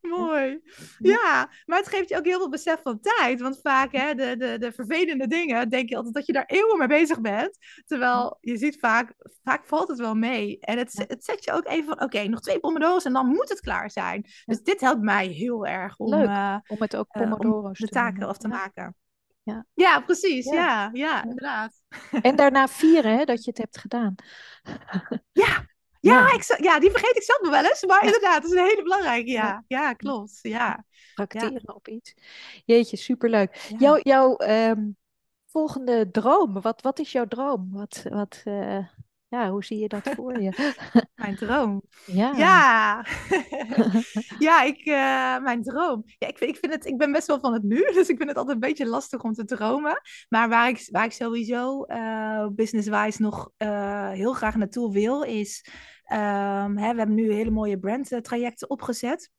mooi. 0.00 0.60
Ja, 0.98 1.50
maar 1.66 1.78
het 1.78 1.88
geeft 1.88 2.08
je 2.08 2.16
ook 2.16 2.24
heel 2.24 2.38
veel 2.38 2.48
besef 2.48 2.80
van 2.82 3.00
tijd. 3.00 3.40
Want 3.40 3.58
vaak, 3.62 3.92
hè, 3.92 4.14
de, 4.14 4.36
de, 4.36 4.58
de 4.58 4.72
vervelende 4.72 5.26
dingen, 5.26 5.68
denk 5.68 5.88
je 5.88 5.96
altijd 5.96 6.14
dat 6.14 6.26
je 6.26 6.32
daar 6.32 6.46
eeuwen 6.46 6.78
mee 6.78 6.86
bezig 6.88 7.20
bent. 7.20 7.58
Terwijl 7.86 8.38
je 8.40 8.56
ziet 8.56 8.78
vaak, 8.78 9.14
vaak 9.42 9.66
valt 9.66 9.88
het 9.88 9.98
wel 9.98 10.14
mee. 10.14 10.58
En 10.60 10.78
het, 10.78 11.04
het 11.08 11.24
zet 11.24 11.44
je 11.44 11.52
ook 11.52 11.66
even 11.66 11.84
van, 11.84 12.02
oké, 12.02 12.22
nog 12.24 12.40
twee 12.40 12.60
pomodoro's 12.60 13.04
en 13.04 13.12
dan 13.12 13.26
moet 13.26 13.48
het 13.48 13.60
klaar 13.60 13.90
zijn. 13.90 14.24
Dus 14.44 14.62
dit 14.62 14.80
helpt 14.80 15.02
mij 15.02 15.26
heel 15.26 15.66
erg 15.66 15.96
om, 15.96 16.10
Leuk. 16.10 16.28
eh, 16.28 16.56
Om 16.66 16.76
het 16.80 16.96
ook 16.96 17.06
eh, 17.08 17.22
om 17.22 17.28
pomodoro's 17.28 17.78
de 17.78 17.86
te 17.86 17.92
taken 17.92 18.12
noemen. 18.12 18.28
af 18.28 18.38
te 18.38 18.48
maken. 18.48 18.96
Ja. 19.48 19.64
Ja, 19.74 20.00
precies. 20.00 20.44
Ja. 20.44 20.54
Ja, 20.54 20.90
ja, 20.92 21.22
inderdaad. 21.22 21.72
En 22.22 22.36
daarna 22.36 22.68
vieren 22.68 23.18
hè, 23.18 23.24
dat 23.24 23.44
je 23.44 23.50
het 23.50 23.58
hebt 23.58 23.78
gedaan. 23.78 24.14
Ja, 25.32 25.66
ja, 26.00 26.32
ik, 26.32 26.58
ja, 26.62 26.80
die 26.80 26.90
vergeet 26.90 27.16
ik 27.16 27.22
zelf 27.22 27.40
nog 27.40 27.50
wel 27.50 27.64
eens. 27.64 27.84
Maar 27.86 28.04
inderdaad, 28.04 28.42
dat 28.42 28.52
is 28.52 28.58
een 28.58 28.64
hele 28.64 28.82
belangrijke. 28.82 29.30
Ja, 29.30 29.64
ja 29.66 29.92
klopt. 29.92 30.38
Ja. 30.42 30.84
Tracteren 31.14 31.74
op 31.74 31.88
iets. 31.88 32.14
Jeetje, 32.64 32.96
superleuk. 32.96 33.72
Jouw, 33.78 33.98
jouw 34.02 34.36
ehm, 34.36 34.90
volgende 35.46 36.10
droom, 36.10 36.60
wat, 36.60 36.82
wat 36.82 36.98
is 36.98 37.12
jouw 37.12 37.26
droom? 37.26 37.68
Wat, 37.72 38.04
wat, 38.08 38.40
eh, 38.44 38.86
ja, 39.28 39.50
hoe 39.50 39.64
zie 39.64 39.78
je 39.78 39.88
dat 39.88 40.08
voor 40.08 40.40
je? 40.40 40.74
Mijn 41.14 41.36
droom. 41.36 41.82
Ja. 42.06 42.32
Ja, 42.36 43.04
ja 44.38 44.62
ik, 44.62 44.78
eh, 44.84 45.38
mijn 45.44 45.62
droom. 45.62 46.02
Ja, 46.18 46.28
ik, 46.28 46.38
vind- 46.38 46.50
ik, 46.50 46.56
vind 46.56 46.72
het, 46.72 46.86
ik 46.86 46.96
ben 46.96 47.12
best 47.12 47.26
wel 47.26 47.40
van 47.40 47.52
het 47.52 47.62
nu, 47.62 47.76
dus 47.92 48.08
ik 48.08 48.16
vind 48.16 48.28
het 48.28 48.38
altijd 48.38 48.54
een 48.54 48.68
beetje 48.68 48.86
lastig 48.86 49.22
om 49.22 49.32
te 49.32 49.44
dromen. 49.44 50.00
Maar 50.28 50.48
waar 50.48 50.68
ik, 50.68 50.88
waar 50.90 51.04
ik 51.04 51.12
sowieso 51.12 51.82
eh 51.82 52.46
business-wise 52.52 53.22
nog 53.22 53.50
eh, 53.56 54.10
heel 54.10 54.32
graag 54.32 54.56
naartoe 54.56 54.92
wil, 54.92 55.22
is... 55.22 55.66
ehm, 56.04 56.76
hè, 56.76 56.92
we 56.92 56.98
hebben 56.98 57.14
nu 57.14 57.32
hele 57.32 57.50
mooie 57.50 57.78
brandtrajecten 57.78 58.70
opgezet. 58.70 59.30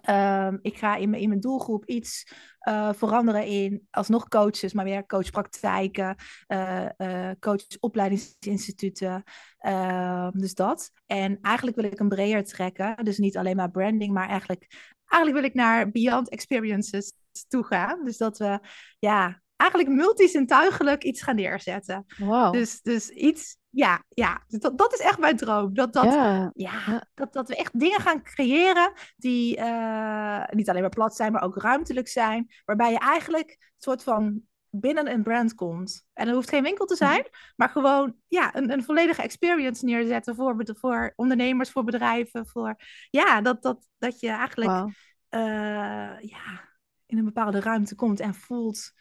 Ehm, 0.00 0.58
ik 0.62 0.76
ga 0.76 0.96
in 0.96 1.10
mijn, 1.10 1.22
in 1.22 1.28
mijn 1.28 1.40
doelgroep 1.40 1.86
iets 1.86 2.32
eh, 2.58 2.92
veranderen 2.92 3.46
in 3.46 3.86
alsnog 3.90 4.28
coaches, 4.28 4.72
maar 4.72 4.84
weer 4.84 5.06
coachpraktijken, 5.06 6.16
eh 6.46 6.86
eh 6.96 7.36
coachopleidingsinstituten. 7.40 9.22
Ehm, 9.58 10.30
dus 10.30 10.54
dat. 10.54 10.90
En 11.06 11.38
eigenlijk 11.40 11.76
wil 11.76 11.90
ik 11.90 11.98
een 11.98 12.08
breder 12.08 12.44
trekken. 12.44 13.04
Dus 13.04 13.18
niet 13.18 13.36
alleen 13.36 13.56
maar 13.56 13.70
branding, 13.70 14.12
maar 14.12 14.28
eigenlijk, 14.28 14.66
eigenlijk 15.06 15.40
wil 15.40 15.50
ik 15.50 15.56
naar 15.56 15.90
beyond 15.90 16.28
experiences 16.28 17.12
toe 17.48 17.64
gaan. 17.64 18.04
Dus 18.04 18.16
dat 18.16 18.38
we 18.38 18.60
ja, 18.98 19.42
eigenlijk 19.56 19.90
multisintuigelijk 19.90 21.04
iets 21.04 21.22
gaan 21.22 21.36
neerzetten. 21.36 22.04
Wauw. 22.18 22.50
Dus, 22.50 22.80
dus 22.80 23.08
iets, 23.08 23.56
ja, 23.72 24.02
ja 24.08 24.42
dus 24.48 24.60
dat, 24.60 24.78
dat 24.78 24.92
is 24.92 25.00
echt 25.00 25.18
mijn 25.18 25.36
droom. 25.36 25.74
Dat, 25.74 25.92
dat, 25.92 26.04
ja. 26.52 27.06
Dat, 27.14 27.32
dat 27.32 27.48
we 27.48 27.56
echt 27.56 27.78
dingen 27.80 28.00
gaan 28.00 28.22
creëren 28.22 28.92
die 29.16 29.56
eh, 29.56 30.44
niet 30.50 30.68
alleen 30.68 30.80
maar 30.80 30.90
plat 30.90 31.16
zijn, 31.16 31.32
maar 31.32 31.42
ook 31.42 31.56
ruimtelijk 31.56 32.08
zijn. 32.08 32.50
Waarbij 32.64 32.90
je 32.90 32.98
eigenlijk 32.98 33.50
een 33.50 33.72
soort 33.76 34.02
van 34.02 34.42
binnen 34.70 35.10
een 35.10 35.22
brand 35.22 35.54
komt. 35.54 36.06
En 36.12 36.28
er 36.28 36.34
hoeft 36.34 36.48
geen 36.48 36.62
winkel 36.62 36.86
te 36.86 36.96
zijn, 36.96 37.26
maar 37.56 37.68
gewoon 37.68 38.16
ja, 38.28 38.56
een, 38.56 38.72
een 38.72 38.84
volledige 38.84 39.22
experience 39.22 39.84
neerzetten 39.84 40.34
voor, 40.34 40.56
voor 40.78 41.12
ondernemers, 41.16 41.70
voor 41.70 41.84
bedrijven. 41.84 42.46
Voor, 42.46 42.76
ja, 43.10 43.40
dat, 43.40 43.62
dat, 43.62 43.88
dat 43.98 44.20
je 44.20 44.28
eigenlijk 44.28 44.94
eh, 45.28 46.20
ja, 46.20 46.68
in 47.06 47.18
een 47.18 47.24
bepaalde 47.24 47.60
ruimte 47.60 47.94
komt 47.94 48.20
en 48.20 48.34
voelt 48.34 48.92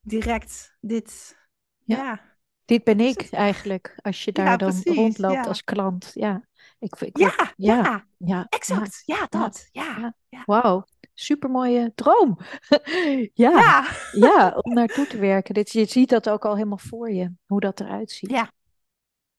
direct 0.00 0.76
dit. 0.80 1.38
Ja. 1.84 1.96
Ja, 1.96 2.29
Dit 2.70 2.84
ben 2.84 3.00
ik 3.00 3.28
eigenlijk, 3.30 3.94
als 4.02 4.24
je 4.24 4.30
Ja, 4.34 4.44
daar 4.44 4.58
dan 4.58 4.68
precies, 4.68 4.96
rondloopt 4.96 5.34
ja. 5.34 5.42
als 5.42 5.64
klant. 5.64 6.10
Ja, 6.14 6.42
ik, 6.78 7.00
ik, 7.00 7.18
ja, 7.18 7.52
ja, 7.56 8.04
ja, 8.16 8.46
exact. 8.48 9.02
Ja, 9.06 9.26
dat. 9.28 9.68
Ja. 9.72 10.14
Wauw, 10.44 10.86
supermooie 11.14 11.92
droom. 11.94 12.38
ja, 13.34 13.50
ja. 13.50 13.86
ja, 14.12 14.48
om 14.62 14.72
naartoe 14.72 15.06
te 15.06 15.18
werken. 15.18 15.54
Dit, 15.54 15.70
je 15.70 15.84
ziet 15.84 16.08
dat 16.08 16.28
ook 16.28 16.44
al 16.44 16.54
helemaal 16.54 16.78
voor 16.78 17.10
je, 17.10 17.32
hoe 17.46 17.60
dat 17.60 17.80
eruit 17.80 18.10
ziet. 18.10 18.30
Ja. 18.30 18.50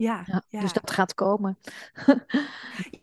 Ja, 0.02 0.24
Ja, 0.26 0.44
ja. 0.50 0.60
Dus 0.60 0.74
dat 0.74 0.92
gaat 0.92 1.14
komen. 1.14 1.58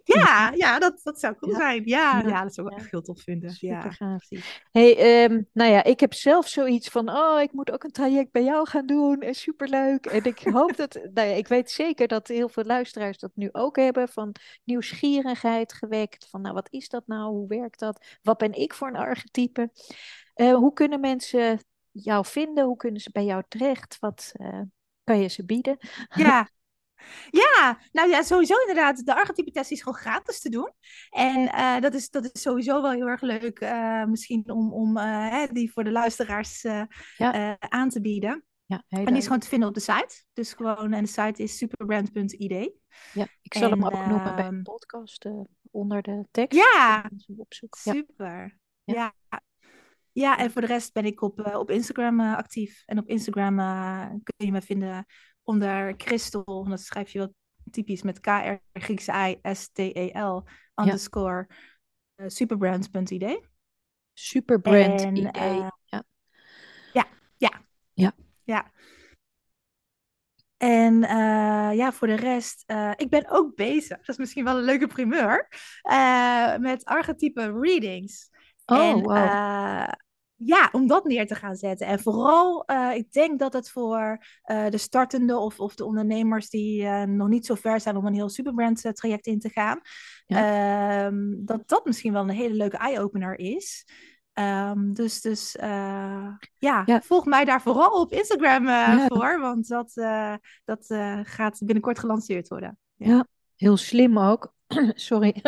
Ja, 0.05 0.53
ja 0.65 0.79
dat, 0.79 1.01
dat 1.03 1.21
zou 1.21 1.35
cool 1.41 1.53
Ja. 1.53 1.59
zijn. 1.59 1.83
Ja, 1.85 2.23
Ja. 2.27 2.43
dat 2.43 2.55
zou 2.55 2.67
ik 2.67 2.79
echt 2.79 2.91
heel 2.91 3.03
tof 3.03 3.23
vinden. 3.23 3.51
Super 3.51 3.77
Ja, 3.77 3.91
gaaf. 3.91 4.29
Hey, 4.71 4.97
ehm, 4.97 5.43
nou 5.53 5.71
ja, 5.71 5.85
ik 5.85 6.01
heb 6.01 6.15
zelf 6.15 6.49
zoiets 6.49 6.89
van, 6.89 7.11
oh, 7.11 7.41
ik 7.41 7.53
moet 7.53 7.71
ook 7.71 7.85
een 7.85 7.91
traject 7.91 8.33
bij 8.33 8.43
jou 8.45 8.69
gaan 8.69 8.87
doen. 8.87 9.21
En 9.21 9.35
superleuk. 9.35 10.07
En 10.07 10.25
ik 10.25 10.39
hoop 10.59 10.77
dat, 10.77 10.95
nou 10.95 11.29
ja, 11.29 11.35
ik 11.35 11.49
weet 11.49 11.71
zeker 11.71 12.09
dat 12.09 12.29
heel 12.29 12.49
veel 12.49 12.65
luisteraars 12.65 13.19
dat 13.19 13.31
nu 13.35 13.49
ook 13.53 13.77
hebben. 13.77 14.09
Van 14.09 14.35
nieuwsgierigheid 14.65 15.73
gewekt. 15.73 16.29
Van, 16.31 16.41
nou, 16.41 16.55
wat 16.55 16.69
is 16.71 16.89
dat 16.89 17.07
nou? 17.07 17.31
Hoe 17.31 17.49
werkt 17.49 17.79
dat? 17.79 18.19
Wat 18.23 18.39
ben 18.39 18.53
ik 18.53 18.75
voor 18.75 18.89
een 18.89 18.97
archetype? 18.97 19.71
Eh, 20.35 20.55
hoe 20.55 20.73
kunnen 20.73 21.01
mensen 21.01 21.59
jou 21.91 22.27
vinden? 22.27 22.65
Hoe 22.65 22.77
kunnen 22.77 23.01
ze 23.01 23.11
bij 23.13 23.25
jou 23.25 23.43
terecht? 23.49 23.97
Wat 24.01 24.33
eh, 24.37 24.61
kan 25.05 25.19
je 25.21 25.29
ze 25.29 25.45
bieden? 25.45 25.77
Ja. 26.09 26.49
Ja, 27.31 27.79
nou 27.93 28.09
ja, 28.11 28.23
sowieso 28.23 28.55
inderdaad. 28.61 29.07
De 29.07 29.15
archetype-test 29.15 29.71
is 29.71 29.83
gewoon 29.83 29.99
gratis 29.99 30.41
te 30.41 30.49
doen. 30.49 30.73
En 31.11 31.53
eh, 31.53 31.81
dat, 31.81 31.95
is, 31.95 32.11
dat 32.11 32.25
is 32.33 32.43
sowieso 32.43 32.83
wel 32.83 32.91
heel 32.93 33.07
erg 33.07 33.21
leuk. 33.21 33.59
eh, 33.59 34.05
misschien 34.05 34.51
om, 34.51 34.73
om 34.73 34.97
eh, 34.97 35.29
hè, 35.31 35.47
die 35.53 35.73
voor 35.73 35.85
de 35.85 35.91
luisteraars 35.93 36.63
Ja. 37.17 37.57
aan 37.59 37.89
te 37.89 38.01
bieden. 38.01 38.43
Ja, 38.67 38.83
En 38.89 39.05
die 39.05 39.17
is 39.17 39.25
gewoon 39.25 39.39
te 39.39 39.49
vinden 39.49 39.69
op 39.69 39.75
de 39.75 39.81
site. 39.81 40.25
Dus 40.33 40.53
gewoon, 40.53 40.93
en 40.93 41.03
de 41.05 41.11
site 41.11 41.43
is 41.43 41.57
superbrand.id. 41.57 42.71
Ja, 43.13 43.27
ik 43.43 43.55
zal 43.55 43.71
hem 43.71 43.85
ook 43.85 43.93
noemen 43.93 44.23
bij 44.23 44.37
de 44.37 44.43
ehm, 44.43 44.63
podcast 44.63 45.29
onder 45.71 46.03
de 46.03 46.27
tekst. 46.31 46.59
Ja. 46.59 47.11
Ja. 47.27 47.45
Super. 47.69 48.59
Ja. 48.85 49.15
Ja. 49.29 49.43
ja. 50.13 50.39
en 50.39 50.51
voor 50.51 50.61
de 50.61 50.67
rest 50.67 50.93
ben 50.93 51.05
ik 51.05 51.23
op, 51.23 51.55
op 51.55 51.71
Instagram 51.71 52.21
actief. 52.21 52.83
En 52.87 52.99
op 52.99 53.09
Instagram 53.09 53.59
eh, 53.59 54.07
kun 54.09 54.47
je 54.47 54.53
me 54.53 54.61
vinden 54.63 55.07
onder 55.49 55.95
Christel. 55.97 56.63
En 56.65 56.71
dat 56.71 56.81
schrijf 56.81 57.11
je 57.11 57.19
wel 57.19 57.35
typisch 57.71 58.03
met 58.03 58.21
K-R 58.21 58.55
Griekse 58.73 59.13
I 59.13 59.55
S-T-E-L 59.55 60.45
underscore 60.75 61.49
eh, 62.15 62.29
superbrand.id. 62.29 63.41
Superbrand 64.13 65.01
En, 65.01 65.17
idee. 65.17 65.31
eh, 65.33 65.69
ja. 65.87 66.05
Ja. 68.45 68.73
En 70.57 71.05
eh, 71.05 71.77
ja, 71.77 71.93
voor 71.93 72.07
de 72.07 72.15
rest, 72.15 72.63
eh, 72.67 72.93
ik 72.97 73.11
ben 73.11 73.31
ook 73.31 73.55
bezig. 73.57 73.97
Dat 73.97 74.09
is 74.09 74.17
misschien 74.17 74.45
wel 74.45 74.57
een 74.57 74.65
leuke 74.65 74.87
primeur. 74.87 75.49
eh, 75.83 76.57
met 76.57 76.85
archetype 76.85 77.59
readings. 77.61 78.31
Oh, 78.67 78.79
en 78.79 79.03
wauw. 79.03 79.87
Ja, 80.45 80.69
om 80.73 80.87
dat 80.87 81.05
neer 81.05 81.27
te 81.27 81.35
gaan 81.35 81.57
zetten. 81.57 81.87
En 81.87 82.01
vooral, 82.01 82.65
eh, 82.65 82.95
ik 82.95 83.13
denk 83.13 83.39
dat 83.39 83.53
het 83.53 83.71
voor 83.71 84.25
eh, 84.43 84.69
de 84.69 84.79
startende 84.79 85.37
of, 85.39 85.61
of 85.61 85.75
de 85.75 85.85
ondernemers 85.85 86.51
die 86.51 86.85
eh, 86.85 87.03
nog 87.03 87.29
niet 87.29 87.47
zo 87.47 87.55
ver 87.55 87.81
zijn 87.81 87.97
om 87.97 88.07
een 88.07 88.15
heel 88.15 88.29
superbrand 88.29 88.97
traject 88.97 89.27
in 89.27 89.39
te 89.39 89.49
gaan, 89.49 89.81
ehm, 90.27 91.35
dat 91.39 91.69
dat 91.69 91.85
misschien 91.85 92.13
wel 92.13 92.23
een 92.23 92.29
hele 92.29 92.55
leuke 92.55 92.77
eye-opener 92.77 93.39
is. 93.39 93.87
Ehm, 94.33 94.93
dus 94.93 95.21
dus 95.21 95.57
ja, 96.59 96.83
Ja. 96.85 97.01
volg 97.03 97.25
mij 97.25 97.45
daar 97.45 97.63
vooral 97.63 98.01
op 98.01 98.13
Instagram 98.13 98.67
Ja. 98.67 99.07
voor, 99.07 99.41
want 99.41 99.69
dat, 99.69 99.93
dat 100.65 100.87
gaat 101.23 101.59
binnenkort 101.65 101.99
gelanceerd 101.99 102.49
worden. 102.49 102.79
Ja, 102.95 103.27
heel 103.57 103.77
slim 103.77 104.19
ook. 104.19 104.57
Sorry. 104.95 105.35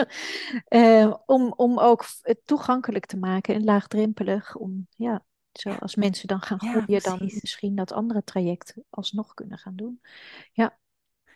Eh, 0.65 1.15
om, 1.27 1.53
om 1.57 1.79
ook 1.79 2.05
het 2.23 2.41
toegankelijk 2.45 3.07
te 3.07 3.17
maken 3.17 3.55
en 3.55 3.65
laagdrempelig. 3.65 4.57
Om, 4.57 4.87
ja, 4.97 5.25
zo 5.53 5.71
als 5.71 5.95
mensen 5.95 6.29
dan 6.29 6.41
gaan 6.41 6.59
Ja, 6.61 6.71
groeien, 6.71 7.03
dan 7.03 7.19
misschien 7.43 7.75
dat 7.75 7.93
andere 7.93 8.25
traject 8.25 8.75
alsnog 8.91 9.35
kunnen 9.35 9.59
gaan 9.59 9.77
doen. 9.77 10.01
Ja, 10.53 10.79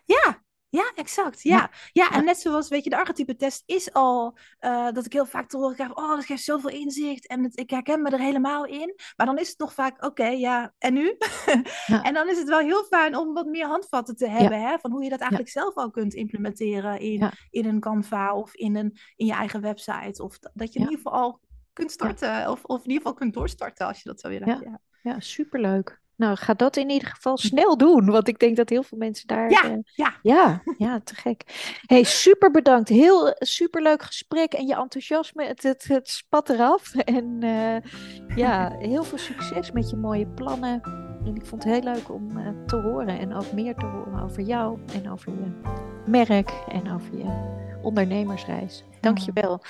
Ja, 0.05 0.44
ja, 0.75 0.93
exact. 0.95 1.43
Ja. 1.43 1.57
Ja. 1.57 1.71
Ja. 1.93 2.11
en 2.11 2.25
net 2.25 2.39
zoals, 2.39 2.69
weet 2.69 2.85
je, 2.85 2.91
de 2.91 2.97
archetype-test 2.97 3.63
is 3.67 3.93
al 3.93 4.39
eh, 4.59 4.91
dat 4.93 5.07
ik 5.07 5.13
heel 5.13 5.27
vaak 5.27 5.49
te 5.49 5.57
horen 5.57 5.75
krijg, 5.75 5.95
oh, 5.95 6.15
dat 6.15 6.25
geeft 6.25 6.43
zoveel 6.43 6.71
inzicht 6.71 7.27
en 7.27 7.43
het, 7.43 7.59
ik 7.59 7.71
herken 7.71 8.03
me 8.03 8.11
er 8.11 8.19
helemaal 8.19 8.67
in. 8.67 8.95
Maar 9.17 9.27
dan 9.27 9.39
is 9.39 9.49
het 9.49 9.59
nog 9.59 9.75
vaak, 9.75 10.05
oké, 10.05 10.27
ja, 10.27 10.73
en 10.79 10.95
nu? 10.95 11.17
Ja. 11.87 12.03
En 12.03 12.15
dan 12.15 12.29
is 12.29 12.39
het 12.39 12.49
wel 12.49 12.59
heel 12.59 12.85
fijn 12.85 13.17
om 13.17 13.35
wat 13.35 13.47
meer 13.47 13.67
handvatten 13.67 14.17
te 14.17 14.29
hebben, 14.29 14.61
hè, 14.61 14.79
van 14.79 14.91
hoe 14.91 15.03
je 15.03 15.09
dat 15.09 15.21
eigenlijk 15.21 15.51
zelf 15.51 15.75
al 15.75 15.91
kunt 15.91 16.15
implementeren 16.15 17.01
in, 17.01 17.31
in 17.51 17.67
een 17.67 17.81
Canva 17.81 18.35
of 18.35 18.55
in, 18.55 18.77
een, 18.77 18.99
in 19.17 19.27
je 19.27 19.33
eigen 19.33 19.61
website. 19.61 20.23
Of 20.23 20.39
dat, 20.39 20.73
je 20.73 20.79
in 20.79 20.85
ieder 20.85 20.97
geval 20.97 21.13
al 21.13 21.41
kunt 21.73 21.91
starten, 21.91 22.51
of, 22.51 22.65
of 22.65 22.79
in 22.79 22.91
ieder 22.91 23.03
geval 23.03 23.15
kunt 23.15 23.35
doorstarten 23.35 23.87
als 23.87 24.03
je 24.03 24.09
dat 24.09 24.21
zou 24.21 24.33
willen. 24.33 24.61
Ja, 24.63 24.81
ja, 25.03 25.21
superleuk. 25.21 26.03
Nou, 26.17 26.37
ga 26.37 26.55
dat 26.55 26.77
in 26.77 26.91
ieder 26.91 27.09
geval 27.09 27.37
snel 27.37 27.77
doen, 27.77 28.07
want 28.07 28.29
ik 28.29 28.39
denk 28.39 28.57
dat 28.57 28.69
heel 28.69 28.83
veel 28.83 28.99
mensen 28.99 29.27
daar. 29.27 29.51
ja, 29.51 29.65
eh, 29.65 29.77
ja. 29.95 30.15
Ja, 30.23 30.63
ja, 30.79 31.01
te 31.01 31.15
gek. 31.15 31.43
Hey, 31.87 32.03
super 32.03 32.51
bedankt. 32.51 32.89
Heel 32.89 33.35
superleuk 33.39 34.03
gesprek 34.03 34.53
en 34.53 34.67
je 34.67 34.75
enthousiasme, 34.75 35.47
het, 35.47 35.63
het, 35.63 35.85
het 35.89 36.09
spat 36.11 36.49
eraf. 36.49 36.93
En 37.05 37.43
eh, 37.43 38.37
ja, 38.37 38.77
heel 38.79 39.05
veel 39.05 39.19
succes 39.19 39.73
met 39.73 39.91
je 39.91 39.97
mooie 39.97 40.27
plannen. 40.27 40.81
En 41.25 41.35
ik 41.35 41.47
vond 41.47 41.65
het 41.65 41.73
heel 41.73 41.93
leuk 41.93 42.11
om 42.11 42.39
uh, 42.39 42.49
te 42.67 42.77
horen 42.77 43.19
en 43.19 43.35
ook 43.35 43.53
meer 43.53 43.75
te 43.75 43.87
horen 43.87 44.23
over 44.23 44.43
jou 44.43 44.79
en 44.93 45.11
over 45.11 45.33
je 45.33 45.61
merk 46.07 46.51
en 46.69 46.93
over 46.93 47.17
je 47.17 47.53
ondernemersreis. 47.83 48.85
Dank 49.01 49.19
je 49.19 49.33
wel. 49.35 49.61